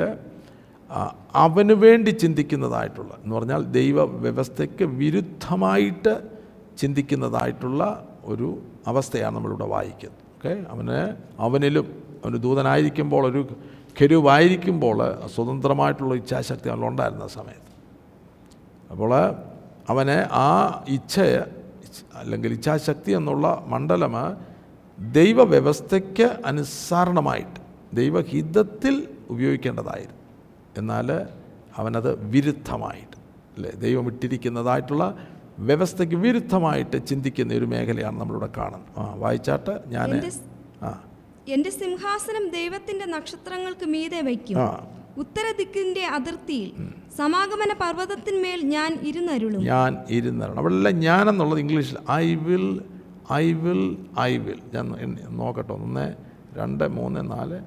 അവന് 1.43 1.75
വേണ്ടി 1.83 2.11
ചിന്തിക്കുന്നതായിട്ടുള്ള 2.23 3.13
എന്ന് 3.23 3.35
പറഞ്ഞാൽ 3.35 3.61
ദൈവ 3.77 4.03
വ്യവസ്ഥയ്ക്ക് 4.25 4.85
വിരുദ്ധമായിട്ട് 5.01 6.13
ചിന്തിക്കുന്നതായിട്ടുള്ള 6.81 7.81
ഒരു 8.31 8.49
അവസ്ഥയാണ് 8.87 9.35
നമ്മളിവിടെ 9.35 9.67
വായിക്കുന്നത്. 9.75 10.23
ഓക്കെ 10.35 10.53
അവന് 10.73 10.99
അവനിലും 11.45 11.87
അവന് 12.23 12.37
ദൂതനായിരിക്കുമ്പോൾ 12.43 13.23
ഒരു 13.31 13.41
കെരുവായിരിക്കുമ്പോൾ 14.01 15.27
സ്വതന്ത്രമായിട്ടുള്ള 15.35 16.13
ഇച്ഛാശക്തി 16.15 16.69
അവനുണ്ടായിരുന്ന 16.69 17.27
സമയത്ത്. 17.27 17.71
അപ്പോൾ 18.91 19.35
അവനെ 19.89 20.27
ആ 20.31 20.83
ഇച്ഛ 20.87 21.19
അല്ലെങ്കിൽ 22.15 22.53
ഇച്ഛാശക്തി 22.53 23.11
എന്നുള്ള 23.11 23.63
മണ്ഡലം 23.67 24.15
ദൈവവ്യവസ്ഥയ്ക്ക് 24.99 26.37
അനുസരണമായിട്ട് 26.45 27.59
ദൈവഹിതത്തിൽ 27.93 29.07
ഉപയോഗിക്കേണ്ടതായിരുന്നു. 29.29 30.19
എന്നാൽ 30.77 31.27
അവനത് 31.77 32.25
വിരുദ്ധമായിട്ട് 32.25 33.17
അല്ലേ? 33.55 33.71
ദൈവം 33.71 34.07
ഇട്ടിരിക്കുന്നതായിട്ടുള്ള 34.07 35.17
വ്യവസ്ഥയ്ക്ക് 35.59 36.15
വിരുദ്ധമായിട്ട് 36.15 37.07
ചിന്തിക്കുന്ന 37.07 37.53
ഒരു 37.53 37.65
മേഖലയാണ് 37.65 38.19
നമ്മളിവിടെ 38.19 38.49
കാണുന്നത്. 38.57 38.99
ആ 38.99 39.15
വായിച്ചാട്ട് 39.15 39.83
ഞാൻ 39.87 40.09
ആ. 40.83 40.97
എന്റെ 41.49 41.69
സിംഹാസനം 41.69 42.49
ദൈവത്തിന്റെ 42.49 43.05
നക്ഷത്രങ്ങൾക്ക് 43.05 43.85
മീതെ 43.85 44.21
വയ്ക്കും. 44.21 44.57
ഉത്തര 44.57 45.19
ഉത്തരദിക്കിന്റെ 45.19 46.05
അതിർത്തിയിൽ 46.05 46.71
സമാഗമന 47.17 47.75
പർവതത്തിന്മേൽ 47.81 48.61
ഞാൻ 48.61 48.99
ഇരുന്നരുളും. 49.01 49.63
ഞാൻ 49.63 49.97
ഇരുന്നരുളും. 50.09 50.57
അവിടെ 50.57 50.91
ഞാൻ 50.91 51.29
എന്നുള്ളത് 51.29 51.59
ഇംഗ്ലീഷിൽ 51.59 51.97
I 52.11 52.35
will 52.35 52.81
I 53.33 53.53
will 53.53 54.05
I 54.19 54.37
will. 54.37 54.59
ഞാൻ 54.73 55.17
നോക്കട്ടെ. 55.29 55.73
ഒന്ന് 55.73 56.13
രണ്ട് 56.55 56.87
മൂന്ന് 56.87 57.31
നാല് 57.31 57.59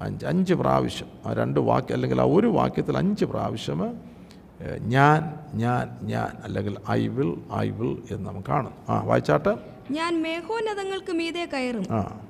അഞ്ച്. 0.00 0.26
അഞ്ച് 0.26 0.54
പ്രാവശ്യം. 0.54 1.08
ആ 1.26 1.32
രണ്ട് 1.32 1.60
വാക്യം 1.60 1.94
അല്ലെങ്കിൽ 1.94 2.20
ആ 2.20 2.24
ഒരു 2.24 2.46
വാക്യത്തിൽ 2.46 2.98
അഞ്ച് 2.98 3.24
പ്രാവശ്യം 3.24 3.80
ഞാൻ 4.80 5.34
ഞാൻ 5.54 6.06
ഞാൻ 6.06 6.28
അല്ലെങ്കിൽ 6.44 6.76
ഐ 6.90 7.06
വിൽ 7.06 7.32
ഐ 7.56 7.68
വിൽ 7.70 8.02
എന്ന് 8.10 8.30
നമുക്ക് 8.30 8.48
കാണുന്നു. 8.48 8.92
ആ 8.92 9.02
വായിച്ചാട്ട്. 9.04 9.77
ഞാൻ 9.90 10.22
മേഘോന്നതങ്ങൾക്ക് 10.22 11.12
മീതെ 11.12 11.44
കയറും. 11.52 11.86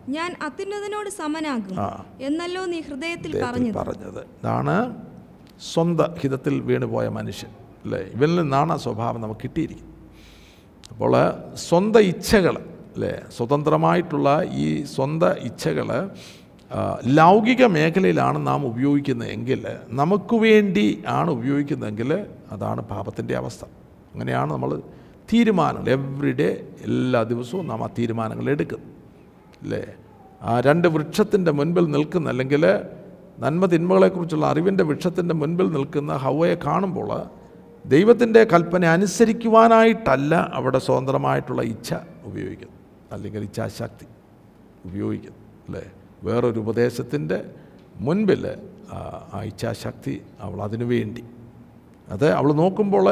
ഞാൻ 0.09 0.31
അത്യുന്നതനോട് 0.43 1.11
സമനാകും. 1.11 1.79
എന്നല്ലോ 2.21 2.65
നീ 2.65 2.81
ഹൃദയത്തിൽ 2.81 3.33
പറഞ്ഞു 3.45 3.73
പറഞ്ഞത്. 3.73 3.89
പറഞ്ഞത്. 3.89 4.21
ഇതാണ് 4.41 4.77
സ്വന്തം 5.73 6.15
ഹിതത്തിൽ 6.21 6.61
വീണുപോയ 6.61 7.09
മനുഷ്യൻ 7.09 7.51
അല്ലേ? 7.85 7.99
ഇവനിൽ 7.99 8.41
നിന്നാണ് 8.43 8.73
ആ 8.73 8.77
സ്വഭാവം 8.77 9.21
നമുക്ക് 9.21 9.41
കിട്ടിയിരിക്കുന്നത്. 9.45 9.95
അപ്പോൾ 10.91 11.13
സ്വന്തം 11.55 12.01
ഇച്ഛകൾ 12.01 12.57
അല്ലേ? 12.95 13.15
സ്വതന്ത്രമായിട്ടുള്ള 13.37 14.29
ഈ 14.53 14.85
സ്വന്തം 14.85 15.35
ഇച്ഛകൾ 15.49 16.11
ലൗകിക 17.07 17.65
മേഖലയിലാണ് 17.67 18.47
നാം 18.47 18.67
ഉപയോഗിക്കുന്നതെങ്കിൽ 18.67 19.67
നമുക്ക് 19.89 20.37
വേണ്ടി 20.37 20.87
ആണ് 21.07 21.31
ഉപയോഗിക്കുന്നതെങ്കിൽ 21.31 22.11
അതാണ് 22.53 22.81
പാപത്തിന്റെ 22.81 23.37
അവസ്ഥ. 23.37 23.65
അങ്ങനെയാണ് 24.15 24.53
നമ്മൾ 24.53 24.71
തീരുമാനങ്ങൾ. 25.29 25.89
എവറി 25.95 26.33
ഡേ 26.33 26.49
എല്ലാ 26.83 27.21
ദിവസവും 27.25 27.65
നാം 27.67 27.85
ആ 27.85 27.91
തീരുമാനങ്ങൾ 27.99 28.47
എടുക്കും. 28.51 28.83
അല്ലേ? 29.63 29.83
ആ 30.43 30.61
രണ്ട് 30.61 30.89
വൃക്ഷത്തിന്റെ 30.89 31.53
മുൻപിൽ 31.53 31.87
നിൽക്കുന്ന 31.91 32.29
അല്ലെങ്കിൽ 32.29 32.65
നന്മ 33.39 33.67
തിന്മകളെക്കുറിച്ചുള്ള 33.67 34.47
അറിവിന്റെ 34.47 34.85
വൃക്ഷത്തിന്റെ 34.85 35.35
മുൻപിൽ 35.35 35.67
നിൽക്കുന്ന 35.73 36.13
ഹവയെ 36.17 36.55
കാണുമ്പോൾ 36.65 37.11
ദൈവത്തിന്റെ 37.85 38.41
കൽപ്പന 38.45 38.85
അനുസരിക്കുവാനായിട്ടല്ല 38.95 40.33
അവിടെ 40.53 40.79
സ്വതന്ത്രമായിട്ടുള്ള 40.79 41.63
ഇച്ഛ 41.73 41.89
ഉപയോഗിക്കുന്നു 42.25 42.77
അല്ലെങ്കിൽ 43.13 43.43
ഇച്ഛാശക്തി 43.43 44.07
ഉപയോഗിക്കുന്നു 44.85 45.39
അല്ലേ? 45.67 45.85
വേറൊരു 46.25 46.61
ഉപദേശത്തിന്റെ 46.65 47.39
മുൻപിൽ 48.01 48.45
ആ, 48.91 48.99
ഇച്ഛാശക്തി 49.45 50.13
അവൾ 50.41 50.59
അതിനു 50.63 50.87
വേണ്ടി 50.87 51.23
അത് 52.09 52.27
അവൾ 52.33 52.51
നോക്കുമ്പോൾ 52.55 53.07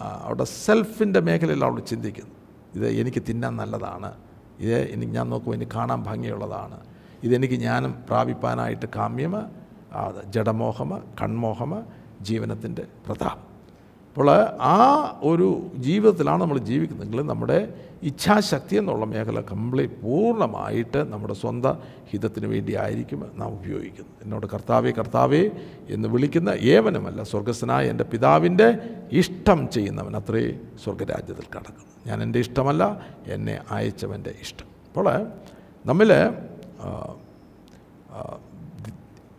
അവിടെ 0.00 0.44
സെൽഫിന്റെ 0.44 1.20
മേഖലയിൽ 1.20 1.64
അവൾ 1.64 1.80
ചിന്തിക്കുന്നു. 1.80 2.30
ഇത് 2.74 2.88
എനിക്ക് 2.88 3.22
തിന്നാൻ 3.28 3.56
നല്ലതാണ്. 3.56 4.14
ഇത് 4.60 4.74
എനിക്ക് 4.74 5.12
ഞാൻ 5.12 5.30
നോക്കുമ്പോൾ 5.30 5.56
എനിക്ക് 5.56 5.72
കാണാൻ 5.72 6.02
ഭംഗിയുള്ളതാണ്. 6.02 6.80
ഇതെനിക്ക് 7.22 7.54
ജ്ഞാനം 7.54 7.94
പ്രാപിപ്പാനായിട്ട് 8.08 8.86
കാമ്യമ 8.96 9.44
ജഡമോഹമ 10.26 10.98
കൺമോഹമ 11.22 11.82
ജീവനത്തിന്റെ 12.20 12.86
പ്രതാപം. 13.06 13.48
അപ്പോൾ 14.08 14.30
ആ 14.60 14.76
ഒരു 15.22 15.66
ജീവിതത്തിലാണ് 15.76 16.40
നമ്മൾ 16.40 16.58
ജീവിക്കുന്നതെങ്കിൽ 16.58 17.22
നമ്മുടെ 17.22 17.87
ഇച്ഛാശക്തി 18.02 18.76
എന്നുള്ള 18.76 19.04
മേഖല 19.04 19.40
കംപ്ലീറ്റ് 19.40 19.94
പൂർണമായിട്ട് 20.02 21.12
നമ്മുടെ 21.12 21.34
സ്വന്തം 21.34 21.78
ഹിതത്തിന് 22.10 22.46
വേണ്ടി 22.46 22.76
ആയിരിക്കും 22.76 23.32
നാം 23.34 23.48
ഉപയോഗിക്കുന്നത്. 23.48 24.14
എന്നോട് 24.22 24.46
കർത്താവേ 24.46 24.90
കർത്താവേ 24.90 25.50
എന്ന് 25.88 26.08
വിളിക്കുന്ന 26.08 26.48
ഏവനുമല്ല 26.48 27.22
സ്വർഗസ്വനായ 27.22 27.90
എന്റെ 27.90 28.04
പിതാവിന്റെ 28.04 28.78
ഇഷ്ടം 29.12 29.70
ചെയ്യുന്നവൻ 29.70 30.16
അത്രേ 30.16 30.60
സ്വർഗരാജ്യത്തിൽ 30.84 31.46
കടക്കുന്നു. 31.56 31.92
ഞാൻ 32.06 32.22
എന്റെ 32.22 32.38
ഇഷ്ടമല്ല 32.38 32.84
എന്നെ 33.26 33.60
അയച്ചവന്റെ 33.70 34.34
ഇഷ്ടം. 34.40 34.66
അപ്പോൾ 34.88 35.26
നമ്മൾ 35.86 36.08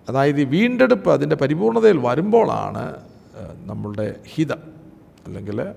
അതായത് 0.09 0.41
ഈ 0.41 0.43
വീണ്ടെടുപ്പ് 0.43 1.09
അതിന്റെ 1.11 1.35
പരിപൂർണതയിൽ 1.35 1.97
വരുമ്പോളാണ് 1.97 3.05
നമ്മളുടെ 3.65 4.19
ഹിതം. 4.25 4.61
അല്ലെങ്കിൽ 5.25 5.73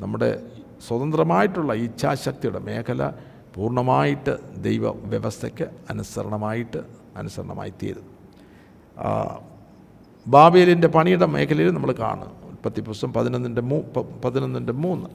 നമ്മുടെ 0.00 0.59
സ്വതന്ത്രമായിട്ടുള്ള 0.86 1.72
ഇച്ഛാശക്തിയുടെ 1.74 2.58
മേഖല 2.58 3.10
പൂർണമായിട്ട് 3.54 4.62
ദൈവ 4.62 4.90
വ്യവസ്ഥയ്ക്ക് 4.90 5.66
അനുസരണമായിട്ട് 5.90 6.80
അനുസരണമായി 7.16 7.72
തീരും 7.82 8.06
ബാബേലിന്റെ 10.26 10.88
പണിയുടെ 10.88 11.26
മേഖലയിൽ 11.26 11.70
നമ്മൾ 11.70 11.92
കാണും 11.92 12.32
ഉൽപ്പത്തി 12.48 12.80
പുസ്തകം 12.80 13.12
പതിനൊന്നിന്റെ 13.12 13.62
മൂ 13.62 13.78
പതിനൊന്നിന്റെ 14.24 14.72
മൂന്ന്. 14.72 15.08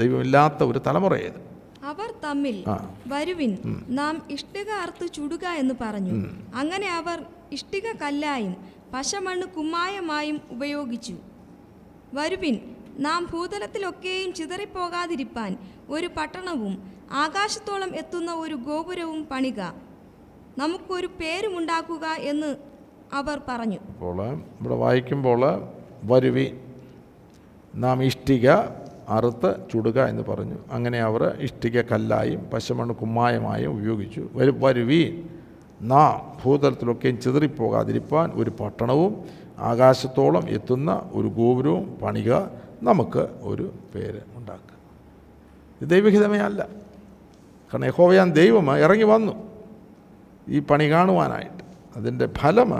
ദൈവമില്ലാത്ത 0.00 0.62
ഒരു 0.62 0.80
തലമുറയത് 0.86 1.40
അവർ 1.84 2.10
തമ്മിൽ 2.24 2.64
വരുവിൻ. 3.06 3.52
നാം 3.88 4.22
ഇഷ്ടിക 4.30 4.70
അർത്ത് 4.82 5.06
ചുടുക 5.12 5.46
എന്ന് 5.46 5.74
പറഞ്ഞു. 5.80 6.14
അങ്ങനെ 6.54 6.88
അവർ 6.90 7.24
ഇഷ്ടിക 7.52 7.92
കല്ലായും 8.02 8.56
പശമണ്ണ് 8.94 9.46
കുമ്മായമായും 9.46 10.40
ഉപയോഗിച്ചു. 10.50 11.16
വരുവിൻ 12.14 12.56
നാം 12.98 13.26
ഭൂതലത്തിലൊക്കെയും 13.32 14.32
ചിതറിപ്പോകാതിരിപ്പാൻ 14.32 15.56
ഒരു 15.88 16.06
പട്ടണവും 16.06 16.82
ആകാശത്തോളം 17.12 17.96
എത്തുന്ന 17.96 18.34
ഒരു 18.34 18.54
ഗോപുരവും 18.54 19.26
പണിക. 19.30 19.60
നമുക്കൊരു 20.58 21.06
പേരുമുണ്ടാക്കുക 21.06 22.06
എന്ന് 22.06 22.56
അവർ 23.12 23.40
പറഞ്ഞു. 23.48 23.76
അപ്പോൾ 23.76 24.22
ഇവിടെ 24.32 24.74
വായിക്കുമ്പോൾ 24.74 25.68
വരുവി 26.04 26.54
നാം 27.74 28.02
ഇഷ്ടിക 28.02 28.50
അറുത്ത് 29.08 29.56
ചുടുക 29.72 30.04
എന്ന് 30.04 30.22
പറഞ്ഞു. 30.22 30.58
അങ്ങനെ 30.72 30.98
അവർ 31.00 31.36
ഇഷ്ടിക 31.40 31.80
കല്ലായും 31.80 32.50
പശമണ് 32.52 32.94
കുമ്മായമായും 32.94 33.72
ഉപയോഗിച്ചു. 33.72 34.28
വരു 34.32 34.54
വരുവി 34.58 35.24
നാം 35.82 36.38
ഭൂതലത്തിലൊക്കെയും 36.44 37.20
ചിതറിപ്പോകാതിരിപ്പാൻ 37.20 38.30
ഒരു 38.34 38.50
പട്ടണവും 38.50 39.24
ആകാശത്തോളം 39.58 40.48
എത്തുന്ന 40.48 41.10
ഒരു 41.12 41.26
ഗോപുരവും 41.26 41.98
പണിക 42.02 42.34
നമുക്ക് 42.82 43.28
ഒരു 43.42 43.72
പേര് 43.94 44.20
ഉണ്ടാക്കുക 44.34 44.74
ഇത് 45.82 45.90
ദൈവഹിതമേ 45.90 46.38
അല്ല. 46.38 46.68
കാരണം 47.72 47.84
യഹോവയാൻ 47.84 48.32
ദൈവം 48.32 48.78
ഇറങ്ങി 48.78 49.04
വന്നു. 49.04 49.32
ഈ 50.48 50.58
പണി 50.58 50.90
കാണുവാനായിട്ട്. 50.90 51.64
അതിന്റെ 51.96 52.28
ഫലം 52.38 52.70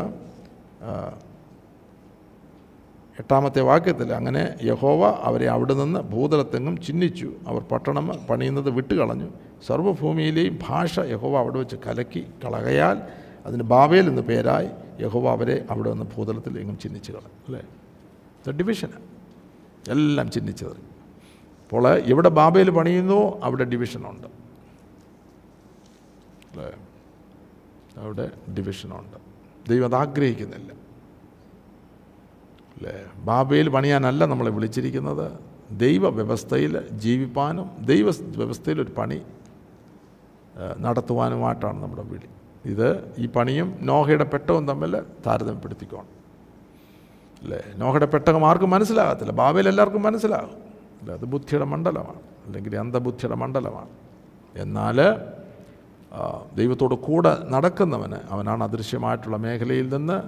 എട്ടാമത്തെ 3.18 3.60
വാക്യത്തിൽ 3.60 4.12
അങ്ങനെ 4.12 4.54
യഹോവ 4.62 5.06
അവരെ 5.06 5.48
അവിടെ 5.50 5.74
നിന്ന് 5.74 6.00
ഭൂതലത്തെങ്ങും 6.00 6.82
ചിഹ്നിച്ചു 6.82 7.32
അവർ 7.46 7.62
പട്ടണം 7.62 8.26
പണിയുന്നത് 8.30 8.70
വിട്ടുകളഞ്ഞു. 8.70 9.28
സർവഭൂമിയിലെയും 9.66 10.58
ഭാഷ 10.68 11.00
യഹോവ 11.00 11.38
അവിടെ 11.38 11.58
വെച്ച് 11.58 11.76
കലക്കി 11.86 12.26
കളകയാൽ 12.44 13.02
അതിന് 13.46 13.62
ബാബേൽ 13.62 14.08
എന്ന് 14.08 14.22
പേരായി 14.22 14.68
യഹോവ 15.00 15.30
അവരെ 15.30 15.64
അവിടെ 15.70 15.90
നിന്ന് 15.90 16.06
ഭൂതലത്തിൽ 16.16 16.58
എങ്ങും 16.58 16.78
ചിഹ്നിച്ചു 16.78 17.12
കളഞ്ഞു. 17.12 17.28
അല്ലേ? 17.28 17.62
ഡിവിഷനാണ് 18.52 19.13
എല്ലാം 19.88 20.30
ചിഹ്നിച്ചത് 20.30 20.76
അപ്പോൾ 21.62 21.98
ഇവിടെ 21.98 22.28
ബാബയിൽ 22.28 22.70
പണിയുന്നു 22.70 23.40
അവിടെ 23.44 23.64
ഡിവിഷനുണ്ട്. 23.64 24.26
അല്ലേ? 26.52 26.72
അവിടെ 27.96 28.30
ഡിവിഷനുണ്ട്. 28.54 29.16
ദൈവം 29.70 29.84
അത് 29.84 29.94
ആഗ്രഹിക്കുന്നില്ല. 29.94 30.72
അല്ലേ? 32.76 33.04
ബാബയിൽ 33.16 33.68
പണിയാനല്ല 33.68 34.24
നമ്മളെ 34.24 34.50
വിളിച്ചിരിക്കുന്നത്. 34.50 35.32
ദൈവ 35.70 36.08
വ്യവസ്ഥയിൽ 36.08 36.88
ജീവിപ്പാനും 36.88 37.70
ദൈവ 37.84 38.10
വ്യവസ്ഥയിൽ 38.10 38.80
ഒരു 38.80 38.90
പണി 38.90 39.22
നടത്തുവാനുമായിട്ടാണ് 40.78 41.82
നമ്മുടെ 41.82 42.02
വിളി. 42.02 42.28
ഇത് 42.64 43.14
ഈ 43.18 43.26
പണിയും 43.26 43.78
നോഹയുടെ 43.80 44.24
പെട്ടവും 44.24 44.68
തമ്മിൽ 44.68 45.00
താരതമ്യപ്പെടുത്തിക്കോണം. 45.26 46.23
അല്ലേ? 47.42 47.62
നോഹയുടെ 47.76 48.06
പെട്ടകം 48.06 48.46
ആർക്കും 48.46 48.70
മനസ്സിലാകത്തില്ല. 48.70 49.32
ബാബയിൽ 49.32 49.68
എല്ലാവർക്കും 49.68 50.02
മനസ്സിലാകും. 50.02 50.62
അല്ല? 51.00 51.12
അത് 51.12 51.24
ബുദ്ധിയുടെ 51.24 51.64
മണ്ഡലമാണ്. 51.64 52.20
അല്ലെങ്കിൽ 52.46 52.76
അന്ധബുദ്ധിയുടെ 52.76 53.34
മണ്ഡലമാണ്. 53.34 53.88
എന്നാൽ 54.56 54.96
ദൈവത്തോട് 56.54 56.94
കൂടെ 56.94 57.38
നടക്കുന്നവന് 57.50 58.14
അവനാണ് 58.30 58.64
അദൃശ്യമായിട്ടുള്ള 58.64 59.36
മേഖലയിൽ 59.36 59.96
നിന്ന് 59.96 60.22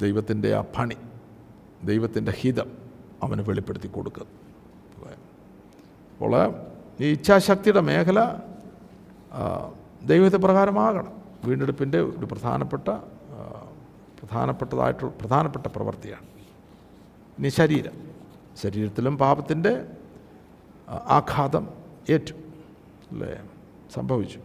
ദൈവത്തിന്റെ 0.00 0.54
ആ 0.54 0.64
പണി 0.78 0.96
ദൈവത്തിന്റെ 1.84 2.32
ഹിതം 2.32 2.70
അവന് 3.22 3.40
വെളിപ്പെടുത്തി 3.40 3.86
കൊടുക്കുന്നത് 3.86 4.32
അപ്പോൾ 6.12 6.54
ഈ 7.00 7.12
ഇച്ഛാശക്തിയുടെ 7.12 7.80
മേഖല 7.80 8.34
ദൈവത്തെ 10.04 10.36
പ്രകാരമാകണം 10.36 11.12
വീണ്ടെടുപ്പിന്റെ 11.44 12.00
ഒരു 12.00 12.26
പ്രധാനപ്പെട്ട 12.26 12.90
ആ, 14.26 14.28
പ്രധാനപ്പെട്ടതായിട്ടുള്ള 14.28 15.12
പ്രധാനപ്പെട്ട 15.20 15.66
പ്രവൃത്തിയാണ്. 15.66 16.26
ഇനി 17.38 17.48
ശരീരം. 17.48 17.92
ശരീരത്തിലും 18.62 19.18
പാപത്തിന്റെ 19.18 19.84
ആഘാതം 20.90 21.68
ഏറ്റു 22.10 22.32
അല്ലേ? 23.12 23.38
സംഭവിച്ചു. 23.94 24.38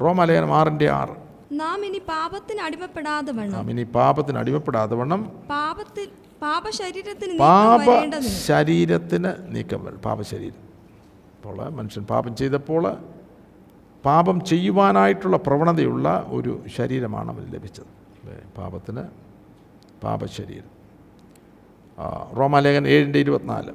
റോമാലേഖനം 0.00 0.54
ആറിന്റെ 0.54 0.90
ആറ്. 0.90 1.16
നാം 1.52 1.86
ഇനി 1.86 1.98
പാപത്തിന് 1.98 2.60
അടിമപ്പെടാതെ 2.60 3.32
വണ്ണം. 3.32 3.52
നാം 3.52 3.70
ഇനി 3.70 3.82
പാപത്തിന് 3.82 4.38
അടിമപ്പെടാതെ 4.38 4.94
വണ്ണം. 4.94 5.42
പാപത്തിൽ 5.50 6.08
പാപശരീരത്തിന് 6.42 7.38
പാപ 7.38 7.80
ശരീരത്തിന് 8.20 9.32
നീക്കം 9.48 9.84
വരും 9.84 9.98
പാപശരീരം. 9.98 10.70
അപ്പോൾ 11.36 11.68
മനുഷ്യൻ 11.68 12.04
പാപം 12.04 12.36
ചെയ്തപ്പോൾ 12.36 12.96
പാപം 14.04 14.44
ചെയ്യുവാനായിട്ടുള്ള 14.44 15.36
പ്രവണതയുള്ള 15.36 16.26
ഒരു 16.28 16.62
ശരീരമാണ് 16.76 17.30
അവന് 17.30 17.54
ലഭിച്ചത്. 17.54 17.99
അല്ലേ 18.22 18.52
പാപത്തിന് 18.58 19.02
പാപശരീരം. 20.02 20.80
റോമാലേഖൻ 22.36 22.88
ഏഴിന്റെ 22.88 23.18
ഇരുപത്തിനാല്. 23.18 23.72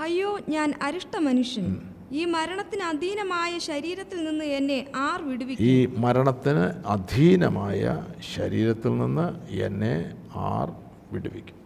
അയ്യോ 0.00 0.38
ഞാൻ 0.48 0.74
അരിഷ്ട 0.82 1.16
മനുഷ്യൻ. 1.16 1.80
ഈ 2.12 2.24
മരണത്തിന് 2.24 2.82
അധീനമായ 2.82 3.58
ശരീരത്തിൽ 3.58 4.24
നിന്ന് 4.24 4.44
എന്നെ 4.44 4.86
ആർ 4.96 5.22
വിടുവിക്കും? 5.22 5.64
ഈ 5.64 5.86
മരണത്തിന് 5.86 6.86
അധീനമായ 6.86 8.06
ശരീരത്തിൽ 8.36 8.98
നിന്ന് 8.98 9.50
എന്നെ 9.50 10.14
ആർ 10.34 10.72
വിടുവിക്കും. 11.12 11.58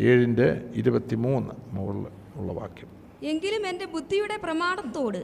ഏഴിന്റെ 0.00 0.70
ഇരുപത്തി 0.74 1.14
മൂന്ന് 1.14 1.50
മുകളിൽ 1.72 2.06
ഉള്ള 2.36 2.52
വാക്യം. 2.52 2.93
എങ്കിലും 3.30 3.62
എന്റെ 3.66 3.86
ബുദ്ധിയുടെ 3.94 4.36
പ്രമാണത്തോട് 4.36 5.20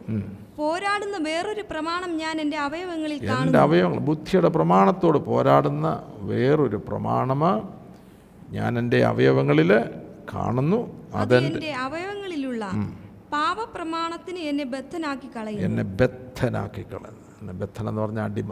പോരാടുന്ന 0.59 1.16
വേറൊരു 1.28 1.62
പ്രമാണം 1.70 2.11
ഞാൻ 2.16 2.40
എന്റെ 2.40 2.59
അവയവങ്ങളിൽ 2.59 3.18
എന്റെ 3.42 3.59
അവയവങ്ങൾ 3.59 4.01
ബുദ്ധിയുടെ 4.11 4.48
പ്രമാണത്തോട് 4.48 5.18
പോരാടുന്ന 5.18 5.86
വേറൊരു 6.30 6.76
പ്രമാണം 6.88 7.42
ഞാൻ 8.51 8.78
എന്റെ 8.78 8.98
അവയവങ്ങളിൽ 9.05 9.70
കാണുന്നു. 10.34 10.78
അതെന്റെ 11.14 11.48
അതെന്റെ 11.48 11.72
അവയവങ്ങളിലുള്ള 11.86 12.64
പാപപ്രമാണത്തിന് 13.32 14.40
എന്നെ 14.51 14.64
ബദ്ധനാക്കി 14.64 15.28
കളയും 15.36 15.64
എന്നെ 15.64 15.84
ബദ്ധനാക്കി 16.01 16.82
കളയുന്നു. 16.82 17.26
എന്നെ 17.40 17.53
ബദ്ധൻ 17.53 17.84
എന്ന് 17.88 18.03
പറഞ്ഞാൽ 18.03 18.24
അടിമ. 18.24 18.51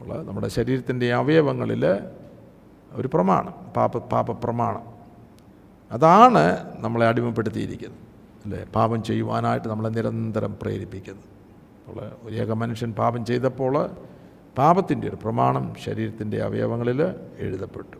ഉള്ള 0.00 0.14
നമ്മുടെ 0.22 0.48
ശരീരത്തിന്റെ 0.48 1.06
അവയവങ്ങളിൽ 1.14 1.84
ഒരു 2.92 3.08
പ്രമാണം 3.08 3.54
പാപ 3.76 3.98
പാപ 4.12 4.32
പ്രമാണം 4.44 4.84
അതാണ് 5.90 6.42
നമ്മളെ 6.78 7.06
അടിമപ്പെടുത്തിയിരിക്കുന്നത്. 7.06 8.02
അല്ലേ? 8.46 8.64
പാപം 8.74 9.02
ചെയ്യുവാനായിട്ട് 9.02 9.68
നമ്മളെ 9.68 9.88
നിരന്തരം 9.88 10.56
പ്രേരിപ്പിക്കുന്നത് 10.62 11.30
അപ്പോൾ 11.88 12.10
ഒരു 12.22 12.34
ഏക 12.36 12.52
മനുഷ്യൻ 12.52 12.92
പാപം 12.92 13.24
ചെയ്തപ്പോൾ 13.24 13.90
പാപത്തിന്റെ 14.58 15.08
ഒരു 15.08 15.16
പ്രമാണം 15.16 15.74
ശരീരത്തിന്റെ 15.84 16.38
അവയവങ്ങളിൽ 16.42 17.02
എഴുതപ്പെട്ടു. 17.38 17.98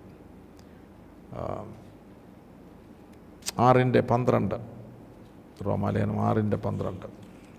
ആറിന്റെ 3.58 4.00
പന്ത്രണ്ട്. 4.00 4.54
റോമാലയനം 5.66 6.20
ആറിന്റെ 6.20 6.56
പന്ത്രണ്ട്. 6.56 7.06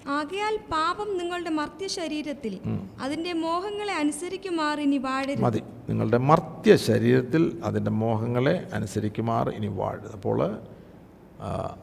ആകയാൽ 0.10 0.58
പാപം 0.72 1.18
നിങ്ങളുടെ 1.18 1.50
മർത്യ 1.50 1.88
ശരീരത്തിൽ 1.88 2.54
അതിന്റെ 3.02 3.34
മോഹങ്ങളെ 3.34 3.94
അനുസരിക്കുമാർ 3.94 4.82
ഇനി 4.82 4.98
വാഴരുത്. 4.98 5.44
മതി. 5.44 5.62
നിങ്ങളുടെ 5.90 6.18
മർത്യ 6.18 6.76
ശരീരത്തിൽ 6.76 7.62
അതിന്റെ 7.64 7.92
മോഹങ്ങളെ 7.92 8.68
അനുസരിക്കുമാർ 8.74 9.50
ഇനി 9.50 9.68
വാഴരുത്. 9.68 10.14
അപ്പോൾ 10.14 10.40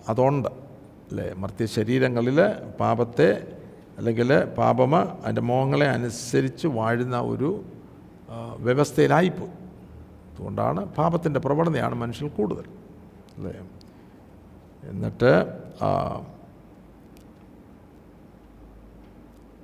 അതുകൊണ്ട് 0.09 0.49
അതുണ്ട് 0.49 0.64
അല്ലേ 1.15 1.27
മർത്യ 1.33 1.67
ശരീരങ്ങളിൽ 1.67 2.39
പാപത്തെ 2.81 3.27
അല്ലെങ്കിൽ 3.99 4.31
പാപമ 4.59 4.95
അതിന്റെ 5.25 5.43
മോഹങ്ങളെ 5.51 5.87
അനുസരിച്ച് 5.97 6.67
വാഴുന്ന 6.79 7.17
ഒരു 7.33 7.51
വ്യവസ്ഥയിലായിപ്പോയി. 8.67 9.53
അതുകൊണ്ടാണ് 10.31 10.81
പാപത്തിന്റെ 10.97 11.41
പ്രവണതയാണ് 11.41 11.95
മനുഷ്യൻ 11.95 12.29
കൂടുതൽ 12.29 12.67
അല്ലേ 13.37 13.53
എന്നിട്ട് 14.91 15.33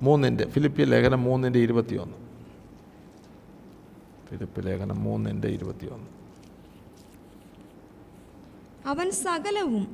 മൂന്നിന്റെ 0.07 0.45
ഫിലിപ്പിയ 0.53 0.85
ലേഖനം 0.85 1.21
മൂന്നിന്റെ 1.23 1.59
ഇരുപത്തിയൊന്ന്. 1.59 2.17
ഫിലിപ്പ് 4.29 4.67
ലേഖനം 4.67 4.97
മൂന്നിന്റെ 5.03 5.49
ഇരുപത്തിയൊന്ന്. 5.57 6.09
അവൻ 8.91 9.07
സകലവും 9.25 9.85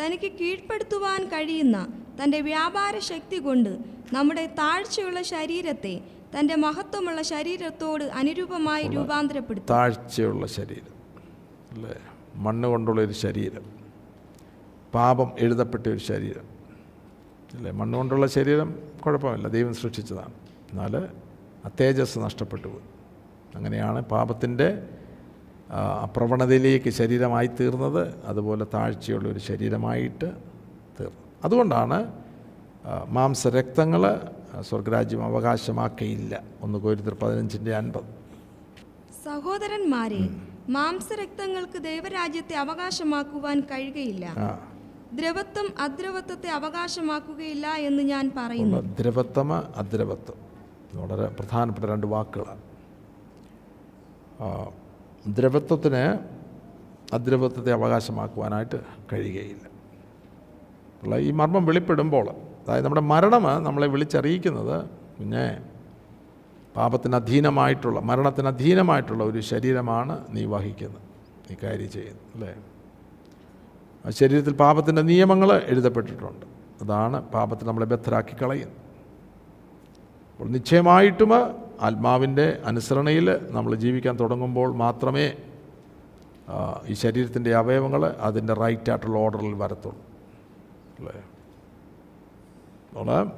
തനിക്ക് 0.00 0.32
കീഴ്പ്പെടുത്തുവാൻ 0.32 1.24
കഴിയുന്ന 1.24 2.02
തന്റെ 2.22 2.40
വ്യാപാര 2.40 2.98
ശക്തി 2.98 3.38
കൊണ്ട് 3.38 3.78
നമ്മുടെ 4.12 4.46
താഴ്ചയുള്ള 4.46 5.22
ശരീരത്തെ 5.22 6.00
തന്റെ 6.38 6.54
മഹത്വമുള്ള 6.54 7.22
ശരീരത്തോട് 7.22 8.04
അനുരൂപമായി 8.04 8.88
രൂപാന്തരപ്പെടുത്തും. 8.88 9.76
താഴ്ചയുള്ള 9.76 10.46
ശരീരം 10.46 10.94
അല്ലേ? 11.70 11.96
മണ്ണ് 12.34 12.68
കൊണ്ടുള്ള 12.68 13.00
ഒരു 13.00 13.12
ശരീരം 13.12 13.64
പാപം 14.94 15.32
എഴുതപ്പെട്ട 15.38 15.86
ഒരു 15.86 15.98
ശരീരം 15.98 16.46
അല്ലേ? 17.56 17.70
മണ്ണ് 17.70 17.98
കൊണ്ടുള്ള 17.98 18.26
ശരീരം 18.26 18.78
കുഴപ്പമില്ല 19.06 19.48
ദൈവം 19.48 19.74
സൃഷ്ടിച്ചതാണ്. 19.74 20.34
എന്നാൽ 20.70 21.08
ആ 21.66 21.70
തേജസ് 21.80 22.18
നഷ്ടപ്പെട്ടു 22.18 22.68
പോയി. 22.68 22.86
അങ്ങനെയാണ് 23.54 24.02
പാപത്തിന്റെ 24.02 24.88
പ്രവണതയിലേക്ക് 26.04 26.90
ശരീരമായി 26.90 27.46
തീർന്നത് 27.46 28.24
അതുപോലെ 28.24 28.66
താഴ്ചയുള്ള 28.74 29.28
ഒരു 29.28 29.38
ശരീരമായിട്ട് 29.38 30.24
തീർന്നു. 31.00 31.22
അതുകൊണ്ടാണ് 31.44 32.12
മാംസരക്തങ്ങൾ 33.06 34.20
സ്വർഗരാജ്യം 34.60 35.24
അവകാശമാക്കിയില്ല. 35.24 36.42
ഒന്ന് 36.62 36.78
കോരിത്തർ 36.78 37.14
പതിനഞ്ചിന്റെ 37.14 37.76
അൻപത്. 37.76 38.04
സഹോദരന്മാരെ 39.24 40.28
മാംസരക്തങ്ങൾക്ക് 40.68 41.78
ദൈവരാജ്യത്തെ 41.78 42.56
അവകാശമാക്കുവാൻ 42.56 43.60
കഴിയുകയില്ല. 43.60 44.34
ദ്രവത്വം 45.12 45.74
അദ്രവത്വത്തെ 45.80 46.48
അവകാശമാക്കുകയില്ല 46.48 47.66
എന്ന് 47.66 48.02
ഞാൻ 48.02 48.32
പറയുന്നു. 48.36 48.78
ദ്രവത്വം 49.00 49.52
അദ്രവത്വം. 49.54 50.46
വളരെ 50.94 51.26
പ്രധാനപ്പെട്ട 51.26 51.86
രണ്ട് 51.86 52.06
വാക്കുകളാണ്. 52.06 52.62
ദ്രവത്വത്തിന് 55.26 56.18
അദ്രവത്വത്തെ 57.12 57.72
അവകാശമാക്കുവാനായിട്ട് 57.72 58.80
കഴിയുകയില്ല. 59.12 59.66
ഉള്ള 61.02 61.16
ഈ 61.16 61.30
മർമ്മം 61.30 61.66
വെളിപ്പെടുമ്പോൾ 61.66 62.30
അതായത് 62.30 62.84
നമ്മുടെ 62.84 63.00
മരണം 63.00 63.64
നമ്മളെ 63.64 63.86
വിളിച്ചറിയിക്കുന്നത് 63.86 64.90
പിന്നെ 65.18 65.60
പാപത്തിന് 66.76 67.14
അധീനമായിട്ടുള്ള 67.14 68.00
മരണത്തിന് 68.00 68.48
അധീനമായിട്ടുള്ള 68.48 69.24
ഒരു 69.24 69.40
ശരീരമാണ് 69.40 70.26
നീ 70.30 70.44
വഹിക്കുന്നത് 70.44 71.02
നീ 71.50 71.56
കാര്യം 71.62 71.90
ചെയ്യുന്നത് 71.90 72.26
അല്ലേ? 72.34 72.54
ആ 74.06 74.10
ശരീരത്തിൽ 74.10 74.52
പാപത്തിന്റെ 74.52 75.02
നിയമങ്ങൾ 75.02 75.52
എഴുതപ്പെട്ടിട്ടുണ്ട്. 75.52 76.46
അതാണ് 76.82 77.28
പാപത്തിൽ 77.30 77.66
നമ്മളെ 77.66 77.86
ബദ്ധരാക്കി 77.86 78.34
കളയുന്നത്. 78.42 78.82
അപ്പോൾ 80.32 80.48
നിശ്ചയമായിട്ടും 80.48 81.32
ആത്മാവിന്റെ 81.80 82.62
അനുസരണയിൽ 82.64 83.48
നമ്മൾ 83.50 83.74
ജീവിക്കാൻ 83.74 84.18
തുടങ്ങുമ്പോൾ 84.18 84.74
മാത്രമേ 84.74 85.32
ഈ 86.86 86.94
ശരീരത്തിന്റെ 86.94 87.54
അവയവങ്ങൾ 87.54 88.06
അതിന്റെ 88.06 88.52
റൈറ്റ് 88.52 88.90
ആയിട്ടുള്ള 88.90 89.18
ഓർഡറിൽ 89.18 89.54
വരത്തുള്ളൂ. 89.54 89.98
അല്ലേ? 90.98 91.24
അതുകൊണ്ട് 92.92 93.32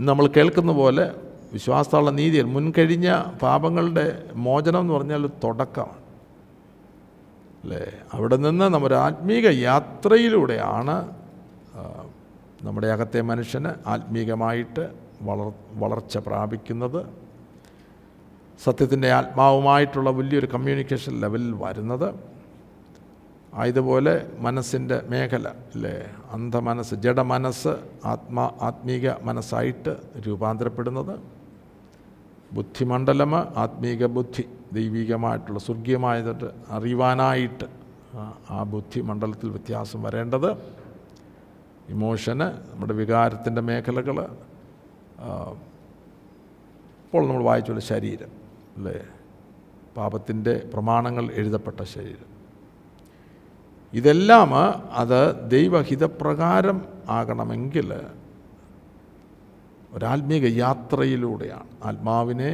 നമ്മൾ 0.00 0.26
കേൾക്കുന്ന 0.26 0.72
പോലെ 0.72 1.14
വിശ്വാസമുള്ള 1.52 2.10
നീതിയിൽ 2.10 2.42
മുൻകഴിഞ്ഞ 2.42 3.22
പാപങ്ങളുടെ 3.42 4.30
മോചനം 4.34 4.80
എന്ന് 4.80 4.94
പറഞ്ഞാൽ 4.94 5.30
തുടക്കമാണ്. 5.44 5.96
അല്ലേ? 7.62 7.92
അവിടെ 8.12 8.36
നിന്ന് 8.36 8.64
നമ്മുടെ 8.64 8.94
ആത്മീക 8.94 9.46
യാത്രയിലൂടെയാണ് 9.46 11.12
നമ്മുടെ 12.62 12.86
അകത്തെ 12.86 13.20
മനുഷ്യന് 13.20 13.68
ആത്മീകമായിട്ട് 13.86 14.90
വളർ 15.22 15.52
വളർച്ച 15.74 16.18
പ്രാപിക്കുന്നത്. 16.18 17.25
സത്യത്തിന്റെ 18.64 19.12
ആത്മാവുമായിട്ടുള്ള 19.12 20.10
വലിയൊരു 20.10 20.46
കമ്മ്യൂണിക്കേഷൻ 20.46 21.20
ലെവലിൽ 21.20 21.52
വരുന്നത്. 21.52 22.14
ആയതുപോലെ 23.54 24.30
മനസ്സിന്റെ 24.38 25.02
മേഖല 25.08 25.48
അല്ലേ? 25.48 26.10
അന്ധ 26.30 26.56
മനസ്സ് 26.56 26.94
അന്ധമനസ്സ് 26.94 26.94
ജഡമനസ്സ് 26.94 27.76
ആത്മാ 28.04 28.50
ആത്മീക 28.60 29.10
മനസ്സായിട്ട് 29.22 29.96
രൂപാന്തരപ്പെടുന്നത്. 30.26 31.20
ബുദ്ധിമണ്ഡലം 32.52 33.36
ആത്മീക 33.36 34.06
ബുദ്ധി 34.06 34.44
ദൈവികമായിട്ടുള്ള 34.72 35.58
സ്വർഗീയമായതൊരു 35.58 36.50
അറിയുവാനായിട്ട് 36.70 37.64
ആ 38.50 38.62
ബുദ്ധിമണ്ഡലത്തിൽ 38.62 39.50
വ്യത്യാസം 39.50 40.02
വരേണ്ടത്. 40.02 40.52
ഇമോഷന് 41.88 42.40
നമ്മുടെ 42.40 42.92
വികാരത്തിന്റെ 42.92 43.60
മേഖലകൾ 43.60 44.20
ഇപ്പോൾ 47.04 47.28
നമ്മൾ 47.28 47.42
വായിച്ചുള്ള 47.42 47.80
ശരീരം. 47.80 48.35
അല്ലേ 48.76 48.98
പാപത്തിന്റെ 49.96 50.70
പ്രമാണങ്ങൾ 50.74 51.32
എഴുതപ്പെട്ട 51.32 51.82
ശരീരം. 51.82 52.30
ഇതെല്ലാം 53.92 54.54
അത് 54.92 55.50
ദൈവഹിതപ്രകാരം 55.50 56.78
ആകണമെങ്കിൽ 57.08 57.88
ഒരാത്മീക 59.92 60.44
യാത്രയിലൂടെയാണ്. 60.58 61.68
ആത്മാവിനെ 61.84 62.52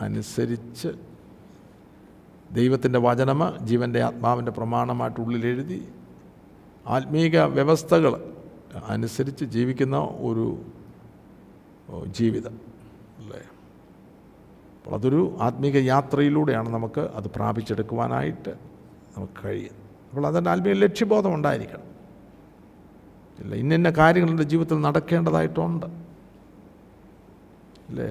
അനുസരിച്ച് 0.00 0.88
ദൈവത്തിന്റെ 2.52 2.98
വചനം 2.98 3.40
ജീവന്റെ 3.66 4.00
ആത്മാവിന്റെ 4.02 4.52
പ്രമാണമായിട്ട് 4.52 5.20
ഉള്ളിലെഴുതി 5.20 5.88
ആത്മീക 6.86 7.38
വ്യവസ്ഥകൾ 7.38 8.12
അനുസരിച്ച് 8.86 9.44
ജീവിക്കുന്ന 9.44 9.96
ഒരു 9.96 10.46
ജീവിതം. 12.06 12.54
അല്ലേ 13.18 13.42
അപ്പോൾ 14.82 14.96
അതൊരു 14.98 15.20
ആത്മീക 15.46 15.76
യാത്രയിലൂടെയാണ് 15.92 16.68
നമുക്ക് 16.68 17.02
അത് 17.18 17.26
പ്രാപിച്ചെടുക്കുവാനായിട്ട് 17.36 18.52
നമുക്ക് 19.14 19.36
കഴിയുന്നത് 19.44 19.80
അപ്പോൾ 20.08 20.26
അതിന്റെ 20.30 20.50
ആത്മീയ 20.50 20.74
ലക്ഷ്യബോധം 20.84 21.32
ഉണ്ടായിരിക്കണം. 21.36 21.88
ഇല്ല 23.42 23.54
ഇന്ന 23.62 23.74
ഇന്ന 23.80 23.90
കാര്യങ്ങൾ 23.98 24.30
എന്റെ 24.30 24.46
ജീവിതത്തിൽ 24.52 24.80
നടക്കേണ്ടതായിട്ടുണ്ട്. 24.88 25.86
അല്ലേ 27.90 28.10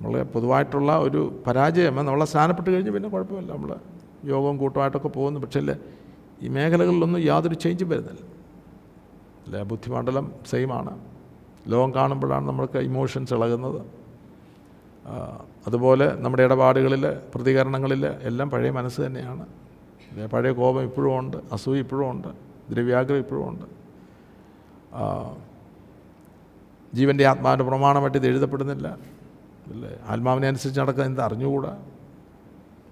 നമ്മൾ 0.00 0.22
പൊതുവായിട്ടുള്ള 0.34 0.90
ഒരു 1.06 1.20
പരാജയം 1.46 1.94
നമ്മളെ 1.96 2.26
സ്ഥാനപ്പെട്ട് 2.32 2.70
കഴിഞ്ഞ് 2.74 2.92
പിന്നെ 2.96 3.08
കുഴപ്പമില്ല. 3.14 3.50
നമ്മൾ 3.52 3.70
യോഗവും 4.32 4.56
കൂട്ടമായിട്ടൊക്കെ 4.62 5.10
പോകുന്നു. 5.18 5.40
പക്ഷേ 5.44 5.60
അല്ലേ 5.64 5.76
ഈ 6.44 6.48
മേഖലകളിലൊന്നും 6.56 7.20
യാതൊരു 7.30 7.56
ചേഞ്ചും 7.64 7.88
വരുന്നില്ല. 7.92 8.24
അല്ലേ 9.46 9.62
ബുദ്ധിമണ്ഡലം 9.72 10.26
സെയിമാണ് 10.50 10.92
ലോകം 11.72 11.90
കാണുമ്പോഴാണ് 11.94 12.44
നമ്മൾക്ക് 12.48 12.78
ഇമോഷൻസ് 12.90 13.34
ഇളകുന്നത്. 13.34 13.80
അതുപോലെ 15.66 16.16
നമ്മുടെ 16.16 16.42
ഇടപാടുകളിൽ 16.42 17.16
പ്രതികരണങ്ങളിൽ 17.34 18.06
എല്ലാം 18.06 18.50
പഴയ 18.50 18.70
മനസ്സ് 18.70 19.00
തന്നെയാണ്. 19.00 19.46
പഴയ 20.26 20.52
കോപം 20.52 20.82
ഇപ്പോഴും 20.82 21.18
ഉണ്ട് 21.18 21.36
അസൂയ 21.52 21.78
ഇപ്പോഴും 21.78 22.10
ഉണ്ട് 22.10 22.28
ദ്രവ്യാഗ്രഹം 22.70 23.18
ഇപ്പോഴും 23.18 23.48
ഉണ്ട്. 23.48 23.66
ജീവന്റെ 26.96 27.24
ആത്മാവിന്റെ 27.24 27.64
പ്രമാണമായിട്ട് 27.64 28.18
ഇത് 28.18 28.26
എഴുതപ്പെടുന്നില്ല. 28.26 28.98
അല്ലേ? 29.66 29.96
ആത്മാവിനെ 30.08 30.48
അനുസരിച്ച് 30.48 30.80
നടക്കാൻ 30.80 31.06
എന്ത് 31.06 31.20
അറിഞ്ഞുകൂടാ? 31.20 31.78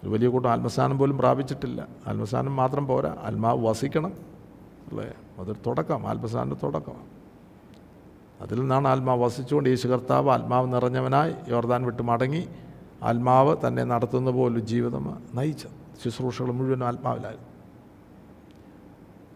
ഒരു 0.03 0.11
വലിയ 0.11 0.29
കൂട്ടം 0.29 0.51
ആത്മസ്ഥാനം 0.51 0.99
പോലും 0.99 1.19
പ്രാപിച്ചിട്ടില്ല. 1.19 1.89
ആത്മസ്ഥാനം 2.07 2.57
മാത്രം 2.57 2.87
പോരാ. 2.87 3.17
ആത്മാവ് 3.23 3.67
വസിക്കണം. 3.67 4.13
അല്ലേ? 4.89 5.15
അതൊരു 5.39 5.59
തുടക്കം. 5.67 6.07
ആത്മസ്ഥാനന്റെ 6.07 6.57
തുടക്കമാണ് 6.63 7.16
അതിൽ 8.41 8.61
നിന്നാണ് 8.61 8.89
ആത്മാവ് 8.89 9.23
വസിച്ചുകൊണ്ട് 9.23 9.69
യേശു 9.69 9.89
കർത്താവ് 9.89 10.31
ആത്മാവ് 10.31 10.73
നിറഞ്ഞവനായി 10.75 11.35
യോർദാൻ 11.49 11.85
വിട്ട് 11.85 12.03
മടങ്ങി 12.03 12.49
ആത്മാവ് 13.03 13.57
തന്നെ 13.67 13.85
നടത്തുന്ന 13.85 14.31
പോലൊരു 14.31 14.61
ജീവിതം 14.61 15.23
നയിച്ചത്. 15.35 15.71
ശുശ്രൂഷകൾ 16.05 16.51
മുഴുവൻ 16.51 16.85
ആത്മാവിലായിരുന്നു. 16.85 17.49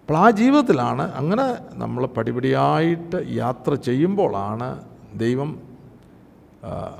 അപ്പോൾ 0.00 0.18
ആ 0.18 0.30
ജീവിതത്തിലാണ് 0.30 1.02
അങ്ങനെ 1.02 1.78
നമ്മൾ 1.78 2.06
പടിപടിയായിട്ട് 2.06 3.26
യാത്ര 3.26 3.74
ചെയ്യുമ്പോഴാണ് 3.74 4.84
ദൈവം 5.14 5.62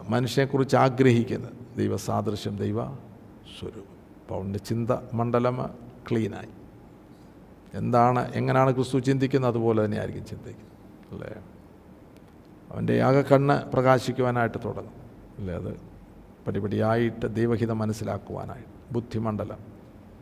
മനുഷ്യനെക്കുറിച്ച് 0.09 0.77
ആഗ്രഹിക്കുന്നത്. 0.77 1.79
ദൈവ 1.79 1.97
സാദൃശ്യം 1.97 2.57
ദൈവ 2.57 2.85
സ്വരൂപം. 3.59 4.01
അപ്പോൾ 4.23 4.35
അവന്റെ 4.35 4.59
ചിന്ത 4.59 4.91
മണ്ഡലം 5.15 5.71
ക്ലീനായി. 6.11 6.49
എന്താണ് 7.75 8.33
എങ്ങനെയാണ് 8.35 8.75
ക്രിസ്തു 8.75 8.99
ചിന്തിക്കുന്നത്? 8.99 9.51
അതുപോലെ 9.51 9.85
തന്നെയായിരിക്കും 9.85 10.27
ചിന്തിക്കുന്നത്. 10.27 11.29
അല്ലേ? 11.29 11.50
അവന്റെ 12.71 12.95
യാഗക്കണ്ണ് 12.95 13.55
കണ്ണ് 13.55 13.73
പ്രകാശിക്കുവാനായിട്ട് 13.73 14.59
തുടങ്ങും. 14.65 14.93
അല്ലേ? 15.39 15.55
അത് 15.55 15.81
പടിപടിയായിട്ട് 16.47 17.35
ദൈവഹിതം 17.35 17.79
മനസ്സിലാക്കുവാനായിട്ട് 17.79 18.95
ബുദ്ധിമണ്ഡലം. 18.95 19.59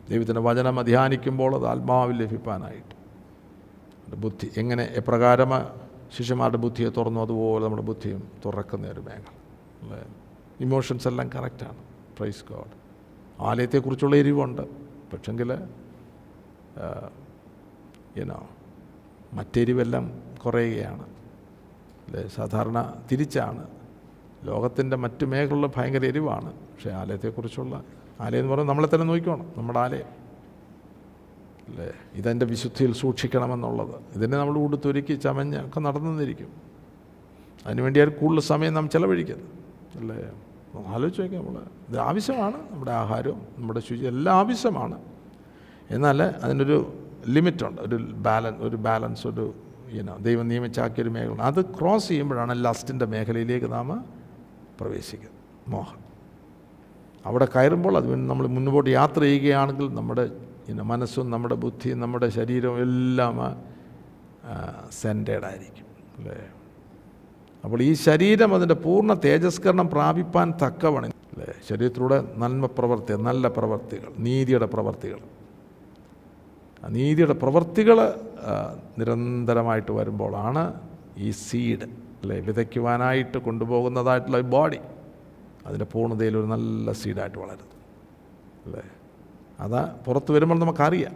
ദൈവത്തിന്റെ 0.09 0.41
വചനം 0.41 0.79
അധ്യാനിക്കുമ്പോൾ 0.79 1.55
അത് 1.55 1.67
ആത്മാവിൽ 1.67 2.23
ലഭിക്കാനായിട്ട് 2.23 2.99
ബുദ്ധി 4.15 4.51
എങ്ങനെ 4.57 4.83
എപ്രകാരം 4.83 5.49
ശിഷ്യന്മാരുടെ 6.17 6.57
ബുദ്ധിയെ 6.57 6.89
തുറന്നു 6.89 7.19
അതുപോലെ 7.19 7.63
നമ്മുടെ 7.63 7.81
ബുദ്ധിയും 7.81 8.31
തുറക്കുന്ന 8.45 8.87
ഒരു 8.87 8.99
മേഖല 8.99 9.23
അല്ലേ? 9.81 10.05
ഇമോഷൻസ് 10.61 11.07
എല്ലാം 11.07 11.29
കറക്റ്റാണ്. 11.35 11.77
Praise 12.17 12.43
god. 12.49 12.71
ആലയത്തെക്കുറിച്ചുള്ള 13.41 14.15
എരിവുണ്ട്. 14.15 14.61
പക്ഷെങ്കിൽ 15.11 15.53
ഏനോ 18.17 18.49
മറ്റെരിവെല്ലാം 19.33 20.23
കുറയുകയാണ്. 20.45 21.18
സാധാരണ 22.35 22.93
തിരിച്ചാണ്. 23.11 23.67
ലോകത്തിന്റെ 24.43 24.97
മറ്റു 24.97 25.25
മേഖലകളിൽ 25.25 25.69
ഭയങ്കര 25.77 26.05
എരിവാണ്. 26.05 26.53
പക്ഷേ 26.53 26.89
ആലയത്തെക്കുറിച്ചുള്ള 26.89 27.83
ആലയം 28.21 28.39
എന്ന് 28.39 28.53
പറയുന്നത് 28.53 28.69
നമ്മളെ 28.69 28.95
തന്നെ 28.95 29.07
നോക്കിക്കോണം 29.07 29.53
നമ്മുടെ 29.57 29.79
ആലയം. 29.79 30.05
അല്ലേ 31.67 31.91
ഇതെന്റെ 32.13 32.45
വിശുദ്ധിയിൽ 32.45 32.93
സൂക്ഷിക്കണമെന്നുള്ളത്. 32.93 33.95
ഇതിനെ 34.15 34.37
നമ്മൾ 34.37 34.57
ഉടുത്തൊരുക്കി 34.57 35.13
ചമഞ്ഞ് 35.13 35.65
ഒക്കെ 35.65 35.79
നടന്നിരിക്കും. 35.79 36.47
അതിനുവേണ്ടിയാണ് 37.65 38.11
കൂടുതൽ 38.11 38.39
സമയം 38.39 38.73
നാം 38.73 38.89
ചിലവഴിക്കുന്നത് 38.89 39.47
അല്ലേ 39.99 40.31
ആലോചിച്ച് 40.87 41.21
നോക്കാം 41.21 41.45
നമ്മൾ 41.45 41.61
ഇത് 41.89 41.99
ആവശ്യമാണ് 41.99 42.71
നമ്മുടെ 42.71 42.91
ആഹാരവും 42.91 43.41
നമ്മുടെ 43.57 43.79
ശുചി 43.79 44.05
എല്ലാം 44.05 44.35
ആവശ്യമാണ്. 44.35 45.01
എന്നാൽ 45.91 46.23
അതിനൊരു 46.23 46.93
ലിമിറ്റുണ്ട് 47.27 47.81
ഒരു 47.81 47.95
ബാലൻസ് 47.95 48.61
ഒരു 48.61 48.75
ബാലൻസ് 48.75 49.27
ഒരു 49.27 49.53
ഇനോ 49.97 50.13
ദൈവം 50.27 50.47
നിയമിച്ചാക്കിയ 50.47 51.03
ഒരു 51.03 51.11
മേഖല. 51.15 51.41
അത് 51.51 51.59
ക്രോസ് 51.77 52.07
ചെയ്യുമ്പോഴാണ് 52.07 52.53
ലസ്റ്റിന്റെ 52.65 53.05
മേഖലയിലേക്ക് 53.13 53.71
നാം 53.71 53.89
പ്രവേശിക്കുന്നത് 54.79 55.37
മോഹം. 55.69 55.99
അവിടെ 57.25 57.47
കയറുമ്പോൾ 57.55 57.97
അത് 57.97 58.15
നമ്മൾ 58.15 58.47
മുന്നോട്ട് 58.47 58.89
യാത്ര 58.89 59.21
ചെയ്യുകയാണെങ്കിൽ 59.21 59.87
നമ്മുടെ 59.93 60.25
ഇന്ന 60.69 60.81
മനസ്സും 60.81 61.29
നമ്മുടെ 61.29 61.55
ബുദ്ധിയും 61.55 61.99
നമ്മുടെ 61.99 62.27
ശരീരവും 62.29 62.79
എല്ലാം 62.81 63.37
സെന്റേഡ് 65.01 65.45
ആയിരിക്കും. 65.45 65.87
അല്ലേ? 66.17 66.37
അപ്പോൾ 67.63 67.81
ഈ 67.83 67.93
ശരീരം 67.93 68.55
അതിന്റെ 68.55 68.75
പൂർണ 68.75 69.13
തേജസ്കരണം 69.13 69.87
പ്രാപിപ്പാൻ 69.89 70.53
തക്കവണ് 70.63 71.07
അല്ലേ? 71.07 71.53
ശരീരത്തിലൂടെ 71.69 72.17
നന്മ 72.37 72.65
പ്രവർത്തി 72.65 73.13
നല്ല 73.13 73.47
പ്രവർത്തികൾ 73.47 74.11
നീതിയുടെ 74.19 74.65
പ്രവർത്തികൾ. 74.65 75.19
നീതിയുടെ 76.87 77.33
പ്രവൃത്തികൾ 77.33 77.97
നിരന്തരമായിട്ട് 78.97 79.91
വരുമ്പോഴാണ് 79.91 80.81
ഈ 81.17 81.31
സീഡ് 81.31 81.83
അല്ലേ 82.21 82.39
വിതയ്ക്കുവാനായിട്ട് 82.39 83.37
കൊണ്ടുപോകുന്നതായിട്ടുള്ള 83.37 84.41
ബോഡി 84.41 84.79
അതിന്റെ 85.65 85.85
പൂർണതയിൽ 85.85 86.37
ഒരു 86.37 86.45
നല്ല 86.45 86.91
സീഡായിട്ട് 86.91 87.37
വളരുന്നത്. 87.37 87.75
അല്ലേ? 88.65 88.83
അതാ 89.59 89.99
പുറത്ത് 90.07 90.31
വരുമ്പോൾ 90.31 90.59
നമുക്കറിയാം. 90.59 91.15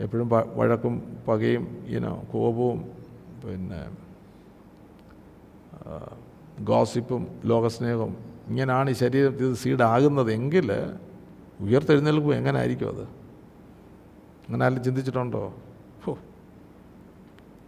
എപ്പോഴും 0.00 0.30
വഴക്കും 0.56 1.24
പകയും 1.28 1.84
ഇനോ 1.86 2.24
കോപവും 2.32 2.78
പിന്നെ 3.44 3.88
ഗോസിപ്പും 6.60 7.40
ലോകസ്നേഹവും 7.44 8.16
ഇങ്ങനെയാണ് 8.48 8.90
ഈ 8.90 8.92
ശരീരത്തിൽ 8.92 9.54
സീഡാകുന്നതെങ്കിൽ 9.54 10.70
ഉയർത്തെഴുന്നേൽക്കുമ്പോൾ 11.60 12.34
എങ്ങനെ 12.34 12.58
ആയിരിക്കും 12.58 12.88
അത്? 12.88 13.02
അങ്ങനെ 14.48 14.64
ആരും 14.64 14.84
ചിന്തിച്ചിട്ടുണ്ടോ? 14.84 15.54
ഹോ 16.04 16.18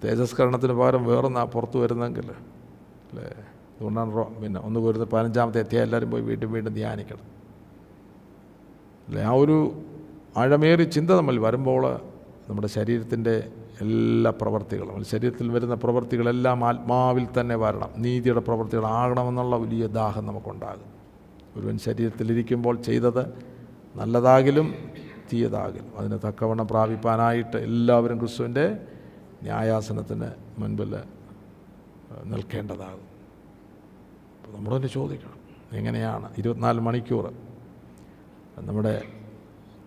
തേജസ്കരണത്തിന് 0.05 0.73
പകരം 0.73 1.05
വേറൊന്നാ 1.05 1.45
പുറത്ത് 1.45 1.77
വരുന്നെങ്കിൽ 1.77 2.31
അല്ലേ? 2.31 3.25
അതുകൊണ്ടാണ് 3.25 4.41
പിന്നെ 4.41 4.61
ഒന്ന് 4.61 4.81
പോരുന്ന 4.81 5.05
പതിനഞ്ചാമത്തെ 5.05 5.59
എത്തിയ 5.59 5.83
എല്ലാവരും 5.83 6.11
പോയി 6.11 6.23
വീണ്ടും 6.23 6.53
വീണ്ടും 6.53 6.75
ധ്യാനിക്കണം. 6.75 7.33
അല്ലേ? 9.09 9.23
ആ 9.23 9.33
ഒരു 9.33 9.73
ആഴമേറി 10.37 10.83
ചിന്ത 10.83 11.11
നമ്മൾ 11.11 11.39
വരുമ്പോൾ 11.39 12.01
നമ്മുടെ 12.49 12.67
ശരീരത്തിന്റെ 12.67 13.51
എല്ലാ 13.81 14.33
പ്രവർത്തികളും 14.41 15.05
ശരീരത്തിൽ 15.05 15.51
വരുന്ന 15.51 15.75
പ്രവർത്തികളെല്ലാം 15.75 16.65
ആത്മാവിൽ 16.65 17.27
തന്നെ 17.41 17.57
വരണം. 17.57 17.89
നീതിയുടെ 17.97 18.41
പ്രവർത്തികളാകണമെന്നുള്ള 18.41 19.57
വലിയ 19.57 19.87
ദാഹം 19.87 20.27
നമുക്കുണ്ടാകും. 20.27 20.93
ഒരുവൻ 21.57 21.79
ശരീരത്തിലിരിക്കുമ്പോൾ 21.79 22.83
ചെയ്തത് 22.83 23.52
നല്ലതാകിലും 23.99 24.69
തീയതാകിലും. 25.33 25.91
അതിന് 25.99 26.17
തക്കവണ്ണം 26.27 26.67
പ്രാപിപ്പാനായിട്ട് 26.73 27.59
എല്ലാവരും 27.69 28.17
ക്രിസ്തുവിന്റെ 28.21 28.67
ന്യായാസനത്തിന് 29.47 30.29
മുൻപിൽ 30.61 30.93
നിൽക്കേണ്ടതാകും. 32.33 33.09
അപ്പോൾ 34.37 34.51
നമ്മളൊന്ന് 34.57 34.89
ചോദിക്കണം 34.97 35.39
എങ്ങനെയാണ് 35.79 36.27
ഇരുപത്തിനാല് 36.41 36.81
മണിക്കൂർ 36.89 37.27
നമ്മുടെ 38.69 38.95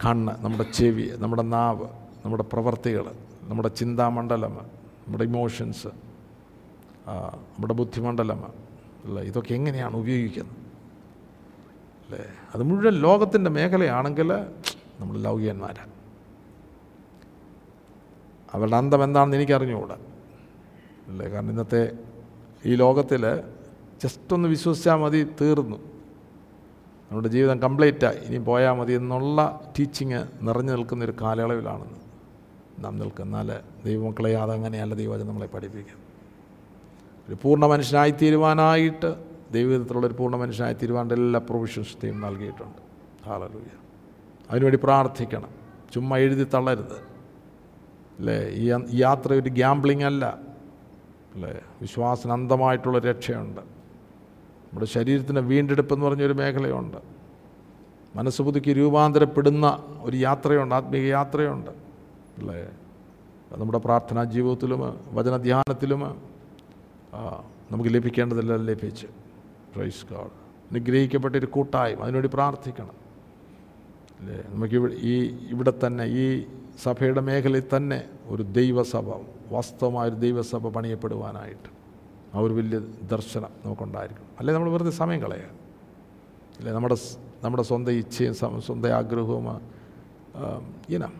കണ്ണ് 0.03 0.33
നമ്മുടെ 0.43 0.65
ചെവി 0.77 1.05
നമ്മുടെ 1.23 1.43
നാവ് 1.55 1.87
നമ്മുടെ 2.23 2.45
പ്രവർത്തികൾ 2.53 3.05
നമ്മുടെ 3.49 3.69
ചിന്താമണ്ഡലം 3.79 4.55
നമ്മുടെ 5.03 5.25
ഇമോഷൻസ് 5.31 5.91
നമ്മുടെ 7.53 7.75
ബുദ്ധിമണ്ഡലം 7.79 8.39
ഇതൊക്കെ 9.29 9.53
എങ്ങനെയാണ് 9.59 9.95
ഉപയോഗിക്കുന്നത്? 10.03 10.61
അല്ലേ? 12.05 12.25
അത് 12.55 12.63
മുഴുവൻ 12.63 12.95
ലോകത്തിന്റെ 12.95 13.51
മേഖലയാണെങ്കിൽ 13.51 14.33
നമ്മൾ 14.99 15.17
ലൗകികന്മാരാണ്. 15.17 15.91
അവരുടെ 18.53 18.75
അന്തം 18.75 19.03
എന്താണെന്ന് 19.03 19.37
എനിക്കറിഞ്ഞുകൂടാ. 19.37 19.95
അല്ലേ? 21.07 21.27
കാരണം 21.27 21.49
ഇന്നത്തെ 21.49 21.91
ഈ 22.65 22.75
ലോകത്തിൽ 22.75 23.41
ജസ്റ്റ് 24.03 24.33
ഒന്ന് 24.33 24.49
വിശ്വസിച്ചാൽ 24.49 24.95
മതി 24.95 25.27
തീർന്നു. 25.41 25.77
നമ്മുടെ 27.11 27.27
ജീവിതം 27.27 27.59
കംപ്ലീറ്റായി. 27.59 28.17
ഇനി 28.17 28.37
പോയാൽ 28.37 28.73
മതി 28.73 28.93
എന്നുള്ള 28.93 29.61
ടീച്ചിങ് 29.79 30.23
നിറഞ്ഞു 30.41 30.73
നിൽക്കുന്നൊരു 30.73 31.13
കാലയളവിലാണെന്ന് 31.21 32.05
നാം 32.83 32.97
നിൽക്കുന്നാൽ 32.97 33.59
ദൈവമക്കളെ 33.85 34.37
അതങ്ങനെയല്ല 34.37 34.93
ദൈവജനം 34.93 35.27
നമ്മളെ 35.27 35.47
പഠിപ്പിക്കുക 35.47 36.05
ഒരു 37.29 37.37
പൂർണ 37.41 37.65
മനുഷ്യനായി 37.65 38.11
തീരുവാനായിട്ട് 38.11 39.24
ദൈവവിധത്തിലുള്ള 39.51 40.07
ഒരു 40.07 40.13
പൂർണ 40.13 40.35
മനുഷ്യനായി 40.35 40.73
തീരുവാന്റെ 40.73 41.15
എല്ലാ 41.15 41.39
പ്രൊവിഷൻസ് 41.39 41.97
ദൈവം 42.03 42.21
നൽകിയിട്ടുണ്ട്. 42.21 42.77
ഹാലലൂയ 43.25 43.67
അതിനുവേണ്ടി 44.51 44.79
പ്രാർത്ഥിക്കണം. 44.83 45.49
ചുമ്മാ 45.93 46.17
എഴുതി 46.17 46.43
തള്ളരുത്. 46.43 47.15
അല്ലേ? 48.19 48.47
ഈ 48.49 48.71
യാത്ര 48.93 49.33
ഒരു 49.33 49.49
ഗ്യാംബ്ലിംഗ് 49.49 50.03
അല്ല. 50.03 50.39
അല്ലേ? 51.35 51.61
വിശ്വാസന 51.81 52.31
അന്തമായിട്ടുള്ള 52.31 52.99
രക്ഷയുണ്ട്. 52.99 53.61
നമ്മുടെ 53.61 54.85
ശരീരത്തിന് 54.85 55.39
വീണ്ടെടുപ്പ് 55.39 55.93
എന്ന് 55.93 56.05
പറഞ്ഞൊരു 56.05 56.33
മേഖലയുണ്ട്. 56.33 56.97
മനസ്സ് 58.15 58.41
പുതുക്കി 58.41 58.73
രൂപാന്തരപ്പെടുന്ന 58.73 59.83
ഒരു 60.01 60.17
യാത്രയുണ്ട് 60.17 60.75
ആത്മീയ 60.75 61.01
യാത്രയുണ്ട്. 61.01 61.71
അല്ലേ? 62.37 62.69
നമ്മുടെ 63.57 63.77
പ്രാർത്ഥനാ 63.77 64.23
ജീവിതത്തിലും 64.23 64.99
വചനധ്യാനത്തിലും 65.11 66.21
നമുക്ക് 67.71 67.93
ലഭിക്കേണ്ടതെല്ലാം 67.93 68.65
ലഭിച്ച്. 68.65 69.07
പ്രൈസ് 69.75 70.05
ഗാഡ് 70.05 70.45
അനുഗ്രഹിക്കപ്പെട്ടൊരു 70.71 71.45
കൂട്ടായ്മ. 71.45 72.01
അതിനുവേണ്ടി 72.01 72.29
പ്രാർത്ഥിക്കണം. 72.33 72.91
അല്ലേ? 74.19 74.43
നമുക്ക് 74.49 74.75
ഈ 74.99 75.23
ഇവിടെ 75.51 75.73
തന്നെ 75.85 76.03
ഈ 76.03 76.45
സഭയുടെ 76.83 77.21
മേഖലയിൽ 77.21 77.63
തന്നെ 77.77 78.09
ഒരു 78.25 78.43
ദൈവസഭ 78.43 79.09
വാസ്തവമായൊരു 79.51 80.15
ദൈവസഭ 80.15 80.67
പണിയപ്പെടുവാനായിട്ട്. 80.67 81.69
ആ 82.35 82.39
ഒരു 82.39 82.53
വലിയ 82.53 82.79
ദർശനം 83.03 83.49
നമുക്കുണ്ടായിരിക്കണം. 83.65 84.27
അല്ലെ? 84.39 84.53
നമ്മൾ 84.53 84.69
വെറുതെ 84.69 84.89
സമയം 84.89 85.19
കളയുക 85.19 85.43
അല്ലെ? 86.57 86.71
നമ്മുടെ 86.71 86.95
നമ്മുടെ 87.43 87.63
സ്വന്തം 87.63 87.91
ഇച്ഛയും 87.91 88.33
സ്വന്തം 88.33 88.89
ആഗ്രഹവും 88.89 89.61
ഇനം 90.89 91.13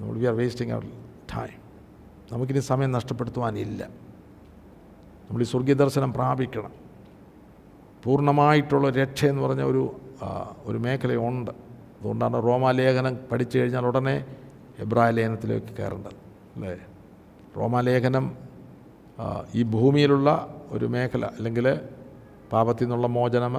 നമ്മൾ 0.00 0.18
we 0.18 0.24
are 0.24 0.34
wasting 0.34 0.72
our 0.72 0.82
time 1.34 1.60
നമുക്കിനി 2.32 2.58
സമയം 2.58 2.92
നഷ്ടപ്പെടുത്തുവാനില്ല. 2.92 3.84
നമ്മൾ 5.28 5.42
ഈ 5.42 5.44
സ്വർഗീയ 5.44 5.74
ദർശനം 5.74 6.12
പ്രാപിക്കണം. 6.12 6.81
പൂർണമായിട്ടുള്ള 8.04 8.86
രക്ഷ 9.00 9.20
എന്ന് 9.24 9.42
പറഞ്ഞ 9.42 9.62
ഒരു 9.72 9.82
ഒരു 10.68 10.78
മേഖലയുണ്ട്. 10.84 11.50
അതുകൊണ്ടാണ് 11.98 12.36
റോമാലേഖനം 12.48 13.14
പഠിച്ചു 13.30 13.54
കഴിഞ്ഞാൽ 13.58 13.84
ഉടനെ 13.90 14.14
എബ്രായ 14.84 15.10
ലേഖനത്തിലേക്ക് 15.16 15.72
കയറേണ്ടത് 15.78 16.16
അല്ലേ? 16.54 16.72
റോമാലേഖനം 17.58 18.24
ഈ 19.54 19.62
ഭൂമിയിലുള്ള 19.74 20.28
ഒരു 20.74 20.86
മേഖല 20.94 21.24
അല്ലെങ്കിൽ 21.36 21.66
പാപത്തിൽ 22.52 22.86
നിന്നുള്ള 22.86 23.08
മോചനം 23.16 23.54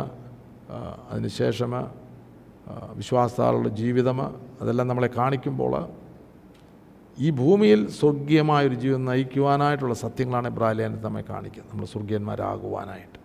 അതിനുശേഷം 1.12 1.72
വിശ്വാസത്താളുടെ 3.00 3.72
ജീവിതം 3.82 4.20
അതെല്ലാം 4.62 4.88
നമ്മളെ 4.92 5.10
കാണിക്കുമ്പോൾ 5.18 5.74
ഈ 7.26 7.30
ഭൂമിയിൽ 7.42 7.82
സ്വർഗീയമായൊരു 8.00 8.78
ജീവിതം 8.84 9.06
നയിക്കുവാനായിട്ടുള്ള 9.12 9.96
സത്യങ്ങളാണ് 10.04 10.48
ഇബ്രാഹിലേനത്തെ 10.54 11.08
നമ്മെ 11.08 11.24
കാണിക്കുന്നത്. 11.32 11.72
നമ്മൾ 11.72 11.88
സ്വർഗീയന്മാരാകുവാനായിട്ട് 11.94 13.20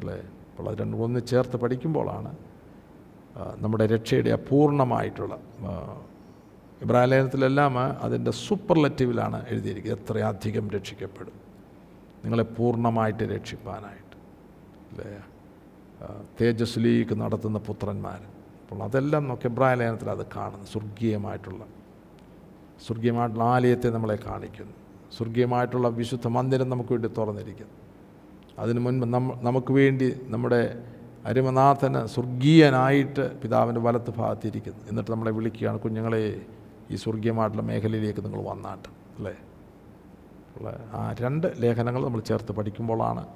അല്ലേ? 0.00 0.18
അപ്പോൾ 0.58 0.70
അത് 0.70 0.78
രണ്ടും 0.78 1.02
ഒന്ന് 1.02 1.20
ചേർത്ത് 1.26 1.56
പഠിക്കുമ്പോഴാണ് 1.56 2.36
നമ്മുടെ 3.58 3.86
രക്ഷയുടെ 3.86 4.30
അപൂർണമായിട്ടുള്ള 4.30 5.34
ആ, 5.58 6.00
ഇബ്രാഹിലേനത്തിലെല്ലാം 6.82 7.78
അതിന്റെ 7.78 8.30
സൂപ്പർലറ്റീവിലാണ് 8.30 9.46
എഴുതിയിരിക്കുന്നത്. 9.48 10.04
എത്രയധികം 10.04 10.70
രക്ഷിക്കപ്പെടും. 10.70 11.32
നിങ്ങളെ 12.24 12.42
പൂർണമായിട്ട് 12.42 13.24
രക്ഷിപ്പാനായിട്ട്. 13.24 14.16
അല്ലേ? 14.92 15.20
തേജസ്ലീക്ക് 16.40 17.20
നടത്തുന്ന 17.20 17.58
പുത്രന്മാർ. 17.58 18.20
അപ്പോൾ 18.62 18.82
അതെല്ലാം 18.84 19.28
നോക്കി 19.28 19.48
ലേഖനത്തിൽ 19.74 20.10
അത് 20.10 20.26
കാണുന്നു. 20.36 20.66
സ്വർഗീയമായിട്ടുള്ള 20.66 21.64
സ്വർഗീയമായിട്ടുള്ള 22.86 23.44
ആലയത്തെ 23.44 23.88
നമ്മളെ 23.88 24.18
കാണിക്കുന്നു. 24.26 24.72
സ്വർഗീയമായിട്ടുള്ള 25.16 25.88
വിശുദ്ധ 25.88 26.26
മന്ദിരം 26.26 26.70
നമുക്ക് 26.70 26.90
വേണ്ടി 26.90 27.08
തുറന്നിരിക്കുന്നു. 27.08 27.87
അതിനു 28.58 28.80
മുൻപ് 28.80 29.06
നമുക്ക് 29.46 29.72
വേണ്ടി 29.72 30.14
നമ്മുടെ 30.24 30.82
അരുമനാഥന് 31.24 32.06
സ്വർഗീയനായിട്ട് 32.06 33.40
പിതാവിന്റെ 33.40 33.80
വലത്ത് 33.80 34.10
ഭാഗത്തിരിക്കുന്നു. 34.10 34.80
എന്നിട്ട് 34.88 35.10
നമ്മളെ 35.10 35.30
വിളിക്കുകയാണ് 35.30 35.78
കുഞ്ഞുങ്ങളെ 35.78 36.40
ഈ 36.90 36.96
സ്വർഗീയമായിട്ടുള്ള 36.96 37.62
മേഖലയിലേക്ക് 37.62 38.24
നിങ്ങൾ 38.24 38.42
വന്നാട്ട്. 38.42 38.88
അല്ലേ? 39.18 39.34
ഉള്ള 40.56 40.90
ആ 40.92 41.14
രണ്ട് 41.20 41.46
ലേഖനങ്ങൾ 41.58 42.04
നമ്മൾ 42.04 42.20
ചേർത്ത് 42.20 42.52
പഠിക്കുമ്പോഴാണ് 42.52 43.26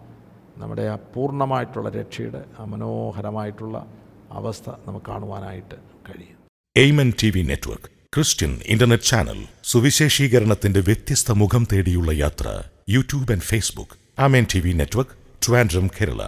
നമ്മുടെ 0.58 0.82
ആ 0.82 0.96
പൂർണമായിട്ടുള്ള 1.14 1.88
രക്ഷയുടെ 1.88 2.44
ആ 2.58 2.64
മനോഹരമായിട്ടുള്ള 2.64 3.86
അവസ്ഥ 4.30 4.70
നമുക്ക് 4.88 5.06
കാണുവാനായിട്ട് 5.06 5.74
കഴിയും. 6.08 6.38
Amen 6.76 7.12
T 7.22 7.30
V 7.30 7.42
network 7.42 7.90
Christian 8.14 8.58
internet 8.66 9.04
channel 9.04 9.44
സുവിശേഷീകരണത്തിന്റെ 9.64 10.80
വ്യത്യസ്ത 10.80 11.32
മുഖം 11.32 11.66
തേടിയുള്ള 11.72 12.12
യാത്ര 12.12 12.62
YouTube 12.88 13.32
and 13.32 13.42
Facebook. 13.42 14.01
Amen 14.18 14.44
T 14.44 14.58
V 14.60 14.72
network 14.72 15.14
Trivandrum 15.46 15.86
Kerala 15.96 16.22